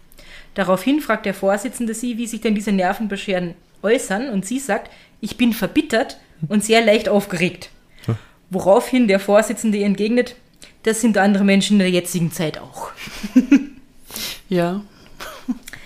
Daraufhin 0.54 1.02
fragt 1.02 1.26
der 1.26 1.34
Vorsitzende 1.34 1.94
sie, 1.94 2.18
wie 2.18 2.28
sich 2.28 2.42
denn 2.42 2.56
diese 2.56 2.72
Nervenbeschwerden 2.72 3.56
äußern 3.84 4.30
und 4.30 4.46
sie 4.46 4.60
sagt, 4.60 4.92
ich 5.22 5.38
bin 5.38 5.54
verbittert 5.54 6.20
und 6.50 6.64
sehr 6.64 6.84
leicht 6.84 7.10
aufgeregt. 7.10 7.70
Woraufhin 8.50 9.08
der 9.08 9.20
Vorsitzende 9.20 9.78
ihr 9.78 9.86
entgegnet, 9.86 10.36
Das 10.84 11.00
sind 11.00 11.18
andere 11.18 11.44
Menschen 11.44 11.74
in 11.74 11.80
der 11.80 11.90
jetzigen 11.90 12.32
Zeit 12.32 12.58
auch. 12.58 12.92
Ja. 14.50 14.82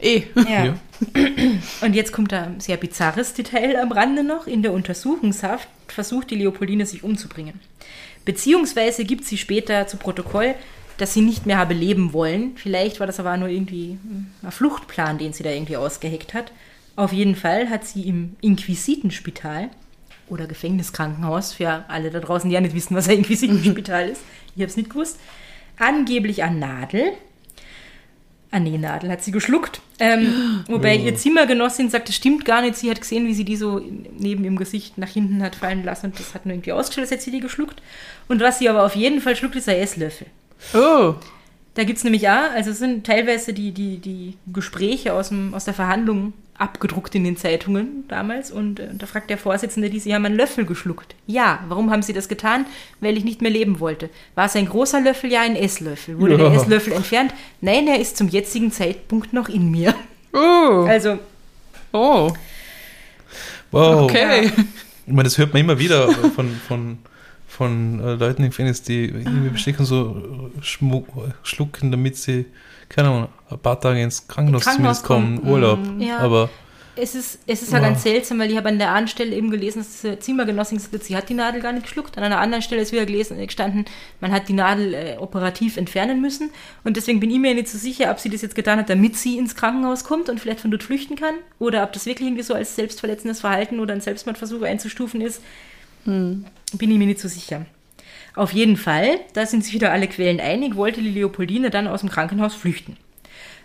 eh. 0.00 0.22
Ja. 0.34 0.64
Ja. 0.64 0.74
Und 1.80 1.94
jetzt 1.94 2.12
kommt 2.12 2.32
da 2.32 2.42
ein 2.42 2.60
sehr 2.60 2.76
bizarres 2.76 3.34
Detail 3.34 3.76
am 3.76 3.92
Rande 3.92 4.24
noch. 4.24 4.46
In 4.46 4.62
der 4.62 4.72
Untersuchungshaft 4.72 5.68
versucht 5.86 6.30
die 6.30 6.36
Leopoldine 6.36 6.86
sich 6.86 7.04
umzubringen. 7.04 7.60
Beziehungsweise 8.24 9.04
gibt 9.04 9.24
sie 9.24 9.38
später 9.38 9.86
zu 9.86 9.96
Protokoll, 9.96 10.54
dass 10.98 11.14
sie 11.14 11.20
nicht 11.20 11.46
mehr 11.46 11.58
habe 11.58 11.74
leben 11.74 12.12
wollen. 12.12 12.56
Vielleicht 12.56 13.00
war 13.00 13.06
das 13.06 13.20
aber 13.20 13.36
nur 13.36 13.48
irgendwie 13.48 13.98
ein 14.42 14.50
Fluchtplan, 14.50 15.18
den 15.18 15.32
sie 15.32 15.44
da 15.44 15.50
irgendwie 15.50 15.76
ausgeheckt 15.76 16.34
hat. 16.34 16.52
Auf 16.96 17.12
jeden 17.12 17.36
Fall 17.36 17.70
hat 17.70 17.86
sie 17.86 18.02
im 18.08 18.36
Inquisitenspital 18.40 19.70
oder 20.28 20.46
Gefängniskrankenhaus, 20.46 21.52
für 21.52 21.84
alle 21.88 22.10
da 22.10 22.20
draußen, 22.20 22.50
die 22.50 22.54
ja 22.54 22.60
nicht 22.60 22.74
wissen, 22.74 22.96
was 22.96 23.08
ein 23.08 23.18
Inquisitenspital 23.18 24.08
ist, 24.10 24.22
ich 24.54 24.62
habe 24.62 24.70
es 24.70 24.76
nicht 24.76 24.90
gewusst, 24.90 25.18
angeblich 25.78 26.42
an 26.42 26.58
Nadel. 26.58 27.12
Ah 28.50 28.60
nee, 28.60 28.78
Nadel 28.78 29.10
hat 29.10 29.22
sie 29.22 29.30
geschluckt. 29.30 29.80
Ähm, 29.98 30.64
wobei 30.68 30.96
ihr 30.96 31.14
Zimmergenossin 31.16 31.90
sagt, 31.90 32.08
das 32.08 32.16
stimmt 32.16 32.44
gar 32.44 32.62
nicht. 32.62 32.76
Sie 32.76 32.90
hat 32.90 33.00
gesehen, 33.00 33.26
wie 33.26 33.34
sie 33.34 33.44
die 33.44 33.56
so 33.56 33.80
neben 34.18 34.44
ihrem 34.44 34.56
Gesicht 34.56 34.96
nach 34.96 35.08
hinten 35.08 35.42
hat 35.42 35.56
fallen 35.56 35.84
lassen 35.84 36.06
und 36.06 36.18
das 36.18 36.34
hat 36.34 36.46
nur 36.46 36.54
irgendwie 36.54 36.72
ausgestellt, 36.72 37.04
als 37.04 37.10
hätte 37.10 37.24
sie 37.24 37.30
die 37.30 37.40
geschluckt. 37.40 37.82
Und 38.26 38.40
was 38.40 38.58
sie 38.58 38.68
aber 38.68 38.84
auf 38.84 38.96
jeden 38.96 39.20
Fall 39.20 39.36
schluckt, 39.36 39.56
ist 39.56 39.68
ein 39.68 39.76
Esslöffel. 39.76 40.26
Oh. 40.74 41.14
Da 41.74 41.84
gibt 41.84 41.98
es 41.98 42.04
nämlich 42.04 42.28
auch, 42.28 42.50
also 42.54 42.70
es 42.70 42.78
sind 42.78 43.06
teilweise 43.06 43.52
die, 43.52 43.72
die, 43.72 43.98
die 43.98 44.36
Gespräche 44.52 45.12
aus, 45.12 45.28
dem, 45.28 45.54
aus 45.54 45.64
der 45.64 45.74
Verhandlung 45.74 46.32
abgedruckt 46.58 47.14
in 47.14 47.24
den 47.24 47.36
Zeitungen 47.36 48.04
damals 48.08 48.50
und 48.50 48.80
äh, 48.80 48.88
da 48.92 49.06
fragt 49.06 49.30
der 49.30 49.38
Vorsitzende 49.38 49.90
die, 49.90 50.00
Sie 50.00 50.14
haben 50.14 50.24
einen 50.24 50.36
Löffel 50.36 50.64
geschluckt. 50.66 51.14
Ja, 51.26 51.60
warum 51.68 51.90
haben 51.90 52.02
Sie 52.02 52.12
das 52.12 52.28
getan? 52.28 52.66
Weil 53.00 53.16
ich 53.16 53.24
nicht 53.24 53.40
mehr 53.42 53.50
leben 53.50 53.80
wollte. 53.80 54.10
War 54.34 54.46
es 54.46 54.56
ein 54.56 54.68
großer 54.68 55.00
Löffel? 55.00 55.30
Ja, 55.32 55.42
ein 55.42 55.56
Esslöffel. 55.56 56.18
Wurde 56.18 56.36
der 56.36 56.48
Ja. 56.48 56.54
Esslöffel 56.54 56.92
entfernt? 56.92 57.32
Nein, 57.60 57.86
er 57.86 58.00
ist 58.00 58.16
zum 58.16 58.28
jetzigen 58.28 58.72
Zeitpunkt 58.72 59.32
noch 59.32 59.48
in 59.48 59.70
mir. 59.70 59.94
Oh. 60.32 60.84
Also, 60.88 61.18
Oh. 61.92 62.32
Wow. 63.70 64.02
Okay. 64.02 64.50
Ich 65.06 65.12
meine, 65.12 65.24
das 65.24 65.38
hört 65.38 65.52
man 65.52 65.60
immer 65.62 65.78
wieder 65.78 66.10
von, 66.10 66.50
von, 66.66 66.98
von 67.58 67.98
äh, 67.98 68.14
Leuten 68.14 68.44
im 68.44 68.50
Gefängnis, 68.50 68.82
die 68.82 69.06
irgendwie 69.06 69.48
bestechen 69.50 69.84
so 69.84 70.50
äh, 70.56 71.32
schlucken, 71.42 71.90
damit 71.90 72.16
sie, 72.16 72.46
keine 72.88 73.08
Ahnung, 73.08 73.28
ein 73.50 73.58
paar 73.58 73.80
Tage 73.80 74.00
ins 74.00 74.28
Krankenhaus, 74.28 74.62
Krankenhaus 74.62 75.02
zumindest 75.02 75.04
kommen, 75.04 75.40
kommen. 75.40 75.52
Urlaub. 75.52 75.78
Ja. 75.98 76.18
Aber 76.18 76.50
es 76.94 77.16
ist, 77.16 77.40
es 77.48 77.62
ist 77.62 77.72
ja 77.72 77.78
Wow. 77.78 77.86
ganz 77.86 78.04
seltsam, 78.04 78.38
weil 78.38 78.50
ich 78.50 78.56
habe 78.56 78.68
an 78.68 78.78
der 78.78 78.92
einen 78.92 79.08
Stelle 79.08 79.34
eben 79.34 79.50
gelesen, 79.50 79.78
dass 79.80 80.02
die 80.02 80.20
Zimmergenossin 80.20 80.78
gesagt 80.78 80.94
hat, 80.94 81.02
sie 81.02 81.16
hat 81.16 81.28
die 81.28 81.34
Nadel 81.34 81.60
gar 81.60 81.72
nicht 81.72 81.82
geschluckt. 81.84 82.16
An 82.16 82.22
einer 82.22 82.38
anderen 82.38 82.62
Stelle 82.62 82.80
ist 82.80 82.92
wieder 82.92 83.06
gelesen, 83.06 83.40
äh, 83.40 83.46
gestanden, 83.46 83.86
man 84.20 84.30
hat 84.30 84.48
die 84.48 84.52
Nadel 84.52 84.94
äh, 84.94 85.16
operativ 85.18 85.76
entfernen 85.78 86.20
müssen. 86.20 86.50
Und 86.84 86.96
deswegen 86.96 87.18
bin 87.18 87.30
ich 87.32 87.40
mir 87.40 87.54
nicht 87.54 87.68
so 87.68 87.78
sicher, 87.78 88.12
ob 88.12 88.20
sie 88.20 88.30
das 88.30 88.42
jetzt 88.42 88.54
getan 88.54 88.78
hat, 88.78 88.88
damit 88.88 89.16
sie 89.16 89.36
ins 89.36 89.56
Krankenhaus 89.56 90.04
kommt 90.04 90.28
und 90.28 90.38
vielleicht 90.38 90.60
von 90.60 90.70
dort 90.70 90.84
flüchten 90.84 91.16
kann. 91.16 91.34
Oder 91.58 91.82
ob 91.82 91.92
das 91.92 92.06
wirklich 92.06 92.28
irgendwie 92.28 92.44
so 92.44 92.54
als 92.54 92.76
selbstverletzendes 92.76 93.40
Verhalten 93.40 93.80
oder 93.80 93.94
ein 93.94 94.00
Selbstmordversuch 94.00 94.62
einzustufen 94.62 95.20
ist. 95.20 95.42
Bin 96.08 96.90
ich 96.90 96.98
mir 96.98 97.06
nicht 97.06 97.20
so 97.20 97.28
sicher. 97.28 97.66
Auf 98.34 98.52
jeden 98.52 98.76
Fall, 98.76 99.20
da 99.34 99.46
sind 99.46 99.64
sich 99.64 99.74
wieder 99.74 99.92
alle 99.92 100.08
Quellen 100.08 100.40
einig, 100.40 100.76
wollte 100.76 101.02
die 101.02 101.10
Leopoldine 101.10 101.70
dann 101.70 101.86
aus 101.86 102.00
dem 102.00 102.08
Krankenhaus 102.08 102.54
flüchten. 102.54 102.96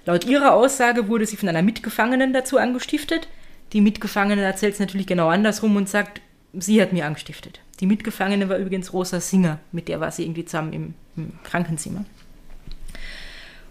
Laut 0.06 0.26
ihrer 0.26 0.54
Aussage 0.54 1.08
wurde 1.08 1.26
sie 1.26 1.38
von 1.38 1.48
einer 1.48 1.62
Mitgefangenen 1.62 2.34
dazu 2.34 2.58
angestiftet. 2.58 3.28
Die 3.72 3.82
Mitgefangene 3.82 4.42
erzählt 4.42 4.74
es 4.74 4.80
natürlich 4.80 5.08
genau 5.08 5.30
andersrum 5.30 5.76
und 5.76 5.88
sagt, 5.88 6.22
sie 6.54 6.82
hat 6.82 6.92
mir 6.92 7.06
angestiftet. 7.06 7.62
Die 7.80 7.86
Mitgefangene 7.86 8.50
war 8.50 8.58
übrigens 8.58 8.92
Rosa 8.94 9.20
Singer, 9.20 9.60
mit 9.72 9.88
der 9.88 10.00
war 10.00 10.12
sie 10.12 10.24
irgendwie 10.24 10.46
zusammen 10.46 10.74
im, 10.74 10.94
im 11.16 11.32
Krankenzimmer. 11.44 12.04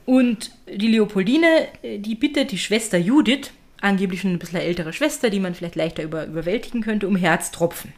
Und 0.06 0.50
die 0.66 0.88
Leopoldine, 0.88 1.68
äh, 1.82 1.98
die 1.98 2.14
bittet 2.14 2.50
die 2.50 2.58
Schwester 2.58 2.98
Judith, 2.98 3.50
angeblich 3.80 4.22
schon 4.22 4.32
ein 4.32 4.38
bisschen 4.38 4.60
ältere 4.60 4.92
Schwester, 4.92 5.30
die 5.30 5.40
man 5.40 5.54
vielleicht 5.54 5.76
leichter 5.76 6.02
über, 6.02 6.26
überwältigen 6.26 6.80
könnte, 6.80 7.06
um 7.06 7.16
Herztropfen, 7.16 7.92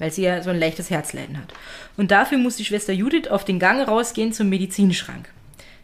weil 0.00 0.10
sie 0.10 0.22
ja 0.22 0.42
so 0.42 0.50
ein 0.50 0.58
leichtes 0.58 0.90
Herzleiden 0.90 1.38
hat. 1.38 1.52
Und 1.96 2.10
dafür 2.10 2.38
muss 2.38 2.56
die 2.56 2.64
Schwester 2.64 2.92
Judith 2.92 3.28
auf 3.28 3.44
den 3.44 3.60
Gang 3.60 3.86
rausgehen 3.86 4.32
zum 4.32 4.48
Medizinschrank. 4.48 5.28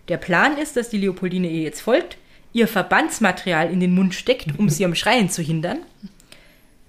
Der 0.08 0.16
Plan 0.16 0.58
ist, 0.58 0.76
dass 0.76 0.88
die 0.88 0.98
Leopoldine 0.98 1.48
ihr 1.48 1.62
jetzt 1.62 1.80
folgt, 1.80 2.16
ihr 2.52 2.66
Verbandsmaterial 2.66 3.70
in 3.70 3.80
den 3.80 3.94
Mund 3.94 4.14
steckt, 4.14 4.58
um 4.58 4.68
sie 4.68 4.84
am 4.84 4.94
Schreien 4.94 5.28
zu 5.28 5.42
hindern, 5.42 5.78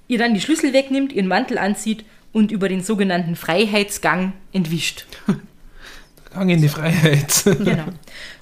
ihr 0.07 0.17
dann 0.17 0.33
die 0.33 0.41
Schlüssel 0.41 0.73
wegnimmt, 0.73 1.11
ihren 1.11 1.27
Mantel 1.27 1.57
anzieht 1.57 2.05
und 2.31 2.51
über 2.51 2.69
den 2.69 2.81
sogenannten 2.81 3.35
Freiheitsgang 3.35 4.33
entwischt. 4.53 5.05
Gang 6.37 6.49
in 6.49 6.61
die 6.61 6.69
Freiheit. 6.69 7.43
Genau. 7.45 7.85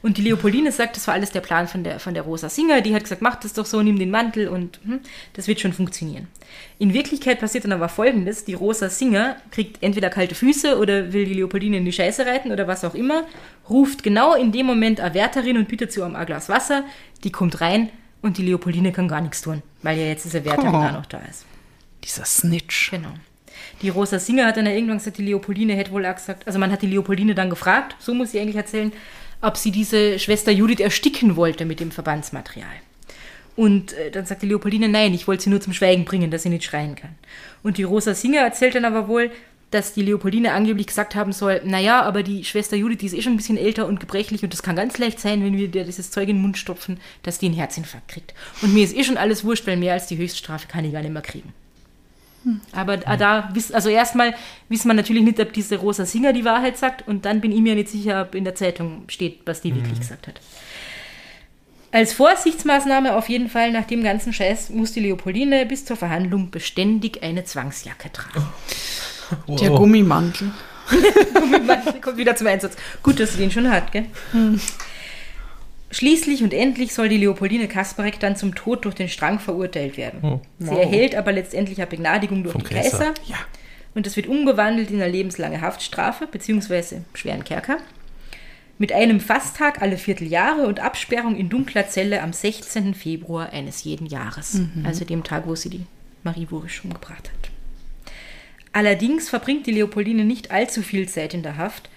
Und 0.01 0.17
die 0.17 0.21
Leopoldine 0.21 0.71
sagt, 0.71 0.95
das 0.97 1.07
war 1.07 1.13
alles 1.13 1.31
der 1.31 1.41
Plan 1.41 1.67
von 1.67 1.83
der, 1.83 1.99
von 1.99 2.13
der 2.13 2.23
Rosa 2.23 2.49
Singer. 2.49 2.81
Die 2.81 2.93
hat 2.93 3.03
gesagt, 3.03 3.21
mach 3.21 3.35
das 3.35 3.53
doch 3.53 3.65
so, 3.65 3.81
nimm 3.81 3.97
den 3.97 4.11
Mantel 4.11 4.47
und 4.47 4.79
hm, 4.83 4.99
das 5.33 5.47
wird 5.47 5.59
schon 5.59 5.73
funktionieren. 5.73 6.27
In 6.77 6.93
Wirklichkeit 6.93 7.39
passiert 7.39 7.63
dann 7.65 7.71
aber 7.71 7.89
Folgendes. 7.89 8.45
Die 8.45 8.53
Rosa 8.53 8.89
Singer 8.89 9.37
kriegt 9.51 9.81
entweder 9.81 10.09
kalte 10.09 10.35
Füße 10.35 10.77
oder 10.77 11.13
will 11.13 11.25
die 11.25 11.33
Leopoldine 11.33 11.77
in 11.77 11.85
die 11.85 11.91
Scheiße 11.93 12.25
reiten 12.25 12.51
oder 12.51 12.67
was 12.67 12.83
auch 12.83 12.95
immer, 12.95 13.23
ruft 13.69 14.03
genau 14.03 14.35
in 14.35 14.51
dem 14.51 14.65
Moment 14.65 14.99
eine 14.99 15.13
Wärterin 15.13 15.57
und 15.57 15.67
bittet 15.67 15.91
sie 15.91 16.01
um 16.01 16.15
ein 16.15 16.25
Glas 16.25 16.49
Wasser. 16.49 16.83
Die 17.23 17.31
kommt 17.31 17.61
rein 17.61 17.89
und 18.21 18.37
die 18.37 18.43
Leopoldine 18.43 18.91
kann 18.91 19.07
gar 19.07 19.21
nichts 19.21 19.41
tun, 19.41 19.61
weil 19.81 19.97
ja 19.97 20.05
jetzt 20.05 20.25
diese 20.25 20.43
Wärterin 20.45 20.73
Oh. 20.75 20.77
auch 20.77 20.91
noch 20.91 21.05
da 21.05 21.19
ist. 21.29 21.45
Dieser 22.03 22.25
Snitch. 22.25 22.91
Genau. 22.91 23.13
Die 23.81 23.89
Rosa 23.89 24.19
Singer 24.19 24.45
hat 24.45 24.57
dann 24.57 24.65
irgendwann 24.65 24.97
gesagt, 24.97 25.17
die 25.17 25.23
Leopoldine 25.23 25.75
hätte 25.75 25.91
wohl 25.91 26.05
auch 26.05 26.15
gesagt, 26.15 26.47
also 26.47 26.59
man 26.59 26.71
hat 26.71 26.81
die 26.81 26.87
Leopoldine 26.87 27.35
dann 27.35 27.49
gefragt, 27.49 27.95
so 27.99 28.13
muss 28.13 28.31
sie 28.31 28.39
eigentlich 28.39 28.55
erzählen, 28.55 28.93
ob 29.41 29.57
sie 29.57 29.71
diese 29.71 30.17
Schwester 30.17 30.51
Judith 30.51 30.79
ersticken 30.79 31.35
wollte 31.35 31.65
mit 31.65 31.79
dem 31.79 31.91
Verbandsmaterial. 31.91 32.67
Und 33.55 33.93
äh, 33.93 34.11
dann 34.11 34.25
sagt 34.25 34.41
die 34.41 34.47
Leopoldine, 34.47 34.89
nein, 34.89 35.13
ich 35.13 35.27
wollte 35.27 35.43
sie 35.43 35.49
nur 35.49 35.61
zum 35.61 35.73
Schweigen 35.73 36.05
bringen, 36.05 36.31
dass 36.31 36.43
sie 36.43 36.49
nicht 36.49 36.63
schreien 36.63 36.95
kann. 36.95 37.15
Und 37.63 37.77
die 37.77 37.83
Rosa 37.83 38.13
Singer 38.13 38.41
erzählt 38.41 38.75
dann 38.75 38.85
aber 38.85 39.07
wohl, 39.07 39.31
dass 39.71 39.93
die 39.93 40.03
Leopoldine 40.03 40.53
angeblich 40.53 40.87
gesagt 40.87 41.15
haben 41.15 41.33
soll, 41.33 41.61
naja, 41.65 42.01
aber 42.01 42.23
die 42.23 42.43
Schwester 42.43 42.77
Judith, 42.77 42.99
die 42.99 43.07
ist 43.07 43.13
eh 43.13 43.21
schon 43.21 43.33
ein 43.33 43.37
bisschen 43.37 43.57
älter 43.57 43.87
und 43.87 43.99
gebrechlich 43.99 44.43
und 44.43 44.53
das 44.53 44.63
kann 44.63 44.75
ganz 44.75 44.97
leicht 44.97 45.19
sein, 45.19 45.43
wenn 45.43 45.57
wir 45.57 45.67
dir 45.67 45.83
dieses 45.83 46.11
Zeug 46.11 46.29
in 46.29 46.37
den 46.37 46.41
Mund 46.41 46.57
stopfen, 46.57 46.99
dass 47.23 47.39
die 47.39 47.47
einen 47.47 47.55
Herzinfarkt 47.55 48.07
kriegt. 48.07 48.33
Und 48.61 48.73
mir 48.73 48.83
ist 48.83 48.95
eh 48.95 49.03
schon 49.03 49.17
alles 49.17 49.43
wurscht, 49.43 49.67
weil 49.67 49.77
mehr 49.77 49.93
als 49.93 50.07
die 50.07 50.17
Höchststrafe 50.17 50.67
kann 50.67 50.85
ich 50.85 50.93
gar 50.93 51.01
nicht 51.01 51.11
mehr 51.11 51.21
kriegen. 51.21 51.53
Aber 52.71 52.99
ah, 53.05 53.17
da, 53.17 53.53
also 53.73 53.89
erstmal 53.89 54.35
wissen 54.69 54.87
wir 54.87 54.93
natürlich 54.93 55.23
nicht, 55.23 55.39
ob 55.39 55.53
diese 55.53 55.77
Rosa 55.77 56.05
Singer 56.05 56.33
die 56.33 56.45
Wahrheit 56.45 56.77
sagt 56.77 57.07
und 57.07 57.25
dann 57.25 57.41
bin 57.41 57.51
ich 57.51 57.61
mir 57.61 57.75
nicht 57.75 57.89
sicher, 57.89 58.21
ob 58.21 58.35
in 58.35 58.43
der 58.43 58.55
Zeitung 58.55 59.03
steht, 59.07 59.41
was 59.45 59.61
die 59.61 59.75
wirklich 59.75 59.99
gesagt 59.99 60.27
hat. 60.27 60.39
Als 61.91 62.13
Vorsichtsmaßnahme 62.13 63.15
auf 63.15 63.29
jeden 63.29 63.49
Fall 63.49 63.71
nach 63.71 63.85
dem 63.85 64.03
ganzen 64.03 64.33
Scheiß 64.33 64.69
muss 64.69 64.91
die 64.91 64.99
Leopoldine 64.99 65.65
bis 65.65 65.85
zur 65.85 65.95
Verhandlung 65.95 66.51
beständig 66.51 67.23
eine 67.23 67.45
Zwangsjacke 67.45 68.11
tragen. 68.11 68.45
Der 69.47 69.69
Gummimantel. 69.69 70.51
Man 71.65 72.01
kommt 72.01 72.17
wieder 72.17 72.35
zum 72.35 72.47
Einsatz. 72.47 72.75
Gut, 73.01 73.19
dass 73.19 73.33
sie 73.33 73.39
den 73.39 73.49
schon 73.49 73.71
hat, 73.71 73.91
gell? 73.91 74.05
Schließlich 75.91 76.43
und 76.43 76.53
endlich 76.53 76.93
soll 76.93 77.09
die 77.09 77.17
Leopoldine 77.17 77.67
Kasparek 77.67 78.19
dann 78.19 78.35
zum 78.35 78.55
Tod 78.55 78.85
durch 78.85 78.95
den 78.95 79.07
Strang 79.07 79.39
verurteilt 79.39 79.97
werden. 79.97 80.19
Oh. 80.23 80.41
Sie 80.59 80.75
erhält 80.75 81.15
aber 81.15 81.31
letztendlich 81.31 81.79
eine 81.79 81.87
Begnadigung 81.87 82.43
durch 82.43 82.53
Vom 82.53 82.63
die 82.63 82.73
Kaiser. 82.73 82.97
Kaiser. 82.97 83.13
Ja. 83.27 83.37
Und 83.93 84.05
das 84.05 84.15
wird 84.17 84.27
umgewandelt 84.27 84.91
in 84.91 85.01
eine 85.01 85.11
lebenslange 85.11 85.61
Haftstrafe 85.61 86.27
bzw. 86.27 86.97
schweren 87.13 87.43
Kerker. 87.43 87.77
Mit 88.77 88.91
einem 88.91 89.21
Fasttag 89.21 89.81
alle 89.81 89.97
Vierteljahre 89.97 90.67
und 90.67 90.81
Absperrung 90.81 91.37
in 91.37 91.47
dunkler 91.47 91.87
Zelle 91.87 92.21
am 92.21 92.33
16. 92.33 92.93
Februar 92.93 93.53
eines 93.53 93.85
jeden 93.85 94.05
Jahres. 94.05 94.59
Also 94.83 95.05
dem 95.05 95.23
Tag, 95.23 95.47
wo 95.47 95.55
sie 95.55 95.69
die 95.69 95.85
Marie 96.23 96.47
Wurisch 96.49 96.83
umgebracht 96.83 97.31
hat. 97.31 97.51
Allerdings 98.73 99.29
verbringt 99.29 99.65
die 99.67 99.71
Leopoldine 99.71 100.25
nicht 100.25 100.51
allzu 100.51 100.81
viel 100.81 101.07
Zeit 101.07 101.33
in 101.33 101.43
der 101.43 101.55
Haft, 101.55 101.89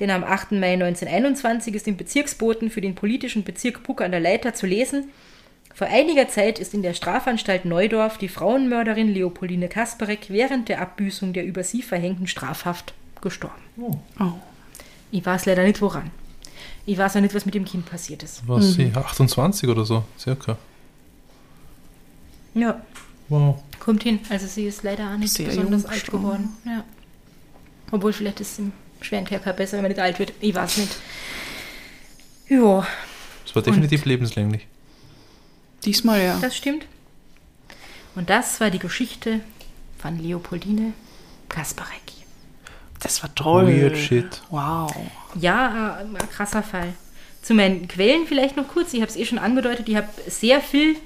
denn 0.00 0.10
am 0.10 0.24
8. 0.24 0.52
Mai 0.52 0.74
1921 0.74 1.74
ist 1.74 1.88
im 1.88 1.96
Bezirksboten 1.96 2.70
für 2.70 2.80
den 2.80 2.94
politischen 2.94 3.44
Bezirk 3.44 3.82
Puck 3.82 4.00
an 4.00 4.10
der 4.10 4.20
Leiter 4.20 4.54
zu 4.54 4.66
lesen, 4.66 5.10
vor 5.74 5.88
einiger 5.88 6.28
Zeit 6.28 6.60
ist 6.60 6.72
in 6.72 6.82
der 6.82 6.94
Strafanstalt 6.94 7.64
Neudorf 7.64 8.16
die 8.16 8.28
Frauenmörderin 8.28 9.08
Leopoldine 9.08 9.68
Kasperek 9.68 10.26
während 10.28 10.68
der 10.68 10.80
Abbüßung 10.80 11.32
der 11.32 11.44
über 11.44 11.64
sie 11.64 11.82
verhängten 11.82 12.28
Strafhaft 12.28 12.94
gestorben. 13.20 13.60
Oh. 13.76 13.96
Ich 15.10 15.26
weiß 15.26 15.46
leider 15.46 15.64
nicht 15.64 15.82
woran. 15.82 16.12
Ich 16.86 16.96
weiß 16.96 17.16
auch 17.16 17.20
nicht, 17.20 17.34
was 17.34 17.44
mit 17.44 17.56
dem 17.56 17.64
Kind 17.64 17.86
passiert 17.86 18.22
ist. 18.22 18.46
Was 18.46 18.74
sie? 18.74 18.92
28 18.94 19.68
oder 19.68 19.84
so, 19.84 20.04
circa. 20.18 20.58
Ja, 22.54 22.80
Wow. 23.28 23.56
kommt 23.80 24.04
hin. 24.04 24.20
Also 24.28 24.46
sie 24.46 24.66
ist 24.66 24.84
leider 24.84 25.10
auch 25.10 25.16
nicht 25.16 25.32
Sehr 25.32 25.46
besonders 25.46 25.86
alt 25.86 26.06
geworden. 26.06 26.50
Ja. 26.64 26.84
Obwohl 27.90 28.12
vielleicht 28.12 28.40
ist 28.40 28.52
es 28.52 28.58
im 28.60 28.72
schweren 29.04 29.24
Kerker 29.24 29.52
besser, 29.52 29.76
wenn 29.76 29.82
man 29.82 29.90
nicht 29.90 30.00
alt 30.00 30.18
wird. 30.18 30.32
Ich 30.40 30.54
weiß 30.54 30.78
nicht. 30.78 30.96
Ja, 32.48 32.86
Das 33.44 33.54
war 33.54 33.62
definitiv 33.62 34.04
lebenslänglich. 34.04 34.66
Diesmal 35.84 36.22
ja. 36.22 36.38
das 36.40 36.56
stimmt. 36.56 36.86
Und 38.14 38.30
das 38.30 38.60
war 38.60 38.70
die 38.70 38.78
Geschichte 38.78 39.40
von 39.98 40.18
Leopoldine 40.18 40.92
Kasparek. 41.48 42.00
Das 43.00 43.22
war 43.22 43.34
toll. 43.34 43.66
Weird 43.68 43.96
shit. 43.96 44.40
Wow. 44.50 44.94
Ja, 45.38 46.00
äh, 46.00 46.04
ein 46.04 46.30
krasser 46.30 46.62
Fall. 46.62 46.94
Zu 47.42 47.54
meinen 47.54 47.86
Quellen 47.86 48.26
vielleicht 48.26 48.56
noch 48.56 48.68
kurz. 48.68 48.94
Ich 48.94 49.00
habe 49.00 49.10
es 49.10 49.16
eh 49.16 49.26
schon 49.26 49.38
angedeutet. 49.38 49.88
Ich 49.88 49.96
habe 49.96 50.08
sehr 50.26 50.60
viel, 50.62 50.96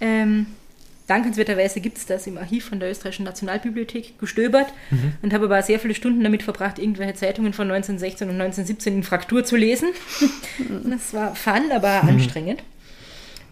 ähm, 0.00 0.46
dankenswerterweise 1.06 1.80
gibt 1.80 1.98
es 1.98 2.06
das 2.06 2.26
im 2.26 2.38
Archiv 2.38 2.66
von 2.66 2.80
der 2.80 2.90
Österreichischen 2.90 3.24
Nationalbibliothek, 3.24 4.18
gestöbert 4.18 4.72
und 5.22 5.34
habe 5.34 5.44
aber 5.44 5.62
sehr 5.62 5.78
viele 5.78 5.94
Stunden 5.94 6.24
damit 6.24 6.42
verbracht, 6.42 6.78
irgendwelche 6.78 7.14
Zeitungen 7.14 7.52
von 7.52 7.70
1916 7.70 8.28
und 8.28 8.40
1917 8.40 8.96
in 8.96 9.02
Fraktur 9.02 9.44
zu 9.44 9.56
lesen. 9.56 9.88
das 10.84 11.12
war 11.12 11.34
fun, 11.34 11.70
aber 11.72 12.04
anstrengend. 12.04 12.62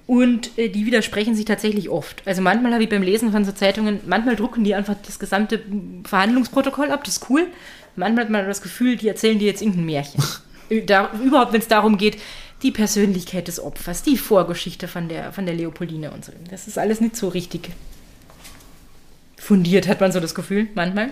Und 0.07 0.59
äh, 0.59 0.69
die 0.69 0.85
widersprechen 0.87 1.35
sich 1.35 1.45
tatsächlich 1.45 1.89
oft. 1.89 2.23
Also 2.27 2.43
manchmal 2.43 2.73
habe 2.73 2.83
ich 2.83 2.89
beim 2.89 3.03
Lesen 3.03 3.33
von 3.33 3.45
so 3.45 3.53
Zeitungen, 3.53 4.01
manchmal 4.07 4.37
drucken 4.37 4.65
die 4.65 4.75
einfach 4.75 4.97
das 5.07 5.19
gesamte 5.19 5.61
Verhandlungsprotokoll 6.05 6.91
ab, 6.91 7.05
das 7.05 7.19
ist 7.19 7.31
cool. 7.31 7.47
Manchmal 7.95 8.25
hat 8.25 8.31
man 8.31 8.47
das 8.47 8.63
Gefühl, 8.63 8.97
die 8.97 9.09
erzählen 9.09 9.39
dir 9.39 9.47
jetzt 9.47 9.63
irgendein 9.63 9.87
Märchen. 9.87 10.23
da, 10.87 11.11
überhaupt, 11.25 11.53
wenn 11.53 11.61
es 11.61 11.69
darum 11.69 11.99
geht, 11.99 12.19
die 12.63 12.71
Persönlichkeit 12.71 13.49
des 13.49 13.61
Opfers, 13.61 14.03
die 14.03 14.17
Vorgeschichte 14.17 14.89
von 14.89 15.09
der, 15.09 15.33
von 15.33 15.47
der 15.47 15.55
Leopoldine 15.55 16.11
und 16.13 16.25
so. 16.25 16.33
Das 16.51 16.69
ist 16.69 16.79
alles 16.79 17.01
nicht 17.01 17.17
so 17.17 17.29
richtig 17.29 17.71
fundiert, 19.37 19.89
hat 19.89 20.01
man 20.01 20.13
so 20.13 20.21
das 20.21 20.35
Gefühl, 20.35 20.69
manchmal. 20.75 21.11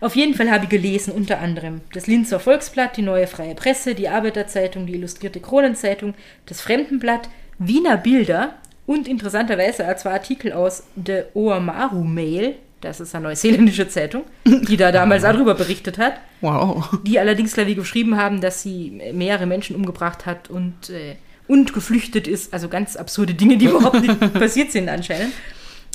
Auf 0.00 0.16
jeden 0.16 0.34
Fall 0.34 0.50
habe 0.50 0.64
ich 0.64 0.70
gelesen, 0.70 1.12
unter 1.12 1.38
anderem 1.38 1.80
das 1.92 2.06
Linzer 2.06 2.40
Volksblatt, 2.40 2.96
die 2.96 3.02
Neue 3.02 3.26
Freie 3.28 3.54
Presse, 3.54 3.94
die 3.94 4.08
Arbeiterzeitung, 4.08 4.86
die 4.86 4.94
Illustrierte 4.94 5.38
Kronenzeitung, 5.38 6.14
das 6.46 6.60
Fremdenblatt, 6.60 7.28
Wiener 7.58 7.98
Bilder 7.98 8.56
und 8.86 9.06
interessanterweise 9.06 9.84
zwei 9.96 10.12
Artikel 10.12 10.52
aus 10.52 10.84
der 10.96 11.36
Oamaru 11.36 12.02
Mail, 12.02 12.56
das 12.82 13.00
ist 13.00 13.14
eine 13.14 13.28
neuseeländische 13.28 13.88
Zeitung, 13.88 14.24
die 14.44 14.76
da 14.76 14.92
damals 14.92 15.24
auch 15.24 15.32
darüber 15.32 15.54
berichtet 15.54 15.96
hat, 15.98 16.14
Wow. 16.42 16.90
die 17.06 17.18
allerdings, 17.18 17.54
glaube 17.54 17.70
ich, 17.70 17.76
geschrieben 17.76 18.16
haben, 18.16 18.40
dass 18.40 18.62
sie 18.62 19.00
mehrere 19.14 19.46
Menschen 19.46 19.74
umgebracht 19.76 20.26
hat 20.26 20.50
und, 20.50 20.90
äh, 20.90 21.16
und 21.48 21.72
geflüchtet 21.72 22.28
ist. 22.28 22.52
Also 22.52 22.68
ganz 22.68 22.96
absurde 22.96 23.34
Dinge, 23.34 23.56
die 23.56 23.66
überhaupt 23.66 24.02
nicht 24.02 24.20
passiert 24.34 24.72
sind 24.72 24.88
anscheinend. 24.88 25.32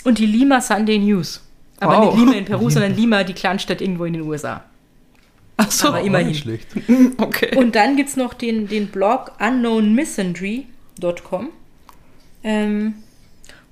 Und 0.04 0.18
die 0.18 0.26
Lima 0.26 0.62
Sunday 0.62 0.98
News. 1.00 1.42
Aber 1.80 1.98
Wow. 2.00 2.16
nicht 2.16 2.26
Lima 2.26 2.34
in 2.38 2.46
Peru, 2.46 2.70
sondern 2.70 2.96
Lima, 2.96 3.24
die 3.24 3.34
Clanstadt 3.34 3.82
irgendwo 3.82 4.06
in 4.06 4.14
den 4.14 4.22
USA. 4.24 4.64
Ach 5.58 5.70
so. 5.72 5.90
Aber 5.90 6.02
immerhin. 6.02 6.28
nicht 6.30 6.42
schlecht. 6.44 6.68
Okay. 7.18 7.56
Und 7.56 7.76
dann 7.76 7.96
gibt 7.98 8.10
es 8.10 8.16
noch 8.16 8.34
den, 8.34 8.68
den 8.68 8.88
Blog 8.88 9.32
unknownmisandry.com, 9.40 11.50
ähm, 12.44 12.94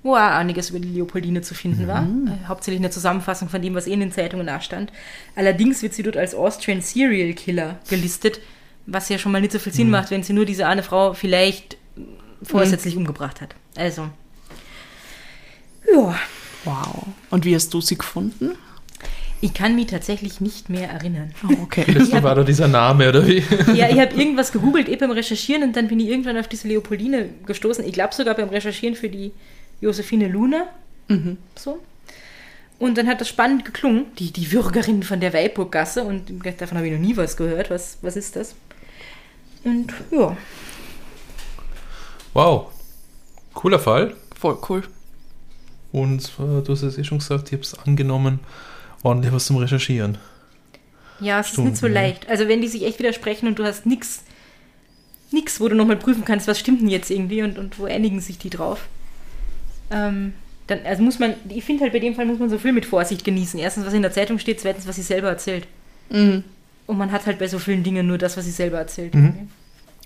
wo 0.05 0.13
auch 0.13 0.19
einiges 0.19 0.69
über 0.69 0.79
die 0.79 0.89
Leopoldine 0.89 1.41
zu 1.41 1.55
finden 1.55 1.87
war. 1.87 2.03
Äh, 2.03 2.47
hauptsächlich 2.47 2.79
eine 2.79 2.91
Zusammenfassung 2.91 3.49
von 3.49 3.59
dem, 3.61 3.73
was 3.73 3.87
eh 3.87 3.93
in 3.93 4.01
den 4.01 4.11
Zeitungen 4.11 4.45
nachstand. 4.45 4.93
Allerdings 5.35 5.81
wird 5.81 5.95
sie 5.95 6.03
dort 6.03 6.15
als 6.15 6.35
Austrian 6.35 6.81
Serial 6.81 7.33
Killer 7.33 7.79
gelistet, 7.89 8.39
was 8.85 9.09
ja 9.09 9.17
schon 9.17 9.31
mal 9.31 9.41
nicht 9.41 9.51
so 9.51 9.57
viel 9.57 9.73
Sinn 9.73 9.89
macht, 9.89 10.11
wenn 10.11 10.21
sie 10.21 10.33
nur 10.33 10.45
diese 10.45 10.67
eine 10.67 10.83
Frau 10.83 11.13
vielleicht 11.13 11.77
vorsätzlich 12.43 12.95
umgebracht 12.95 13.41
hat. 13.41 13.55
Also, 13.75 14.09
ja, 15.91 16.15
Wow. 16.65 17.05
Und 17.29 17.45
wie 17.45 17.55
hast 17.55 17.73
du 17.73 17.81
sie 17.81 17.97
gefunden? 17.97 18.51
ich 19.41 19.53
kann 19.53 19.75
mich 19.75 19.87
tatsächlich 19.87 20.41
nicht 20.41 20.69
mehr 20.69 20.89
erinnern. 20.89 21.33
Oh, 21.47 21.63
okay. 21.63 21.85
Das 21.93 22.11
war 22.23 22.33
da 22.33 22.43
dieser 22.43 22.67
Name, 22.67 23.09
oder 23.09 23.27
wie? 23.27 23.43
Ja, 23.75 23.89
ich 23.89 23.99
habe 23.99 24.15
irgendwas 24.15 24.51
gegoogelt, 24.51 24.89
eh 24.89 24.95
beim 24.95 25.11
Recherchieren 25.11 25.63
und 25.63 25.75
dann 25.75 25.87
bin 25.87 25.99
ich 25.99 26.07
irgendwann 26.07 26.37
auf 26.37 26.47
diese 26.47 26.67
Leopoldine 26.67 27.29
gestoßen. 27.45 27.85
Ich 27.85 27.93
glaube 27.93 28.15
sogar 28.15 28.33
beim 28.35 28.49
Recherchieren 28.49 28.95
für 28.95 29.09
die 29.09 29.31
Josephine 29.81 30.27
Luna. 30.27 30.67
So. 31.55 31.79
Und 32.79 32.97
dann 32.97 33.07
hat 33.07 33.21
das 33.21 33.29
spannend 33.29 33.63
geklungen, 33.65 34.05
die, 34.19 34.31
die 34.31 34.51
Würgerin 34.51 35.03
von 35.03 35.19
der 35.19 35.33
Weilburggasse 35.33 36.03
und 36.03 36.29
davon 36.59 36.77
habe 36.77 36.87
ich 36.87 36.93
noch 36.93 36.99
nie 36.99 37.15
was 37.15 37.37
gehört. 37.37 37.69
Was, 37.69 37.97
was 38.01 38.15
ist 38.15 38.35
das? 38.35 38.55
Und 39.63 39.93
ja, 40.11 40.35
Wow. 42.33 42.67
Cooler 43.53 43.79
Fall. 43.79 44.13
Voll 44.37 44.57
cool. 44.67 44.83
Und 45.93 46.23
äh, 46.37 46.61
du 46.61 46.73
hast 46.73 46.81
es 46.81 46.97
eh 46.97 47.05
schon 47.05 47.19
gesagt, 47.19 47.47
ich 47.47 47.53
habe 47.53 47.63
es 47.63 47.73
angenommen, 47.79 48.41
ordentlich 49.03 49.33
was 49.33 49.45
zum 49.45 49.55
Recherchieren. 49.55 50.17
ja, 51.21 51.39
es 51.39 51.47
ist 51.47 51.53
Stunden, 51.53 51.69
nicht 51.71 51.79
so 51.79 51.87
leicht. 51.87 52.27
Also 52.27 52.49
wenn 52.49 52.61
die 52.61 52.67
sich 52.67 52.83
echt 52.83 52.99
widersprechen 52.99 53.47
und 53.47 53.57
du 53.57 53.63
hast 53.63 53.85
nichts, 53.85 54.25
nix, 55.31 55.61
wo 55.61 55.69
du 55.69 55.75
nochmal 55.75 55.95
prüfen 55.95 56.25
kannst, 56.25 56.49
was 56.49 56.59
stimmt 56.59 56.81
denn 56.81 56.89
jetzt 56.89 57.09
irgendwie 57.09 57.41
und, 57.41 57.57
und 57.57 57.79
wo 57.79 57.85
einigen 57.85 58.19
sich 58.19 58.37
die 58.37 58.49
drauf. 58.49 58.85
Ähm, 59.91 60.33
dann, 60.67 60.79
also 60.85 61.03
muss 61.03 61.19
man, 61.19 61.35
ich 61.49 61.63
finde 61.63 61.83
halt 61.83 61.93
bei 61.93 61.99
dem 61.99 62.15
Fall 62.15 62.25
muss 62.25 62.39
man 62.39 62.49
so 62.49 62.57
viel 62.57 62.73
mit 62.73 62.85
Vorsicht 62.85 63.23
genießen. 63.23 63.59
Erstens, 63.59 63.85
was 63.85 63.93
in 63.93 64.01
der 64.01 64.11
Zeitung 64.11 64.39
steht, 64.39 64.59
zweitens, 64.59 64.87
was 64.87 64.95
sie 64.95 65.03
selber 65.03 65.29
erzählt. 65.29 65.67
Mhm. 66.09 66.43
Und 66.87 66.97
man 66.97 67.11
hat 67.11 67.25
halt 67.25 67.39
bei 67.39 67.47
so 67.47 67.59
vielen 67.59 67.83
Dingen 67.83 68.07
nur 68.07 68.17
das, 68.17 68.35
was 68.37 68.45
sie 68.45 68.51
selber 68.51 68.77
erzählt. 68.79 69.13
Mhm. 69.13 69.49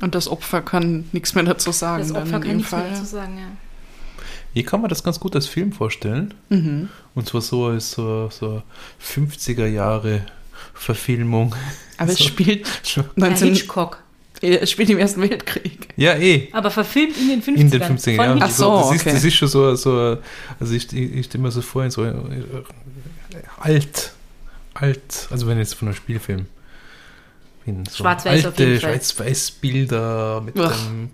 Und 0.01 0.15
das 0.15 0.27
Opfer 0.29 0.61
kann 0.61 1.05
nichts 1.11 1.35
mehr 1.35 1.43
dazu 1.43 1.71
sagen. 1.71 2.01
Das 2.03 2.11
Opfer 2.13 2.39
kann 2.39 2.57
nichts 2.57 2.71
mehr 2.71 2.81
Fall. 2.81 2.89
dazu 2.91 3.05
sagen, 3.05 3.37
ja. 3.37 3.47
Ich 4.53 4.65
kann 4.65 4.81
mir 4.81 4.87
das 4.87 5.03
ganz 5.03 5.19
gut 5.19 5.35
als 5.35 5.47
Film 5.47 5.71
vorstellen. 5.71 6.33
Mhm. 6.49 6.89
Und 7.15 7.27
zwar 7.27 7.41
so 7.41 7.65
als 7.67 7.91
so, 7.91 8.29
so 8.29 8.61
50er 9.01 9.67
Jahre 9.67 10.21
Verfilmung. 10.73 11.55
Aber 11.97 12.11
es 12.11 12.17
So. 12.19 12.23
spielt, 12.25 12.67
Schon- 12.83 13.03
Herr 13.15 13.29
19, 13.29 13.53
Hitchcock. 13.53 14.01
Es 14.41 14.71
spielt 14.71 14.89
im 14.89 14.97
Ersten 14.97 15.21
Weltkrieg. 15.21 15.89
Ja, 15.95 16.15
eh. 16.15 16.49
Aber 16.51 16.71
verfilmt 16.71 17.17
in 17.17 17.29
den 17.29 17.41
50ern. 17.41 17.59
In 17.59 17.71
den 17.71 17.81
50er 17.81 18.15
Von 18.15 18.25
Jahren. 18.25 18.43
Ach 18.43 18.49
so, 18.49 18.77
das, 18.77 18.91
ist, 18.95 19.01
okay. 19.01 19.11
das 19.13 19.23
ist 19.23 19.33
schon 19.35 19.47
so, 19.47 19.75
so 19.75 20.17
also 20.59 20.73
ich, 20.73 20.91
ich, 20.93 21.15
ich 21.15 21.25
stelle 21.25 21.43
mir 21.43 21.51
so 21.51 21.61
vor, 21.61 21.83
in 21.83 21.91
so 21.91 22.03
äh, 22.03 22.13
alt, 23.59 24.13
alt, 24.73 25.27
also 25.29 25.47
wenn 25.47 25.57
jetzt 25.57 25.75
von 25.75 25.87
einem 25.87 25.95
Spielfilm. 25.95 26.45
Bin, 27.75 27.85
So 27.85 28.03
Schwarz-Weiß 28.03 28.45
auf 28.45 28.57
jeden 28.59 28.79
Fall. 28.79 28.91
Schwarz-Weiß-Bilder 28.91 30.41
mit 30.45 30.59
Ach, 30.59 30.77
dem 30.87 31.09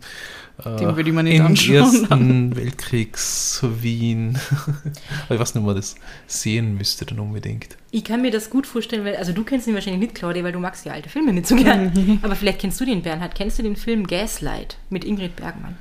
äh, 0.64 0.76
den 0.78 0.96
würde 0.96 1.10
ich 1.10 1.14
mir 1.16 1.24
nicht 1.24 1.36
im 1.38 1.46
anschauen. 1.48 1.76
Ersten 1.76 2.56
Weltkriegs 2.56 3.60
Wien. 3.82 4.40
Aber 5.26 5.36
ich 5.36 5.40
weiß 5.42 5.54
nicht, 5.54 5.62
ob 5.62 5.68
man 5.68 5.76
das 5.76 5.96
sehen 6.28 6.78
müsste 6.78 7.06
dann 7.06 7.20
unbedingt. 7.20 7.76
Ich 7.92 8.04
kann 8.06 8.22
mir 8.22 8.32
das 8.32 8.50
gut 8.50 8.66
vorstellen, 8.66 9.04
weil, 9.04 9.18
also 9.18 9.34
du 9.34 9.44
kennst 9.44 9.68
ihn 9.68 9.74
wahrscheinlich 9.74 10.02
nicht, 10.02 10.16
Claudia, 10.16 10.44
weil 10.46 10.54
du 10.54 10.60
magst 10.60 10.86
ja 10.86 10.94
alte 10.94 11.10
Filme 11.10 11.34
nicht 11.34 11.48
so 11.48 11.56
gern. 11.58 12.20
Aber 12.24 12.36
vielleicht 12.36 12.60
kennst 12.60 12.80
du 12.80 12.86
den, 12.86 13.02
Bernhard. 13.02 13.36
Kennst 13.36 13.60
du 13.60 13.64
den 13.64 13.76
Film 13.76 14.08
Gaslight 14.08 14.78
mit 14.90 15.04
Ingrid 15.04 15.36
Bergmann? 15.36 15.76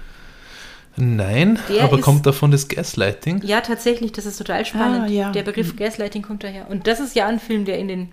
Nein, 0.97 1.59
Der 1.68 1.83
aber 1.85 1.99
ist- 1.99 2.05
kommt 2.05 2.25
davon 2.25 2.53
das 2.53 2.68
Gaslighting? 2.68 3.43
Ja, 3.45 3.61
tatsächlich, 3.62 4.12
das 4.12 4.27
ist 4.27 4.37
total 4.39 4.64
spannend. 4.64 5.05
Ah, 5.05 5.07
ja. 5.09 5.33
Der 5.33 5.43
Begriff 5.43 5.75
Gaslighting 5.75 6.22
kommt 6.22 6.45
daher. 6.45 6.70
Und 6.70 6.87
das 6.87 7.01
ist 7.01 7.16
ja 7.16 7.27
ein 7.27 7.41
Film, 7.41 7.64
der 7.64 7.79
in 7.79 7.89
den 7.89 8.09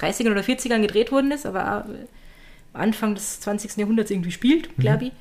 30ern 0.00 0.32
oder 0.32 0.42
40ern 0.42 0.80
gedreht 0.80 1.12
worden 1.12 1.30
ist, 1.30 1.46
aber 1.46 1.86
äh, 1.88 2.76
Anfang 2.76 3.14
des 3.14 3.40
20. 3.40 3.76
Jahrhunderts 3.76 4.10
irgendwie 4.10 4.32
spielt, 4.32 4.76
glaube 4.78 5.06
ich. 5.06 5.12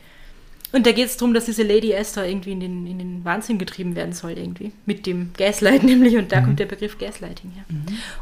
Und 0.71 0.85
da 0.85 0.91
geht 0.91 1.07
es 1.07 1.17
darum, 1.17 1.33
dass 1.33 1.45
diese 1.45 1.63
Lady 1.63 1.91
Esther 1.91 2.27
irgendwie 2.27 2.51
in 2.51 2.59
den, 2.59 2.85
in 2.85 2.99
den 2.99 3.25
Wahnsinn 3.25 3.57
getrieben 3.57 3.95
werden 3.95 4.13
soll, 4.13 4.31
irgendwie. 4.31 4.71
Mit 4.85 5.07
dem 5.07 5.31
Gaslight 5.35 5.83
nämlich. 5.83 6.15
Und 6.15 6.31
da 6.31 6.41
kommt 6.41 6.59
der 6.59 6.67
Begriff 6.67 6.97
Gaslighting 6.99 7.51
her. 7.51 7.63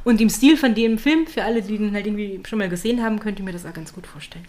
Und 0.06 0.22
im 0.22 0.30
Stil 0.30 0.56
von 0.56 0.74
dem 0.74 0.98
Film, 0.98 1.28
für 1.28 1.44
alle, 1.44 1.62
die 1.62 1.78
den 1.78 1.94
halt 1.94 2.08
irgendwie 2.08 2.40
schon 2.48 2.60
mal 2.60 2.70
gesehen 2.70 3.04
haben, 3.04 3.20
könnt 3.20 3.40
ihr 3.40 3.46
mir 3.46 3.52
das 3.52 3.66
auch 3.66 3.74
ganz 3.74 3.94
gut 3.94 4.08
vorstellen. 4.08 4.46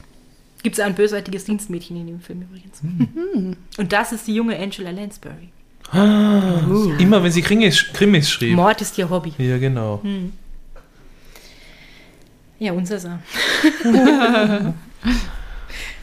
Gibt 0.62 0.78
es 0.78 0.80
ein 0.80 0.94
bösartiges 0.94 1.44
Dienstmädchen 1.44 1.96
in 1.96 2.06
dem 2.06 2.20
Film 2.20 2.42
übrigens. 2.42 2.82
Und 3.78 3.92
das 3.92 4.12
ist 4.12 4.26
die 4.26 4.34
junge 4.34 4.56
Angela 4.56 4.90
Lansbury. 4.90 5.48
Immer 6.98 7.22
wenn 7.22 7.32
sie 7.32 7.42
Krimis, 7.42 7.84
Krimis 7.92 8.30
schrieb. 8.30 8.54
Mord 8.54 8.80
ist 8.80 8.98
ihr 8.98 9.08
Hobby. 9.08 9.32
Ja, 9.38 9.58
genau. 9.58 10.02
Ja, 12.58 12.72
unser 12.72 12.98
Sa. 12.98 13.18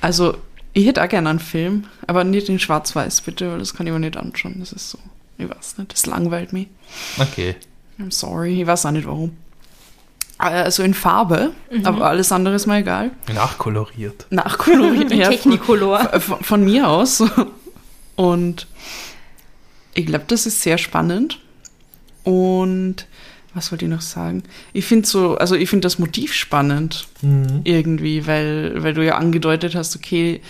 Also, 0.01 0.37
ich 0.73 0.85
hätte 0.85 1.03
auch 1.03 1.09
gerne 1.09 1.29
einen 1.29 1.39
Film, 1.39 1.85
aber 2.05 2.23
nicht 2.23 2.47
in 2.47 2.59
Schwarz-Weiß, 2.59 3.21
bitte, 3.21 3.51
weil 3.51 3.59
das 3.59 3.73
kann 3.73 3.87
ich 3.87 3.93
mir 3.93 3.99
nicht 3.99 4.17
anschauen. 4.17 4.57
Das 4.59 4.71
ist 4.71 4.91
so, 4.91 4.99
ich 5.37 5.49
weiß 5.49 5.79
nicht, 5.79 5.91
das 5.91 6.05
langweilt 6.05 6.53
mich. 6.53 6.67
Okay. 7.17 7.55
I'm 7.99 8.11
sorry, 8.11 8.61
ich 8.61 8.67
weiß 8.67 8.85
auch 8.85 8.91
nicht 8.91 9.07
warum. 9.07 9.35
Also 10.37 10.83
in 10.83 10.93
Farbe, 10.93 11.53
aber 11.83 12.05
alles 12.05 12.31
andere 12.31 12.55
ist 12.55 12.67
mir 12.67 12.77
egal. 12.77 13.11
Nachkoloriert. 13.33 14.27
Nachkoloriert. 14.29 15.11
ja, 15.13 15.29
Technicolor. 15.29 15.99
Von, 15.99 16.21
von, 16.21 16.43
von 16.43 16.63
mir 16.63 16.89
aus. 16.89 17.23
Und 18.15 18.67
ich 19.93 20.05
glaube, 20.05 20.25
das 20.27 20.45
ist 20.45 20.61
sehr 20.61 20.77
spannend. 20.77 21.39
Und 22.23 23.07
was 23.55 23.71
wollte 23.71 23.85
ich 23.85 23.91
noch 23.91 24.01
sagen? 24.01 24.43
Ich 24.73 24.85
finde 24.85 25.07
so, 25.07 25.35
also 25.37 25.55
ich 25.55 25.69
finde 25.69 25.85
das 25.87 25.97
Motiv 25.97 26.33
spannend 26.33 27.07
irgendwie, 27.63 28.27
weil, 28.27 28.83
weil 28.83 28.93
du 28.93 29.03
ja 29.03 29.17
angedeutet 29.17 29.73
hast, 29.73 29.95
okay, 29.95 30.41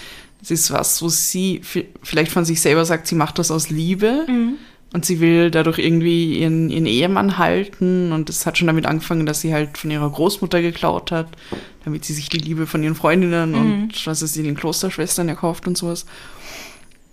das 0.41 0.51
ist 0.51 0.71
was, 0.71 1.01
wo 1.01 1.07
sie 1.07 1.61
vi- 1.63 1.85
vielleicht 2.03 2.31
von 2.31 2.43
sich 2.43 2.59
selber 2.59 2.83
sagt, 2.83 3.07
sie 3.07 3.15
macht 3.15 3.39
das 3.39 3.49
aus 3.51 3.69
Liebe 3.69 4.25
und 4.93 5.05
sie 5.05 5.19
will 5.19 5.49
dadurch 5.51 5.79
irgendwie 5.79 6.39
ihren, 6.39 6.69
ihren 6.69 6.85
Ehemann 6.85 7.37
halten 7.37 8.11
und 8.11 8.29
es 8.29 8.45
hat 8.45 8.57
schon 8.57 8.67
damit 8.67 8.85
angefangen, 8.85 9.25
dass 9.25 9.41
sie 9.41 9.53
halt 9.53 9.77
von 9.77 9.89
ihrer 9.91 10.09
Großmutter 10.09 10.61
geklaut 10.61 11.11
hat, 11.11 11.29
damit 11.85 12.05
sie 12.05 12.13
sich 12.13 12.29
die 12.29 12.37
Liebe 12.39 12.67
von 12.67 12.83
ihren 12.83 12.95
Freundinnen 12.95 13.55
und 13.55 14.05
was 14.07 14.19
sie 14.19 14.43
den 14.43 14.55
Klosterschwestern 14.55 15.29
erkauft 15.29 15.67
und 15.67 15.77
sowas. 15.77 16.05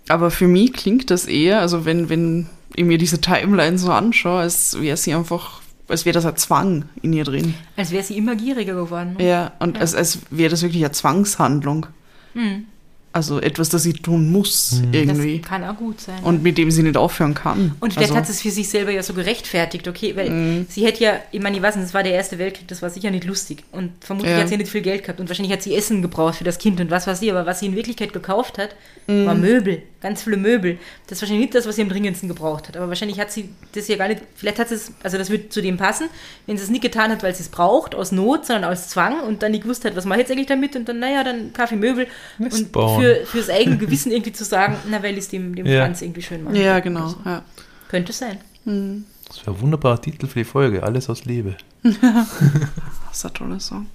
Aber 0.09 0.31
für 0.31 0.47
mich 0.47 0.73
klingt 0.73 1.09
das 1.09 1.25
eher, 1.25 1.61
also 1.61 1.85
wenn, 1.85 2.09
wenn 2.09 2.47
ich 2.75 2.83
mir 2.83 2.97
diese 2.97 3.21
Timeline 3.21 3.77
so 3.77 3.91
anschaue, 3.91 4.41
als 4.41 4.79
wäre 4.81 4.97
sie 4.97 5.13
einfach 5.13 5.61
als 5.87 6.05
wäre 6.05 6.13
das 6.13 6.25
ein 6.25 6.35
Zwang 6.37 6.85
in 7.01 7.13
ihr 7.13 7.23
drin. 7.23 7.53
Als 7.75 7.91
wäre 7.91 8.03
sie 8.03 8.17
immer 8.17 8.35
gieriger 8.35 8.73
geworden. 8.73 9.17
Ja, 9.19 9.51
und 9.59 9.77
Als, 9.79 9.95
als 9.95 10.19
wäre 10.29 10.49
das 10.49 10.61
wirklich 10.61 10.83
eine 10.83 10.91
Zwangshandlung. 10.91 11.87
Hm. 12.33 12.65
Also 13.13 13.39
etwas, 13.39 13.69
das 13.69 13.83
sie 13.83 13.93
tun 13.93 14.31
muss, 14.31 14.81
irgendwie. 14.91 15.37
Das 15.39 15.47
kann 15.47 15.63
auch 15.63 15.77
gut 15.77 16.01
sein. 16.01 16.23
Und 16.23 16.41
mit 16.41 16.57
dem 16.57 16.71
sie 16.71 16.81
nicht 16.81 16.97
aufhören 16.97 17.35
kann. 17.35 17.75
Und 17.79 17.93
vielleicht 17.93 18.09
also, 18.09 18.15
hat 18.19 18.25
sie 18.25 18.31
es 18.33 18.41
für 18.41 18.49
sich 18.49 18.67
selber 18.67 18.89
ja 18.89 19.03
so 19.03 19.13
gerechtfertigt, 19.13 19.87
okay, 19.87 20.15
weil 20.15 20.31
Mhm. 20.31 20.65
sie 20.67 20.83
hätte 20.83 21.03
ja, 21.03 21.19
ich 21.31 21.39
meine, 21.39 21.55
ich 21.55 21.61
weiß 21.61 21.75
nicht, 21.75 21.85
das 21.85 21.93
war 21.93 22.01
der 22.01 22.13
Erste 22.13 22.39
Weltkrieg, 22.39 22.67
das 22.67 22.81
war 22.81 22.89
sicher 22.89 23.11
nicht 23.11 23.23
lustig. 23.25 23.63
Und 23.71 23.91
vermutlich 24.01 24.33
Ja. 24.33 24.39
hat 24.41 24.49
sie 24.49 24.57
nicht 24.57 24.71
viel 24.71 24.81
Geld 24.81 25.03
gehabt 25.03 25.19
und 25.19 25.29
wahrscheinlich 25.29 25.53
hat 25.53 25.61
sie 25.61 25.75
Essen 25.75 26.01
gebraucht 26.01 26.35
für 26.37 26.43
das 26.43 26.57
Kind 26.57 26.81
und 26.81 26.89
was 26.89 27.05
weiß 27.05 27.19
sie, 27.19 27.29
aber 27.29 27.45
was 27.45 27.59
sie 27.59 27.67
in 27.67 27.75
Wirklichkeit 27.75 28.13
gekauft 28.13 28.57
hat, 28.57 28.75
Mhm. 29.05 29.25
war 29.27 29.35
Möbel, 29.35 29.83
ganz 30.01 30.23
viele 30.23 30.37
Möbel. 30.37 30.79
Das 31.07 31.17
ist 31.17 31.21
wahrscheinlich 31.21 31.45
nicht 31.47 31.55
das, 31.55 31.67
was 31.67 31.75
sie 31.75 31.81
am 31.83 31.89
dringendsten 31.89 32.29
gebraucht 32.29 32.67
hat, 32.69 32.77
aber 32.77 32.87
wahrscheinlich 32.87 33.19
hat 33.19 33.31
sie 33.31 33.49
das 33.73 33.87
ja 33.89 33.97
gar 33.97 34.07
nicht, 34.07 34.21
vielleicht 34.35 34.57
hat 34.57 34.69
sie 34.69 34.75
es, 34.75 34.91
also 35.03 35.17
das 35.19 35.29
wird 35.29 35.53
zu 35.53 35.61
dem 35.61 35.77
passen, 35.77 36.07
wenn 36.47 36.57
sie 36.57 36.63
es 36.63 36.69
nicht 36.71 36.81
getan 36.81 37.11
hat, 37.11 37.21
weil 37.21 37.35
sie 37.35 37.43
es 37.43 37.49
braucht, 37.49 37.93
aus 37.93 38.11
Not, 38.11 38.47
sondern 38.47 38.71
aus 38.71 38.87
Zwang 38.89 39.19
und 39.21 39.43
dann 39.43 39.51
nicht 39.51 39.63
gewusst 39.63 39.85
hat, 39.85 39.95
was 39.95 40.05
mache 40.05 40.21
ich 40.21 40.23
jetzt 40.27 40.31
eigentlich 40.31 40.47
damit 40.47 40.75
und 40.75 40.87
dann, 40.89 40.97
naja, 40.99 41.23
dann 41.23 41.53
Kaffee, 41.53 41.75
Möbel 41.75 42.07
Mist 42.39 42.57
und 42.57 42.71
bauen. 42.71 43.02
Für, 43.03 43.25
fürs 43.25 43.49
eigene 43.49 43.77
Gewissen 43.77 44.11
irgendwie 44.11 44.31
zu 44.33 44.43
sagen, 44.45 44.77
na, 44.89 45.01
weil 45.03 45.13
ich 45.13 45.19
es 45.19 45.27
dem, 45.29 45.55
dem 45.55 45.65
Ja. 45.65 45.81
Franz 45.81 46.01
irgendwie 46.01 46.21
schön 46.21 46.43
mache. 46.43 46.57
ja, 46.57 46.79
genau. 46.79 47.03
Also, 47.05 47.17
Ja. 47.25 47.43
könnte 47.89 48.13
sein. 48.13 48.37
Das 48.65 49.39
wäre 49.45 49.55
ein 49.55 49.61
wunderbarer 49.61 50.01
Titel 50.01 50.27
für 50.27 50.39
die 50.39 50.45
Folge. 50.45 50.83
Alles 50.83 51.09
aus 51.09 51.25
Liebe. 51.25 51.55
Das 51.83 53.17
ist 53.19 53.25
ein 53.25 53.33
toller 53.33 53.59
Song. 53.59 53.87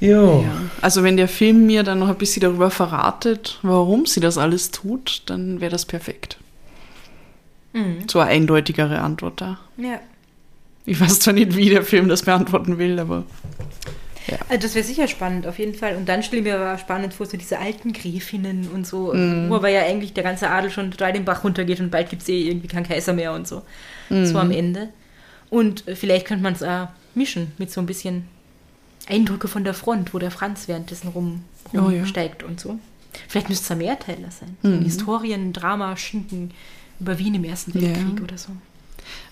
Jo. 0.00 0.42
Ja. 0.42 0.52
Also 0.80 1.02
wenn 1.02 1.16
der 1.16 1.28
Film 1.28 1.66
mir 1.66 1.82
dann 1.82 1.98
noch 1.98 2.08
ein 2.08 2.16
bisschen 2.16 2.40
darüber 2.40 2.70
verratet, 2.70 3.58
warum 3.62 4.06
sie 4.06 4.20
das 4.20 4.38
alles 4.38 4.70
tut, 4.70 5.22
dann 5.26 5.60
wäre 5.60 5.70
das 5.70 5.84
perfekt. 5.84 6.38
Mhm. 7.74 8.08
So 8.10 8.20
eine 8.20 8.30
eindeutigere 8.30 9.00
Antwort 9.00 9.40
da. 9.40 9.58
Ja. 9.76 10.00
Ich 10.86 11.00
weiß 11.00 11.20
zwar 11.20 11.34
nicht, 11.34 11.56
wie 11.56 11.70
der 11.70 11.82
Film 11.82 12.08
das 12.08 12.22
beantworten 12.22 12.78
will, 12.78 12.98
aber 12.98 13.24
Also 14.48 14.62
das 14.62 14.74
wäre 14.74 14.84
sicher 14.84 15.06
spannend, 15.08 15.46
auf 15.46 15.58
jeden 15.58 15.74
Fall. 15.74 15.96
Und 15.96 16.08
dann 16.08 16.22
stelle 16.22 16.40
ich 16.40 16.46
mir 16.48 16.56
aber 16.58 16.78
spannend 16.78 17.12
vor, 17.14 17.26
so 17.26 17.36
diese 17.36 17.58
alten 17.58 17.92
Gräfinnen 17.92 18.68
und 18.68 18.86
so, 18.86 19.12
Mhm. 19.12 19.50
wo 19.50 19.56
aber 19.56 19.68
ja 19.68 19.82
eigentlich 19.82 20.12
der 20.14 20.24
ganze 20.24 20.48
Adel 20.50 20.70
schon 20.70 20.90
total 20.90 21.12
den 21.12 21.24
Bach 21.24 21.44
runtergeht 21.44 21.80
und 21.80 21.90
bald 21.90 22.08
gibt 22.10 22.22
es 22.22 22.28
eh 22.28 22.48
irgendwie 22.48 22.68
keinen 22.68 22.86
Kaiser 22.86 23.12
mehr 23.12 23.32
und 23.32 23.46
so. 23.46 23.62
Mhm. 24.08 24.26
So 24.26 24.38
am 24.38 24.50
Ende. 24.50 24.88
Und 25.50 25.86
äh, 25.88 25.94
vielleicht 25.96 26.26
könnte 26.26 26.42
man 26.42 26.54
es 26.54 26.62
auch 26.62 26.88
mischen 27.14 27.52
mit 27.58 27.70
so 27.70 27.80
ein 27.80 27.86
bisschen 27.86 28.26
Eindrücke 29.08 29.48
von 29.48 29.64
der 29.64 29.74
Front, 29.74 30.14
wo 30.14 30.18
der 30.18 30.30
Franz 30.30 30.68
währenddessen 30.68 31.08
rum, 31.08 31.44
Oh 31.72 31.76
ja. 31.76 31.80
Mhm. 31.82 31.86
rumsteigt 31.98 32.42
und 32.42 32.58
so. 32.60 32.78
Vielleicht 33.28 33.48
müsste 33.48 33.64
es 33.64 33.70
ein 33.70 33.78
Mehrteiler 33.78 34.30
sein. 34.30 34.56
Ein 34.64 34.82
Historien, 34.82 35.52
Drama, 35.52 35.96
Schinken 35.96 36.50
über 36.98 37.18
Wien 37.18 37.34
im 37.34 37.44
Ersten 37.44 37.72
Ja. 37.78 37.82
Weltkrieg 37.88 38.22
oder 38.22 38.38
so. 38.38 38.50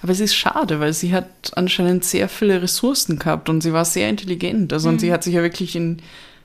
Aber 0.03 0.13
es 0.13 0.21
ist 0.21 0.35
schade, 0.35 0.81
weil 0.81 0.93
sie 0.93 1.13
hat 1.13 1.27
anscheinend 1.57 2.05
sehr 2.05 2.29
viele 2.29 2.61
Ressourcen 2.63 3.19
gehabt 3.19 3.49
und 3.49 3.61
sie 3.63 3.73
war 3.73 3.85
sehr 3.85 4.09
intelligent. 4.09 4.73
Also 4.73 4.89
und 4.89 5.01
sie 5.01 5.13
hat 5.13 5.25
sich 5.25 5.35
ja 5.35 5.43
wirklich 5.43 5.77
in 5.77 5.99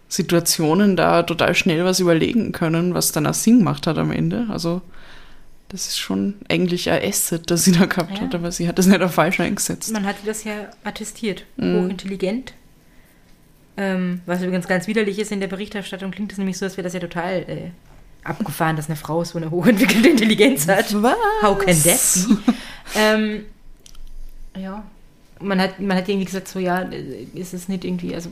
Situationen 0.10 0.96
da 0.96 1.24
total 1.24 1.54
schnell 1.56 1.84
was 1.84 2.00
überlegen 2.00 2.52
können, 2.52 2.94
was 2.94 3.12
dann 3.12 3.28
auch 3.28 3.34
Sinn 3.34 3.60
gemacht 3.60 3.88
hat 3.88 3.98
am 3.98 4.12
Ende. 4.12 4.48
Also 4.50 4.82
das 5.70 5.88
ist 5.88 5.98
schon 6.00 6.36
eigentlich 6.50 6.90
ein 6.90 7.04
Asset, 7.04 7.52
das 7.52 7.66
sie 7.66 7.74
da 7.74 7.86
gehabt 7.86 8.16
Ja. 8.18 8.22
hat, 8.22 8.36
aber 8.36 8.52
sie 8.52 8.68
hat 8.68 8.80
das 8.80 8.86
nicht 8.88 9.02
auf 9.02 9.14
falsch 9.14 9.40
eingesetzt. 9.42 9.92
Man 9.92 10.06
hatte 10.06 10.26
das 10.26 10.44
ja 10.46 10.54
attestiert. 10.84 11.44
Mhm. 11.58 11.84
Hochintelligent. 11.84 12.54
Ähm, 13.76 14.22
was 14.26 14.42
übrigens 14.42 14.68
ganz 14.68 14.88
widerlich 14.88 15.20
ist 15.20 15.32
in 15.32 15.40
der 15.40 15.48
Berichterstattung, 15.48 16.12
klingt 16.12 16.32
es 16.32 16.38
nämlich 16.38 16.58
so, 16.58 16.66
als 16.66 16.78
wäre 16.78 16.84
das 16.86 16.94
ja 16.94 17.00
total 17.00 17.44
äh, 17.48 17.70
abgefahren, 18.24 18.76
dass 18.76 18.88
eine 18.88 18.96
Frau 18.96 19.24
so 19.24 19.38
eine 19.38 19.52
hochentwickelte 19.52 20.10
Intelligenz 20.10 20.68
hat. 20.68 21.02
Was? 21.02 21.16
How 21.42 21.58
can 21.58 21.82
that 21.84 22.28
be? 22.28 22.54
ähm, 22.96 23.46
ja. 24.58 24.84
Man 25.40 25.62
hat, 25.62 25.80
man 25.80 25.96
hat 25.96 26.10
irgendwie 26.10 26.26
gesagt, 26.26 26.48
so 26.48 26.60
ja, 26.60 26.80
ist 26.80 27.54
es 27.54 27.68
nicht 27.68 27.86
irgendwie, 27.86 28.16
also 28.16 28.32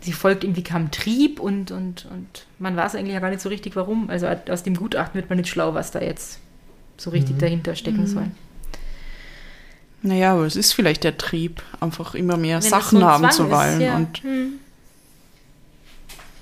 sie 0.00 0.12
folgt 0.12 0.44
irgendwie 0.44 0.62
kam 0.62 0.90
Trieb 0.90 1.40
und, 1.40 1.70
und, 1.70 2.06
und 2.10 2.46
man 2.58 2.76
weiß 2.76 2.94
eigentlich 2.94 3.14
ja 3.14 3.20
gar 3.20 3.30
nicht 3.30 3.42
so 3.42 3.48
richtig, 3.48 3.76
warum. 3.76 4.08
Also 4.08 4.28
aus 4.48 4.62
dem 4.62 4.76
Gutachten 4.76 5.14
wird 5.14 5.28
man 5.28 5.38
nicht 5.38 5.50
schlau, 5.50 5.74
was 5.74 5.90
da 5.90 6.00
jetzt 6.00 6.38
so 6.96 7.10
richtig 7.10 7.38
dahinter 7.38 7.74
stecken 7.74 8.06
soll. 8.06 8.30
Naja, 10.02 10.34
aber 10.34 10.46
es 10.46 10.56
ist 10.56 10.72
vielleicht 10.72 11.04
der 11.04 11.18
Trieb, 11.18 11.62
einfach 11.80 12.14
immer 12.14 12.36
mehr 12.36 12.62
Wenn 12.62 12.70
Sachen 12.70 13.00
so 13.00 13.06
haben 13.06 13.22
Zwang 13.22 13.32
zu 13.32 13.44
ist, 13.44 13.50
wollen 13.50 13.80
ja. 13.80 13.96
und 13.96 14.22
Hm. 14.22 14.52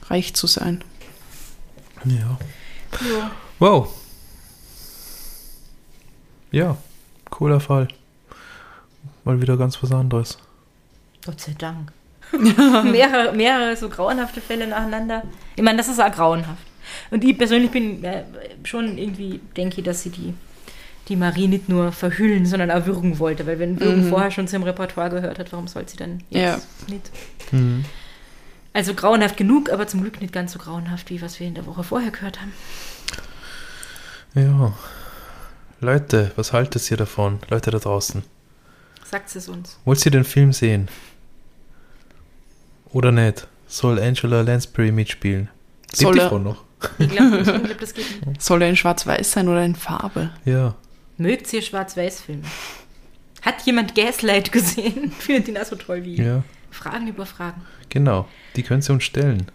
reich 0.09 0.35
zu 0.35 0.47
sein. 0.47 0.85
Ja. 2.05 2.39
Ja. 3.01 3.31
Wow. 3.59 3.89
Ja, 6.51 6.77
cooler 7.31 7.61
Fall. 7.61 7.89
Mal 9.25 9.41
wieder 9.41 9.57
ganz 9.57 9.83
was 9.83 9.93
anderes. 9.93 10.39
Gott 11.25 11.41
sei 11.41 11.55
Dank. 11.59 11.93
mehrere, 12.33 13.33
mehrere 13.35 13.77
so 13.77 13.89
grauenhafte 13.89 14.41
Fälle 14.41 14.67
nacheinander. 14.67 15.23
Ich 15.55 15.63
meine, 15.63 15.79
das 15.79 15.89
ist 15.89 16.01
auch 16.01 16.11
grauenhaft. 16.11 16.63
Und 17.11 17.25
ich 17.25 17.37
persönlich 17.37 17.71
bin 17.71 18.05
äh, 18.05 18.25
schon 18.65 18.99
irgendwie, 18.99 19.41
denke 19.57 19.79
ich, 19.79 19.85
dass 19.85 20.03
sie 20.03 20.11
die, 20.11 20.35
die 21.09 21.17
Marie 21.17 21.49
nicht 21.49 21.69
nur 21.69 21.93
verhüllen, 21.93 22.47
sondern 22.47 22.71
auch 22.71 22.87
würgen 22.87 23.19
wollte. 23.19 23.47
Weil 23.47 23.59
wenn 23.59 23.81
Würgen 23.81 24.09
vorher 24.09 24.31
schon 24.31 24.49
zum 24.49 24.63
Repertoire 24.63 25.11
gehört 25.11 25.39
hat, 25.39 25.53
warum 25.53 25.69
soll 25.69 25.89
sie 25.89 25.97
dann 25.97 26.23
jetzt 26.31 26.89
nicht? 26.89 27.11
Mhm. 27.53 27.85
Also 28.77 28.93
grauenhaft 28.93 29.39
genug, 29.39 29.71
aber 29.73 29.87
zum 29.87 30.03
Glück 30.03 30.21
nicht 30.21 30.35
ganz 30.35 30.53
so 30.53 30.59
grauenhaft, 30.59 31.09
wie 31.09 31.23
was 31.23 31.41
wir 31.41 31.47
in 31.47 31.55
der 31.55 31.65
Woche 31.65 31.83
vorher 31.83 32.11
gehört 32.11 32.43
haben. 32.43 32.53
Ja. 34.35 34.75
Leute, 35.81 36.33
was 36.37 36.53
haltet 36.53 36.91
ihr 36.91 36.99
davon? 36.99 37.39
Leute 37.49 37.71
da 37.71 37.79
draußen. 37.79 38.23
Sagt 39.11 39.35
es 39.35 39.49
uns. 39.49 39.79
Wollt 39.87 40.05
ihr 40.05 40.11
den 40.13 40.25
Film 40.25 40.53
sehen? 40.53 40.89
Oder 42.93 43.13
nicht? 43.13 43.47
Soll 43.67 43.99
Angela 43.99 44.43
Lansbury 44.43 44.93
mitspielen? 44.93 45.49
Lebt 45.93 45.97
Soll 45.97 46.13
die 46.13 46.21
er- 46.21 46.29
Frau 46.29 46.39
noch? 46.39 46.63
Ich 46.99 47.09
glaube, 47.09 47.39
ich 47.39 47.45
glaub, 47.45 47.79
das 47.81 47.95
geht 47.95 48.27
nicht. 48.27 48.43
Soll 48.43 48.61
er 48.61 48.69
in 48.69 48.77
Schwarz-Weiß 48.77 49.33
sein 49.33 49.49
oder 49.49 49.65
in 49.65 49.75
Farbe? 49.75 50.33
Ja. 50.45 50.75
Mögt 51.17 51.51
ihr 51.55 51.63
Schwarz-Weiß-Filme? 51.63 52.43
Hat 53.41 53.63
jemand 53.63 53.95
Gaslight 53.95 54.53
gesehen? 54.53 55.13
Findet 55.19 55.49
ihn 55.49 55.57
auch 55.57 55.65
so 55.65 55.77
toll 55.77 56.05
wie 56.05 56.17
Ja, 56.23 56.43
Fragen 56.77 57.09
über 57.09 57.27
Fragen. 57.27 57.63
genau. 57.89 58.29
Die 58.55 58.63
können 58.63 58.83
sie 58.83 58.93
uns 58.93 59.05
stellen. 59.05 59.51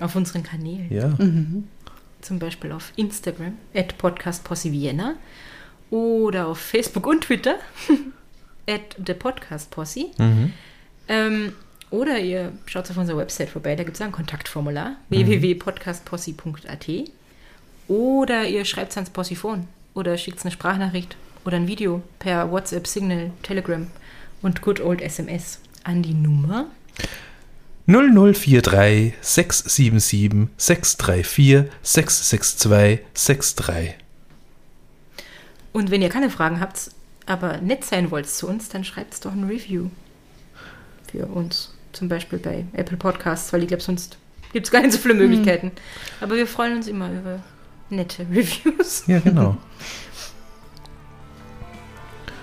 Auf 0.00 0.14
unseren 0.14 0.42
Kanälen. 0.42 0.92
Ja. 0.92 1.16
Zum 2.20 2.38
Beispiel 2.38 2.72
auf 2.72 2.92
Instagram, 2.96 3.54
at 3.74 3.96
podcastposse 3.98 4.70
oder 5.90 6.46
auf 6.46 6.58
Facebook 6.58 7.06
und 7.06 7.22
Twitter, 7.22 7.56
at 8.68 9.04
thepodcastposse. 9.04 10.06
Mhm. 10.18 10.52
Ähm, 11.08 11.52
oder 11.90 12.18
ihr 12.18 12.52
schaut 12.66 12.90
auf 12.90 12.96
unserer 12.98 13.16
Website 13.16 13.48
vorbei, 13.48 13.74
da 13.74 13.82
gibt 13.82 13.96
es 13.96 14.02
ein 14.02 14.12
Kontaktformular, 14.12 14.96
www.podcastposse.at. 15.08 16.88
Oder 17.88 18.46
ihr 18.46 18.64
schreibt 18.66 18.90
es 18.90 18.96
ans 18.98 19.10
Possiphon 19.10 19.66
oder 19.94 20.18
schickt 20.18 20.42
eine 20.42 20.50
Sprachnachricht 20.50 21.16
oder 21.44 21.56
ein 21.56 21.66
Video 21.66 22.02
per 22.18 22.50
WhatsApp, 22.52 22.86
Signal, 22.86 23.30
Telegram 23.42 23.86
und 24.42 24.60
Good 24.60 24.80
Old 24.80 25.00
SMS 25.00 25.60
an 25.88 26.02
die 26.02 26.14
Nummer 26.14 26.66
0043 27.86 29.14
677 29.22 30.48
634 30.58 31.70
662 31.82 33.08
63. 33.54 33.94
Und 35.72 35.90
wenn 35.90 36.02
ihr 36.02 36.10
keine 36.10 36.28
Fragen 36.28 36.60
habt, 36.60 36.90
aber 37.24 37.58
nett 37.58 37.84
sein 37.84 38.10
wollt 38.10 38.28
zu 38.28 38.46
uns, 38.46 38.68
dann 38.68 38.84
schreibt 38.84 39.24
doch 39.24 39.32
ein 39.32 39.44
Review 39.44 39.88
für 41.10 41.26
uns. 41.26 41.74
Zum 41.92 42.08
Beispiel 42.08 42.38
bei 42.38 42.66
Apple 42.74 42.98
Podcasts, 42.98 43.52
weil 43.52 43.62
ich 43.62 43.68
glaube, 43.68 43.82
sonst 43.82 44.18
gibt 44.52 44.66
es 44.66 44.70
gar 44.70 44.82
nicht 44.82 44.92
so 44.92 44.98
viele 44.98 45.14
Möglichkeiten. 45.14 45.72
Aber 46.20 46.36
wir 46.36 46.46
freuen 46.46 46.76
uns 46.76 46.86
immer 46.86 47.10
über 47.10 47.40
nette 47.88 48.26
Reviews. 48.30 49.04
Ja, 49.06 49.20
genau. 49.20 49.56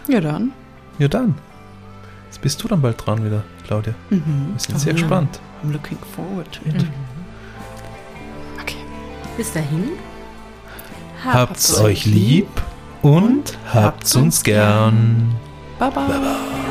Ja, 0.07 0.21
dann. 0.21 0.53
ja, 0.97 1.07
dann. 1.07 1.35
Jetzt 2.35 2.41
bist 2.41 2.61
du 2.61 2.67
dann 2.67 2.81
bald 2.81 2.97
dran 3.05 3.23
wieder, 3.23 3.43
Claudia. 3.65 3.93
Wir 4.09 4.19
sind 4.57 4.77
sehr 4.77 4.91
Oh. 4.91 4.97
gespannt. 4.97 5.39
I'm 5.63 5.71
looking 5.71 5.97
forward 6.17 6.51
to 6.51 6.67
it. 6.67 6.85
Okay. 8.61 8.75
Bis 9.37 9.53
dahin. 9.53 9.91
Habt's 11.23 11.79
euch 11.79 12.05
lieb 12.05 12.49
und 13.01 13.57
habt's 13.73 14.17
uns 14.17 14.43
gern. 14.43 15.33
Bye 15.79 15.91
bye. 15.91 16.64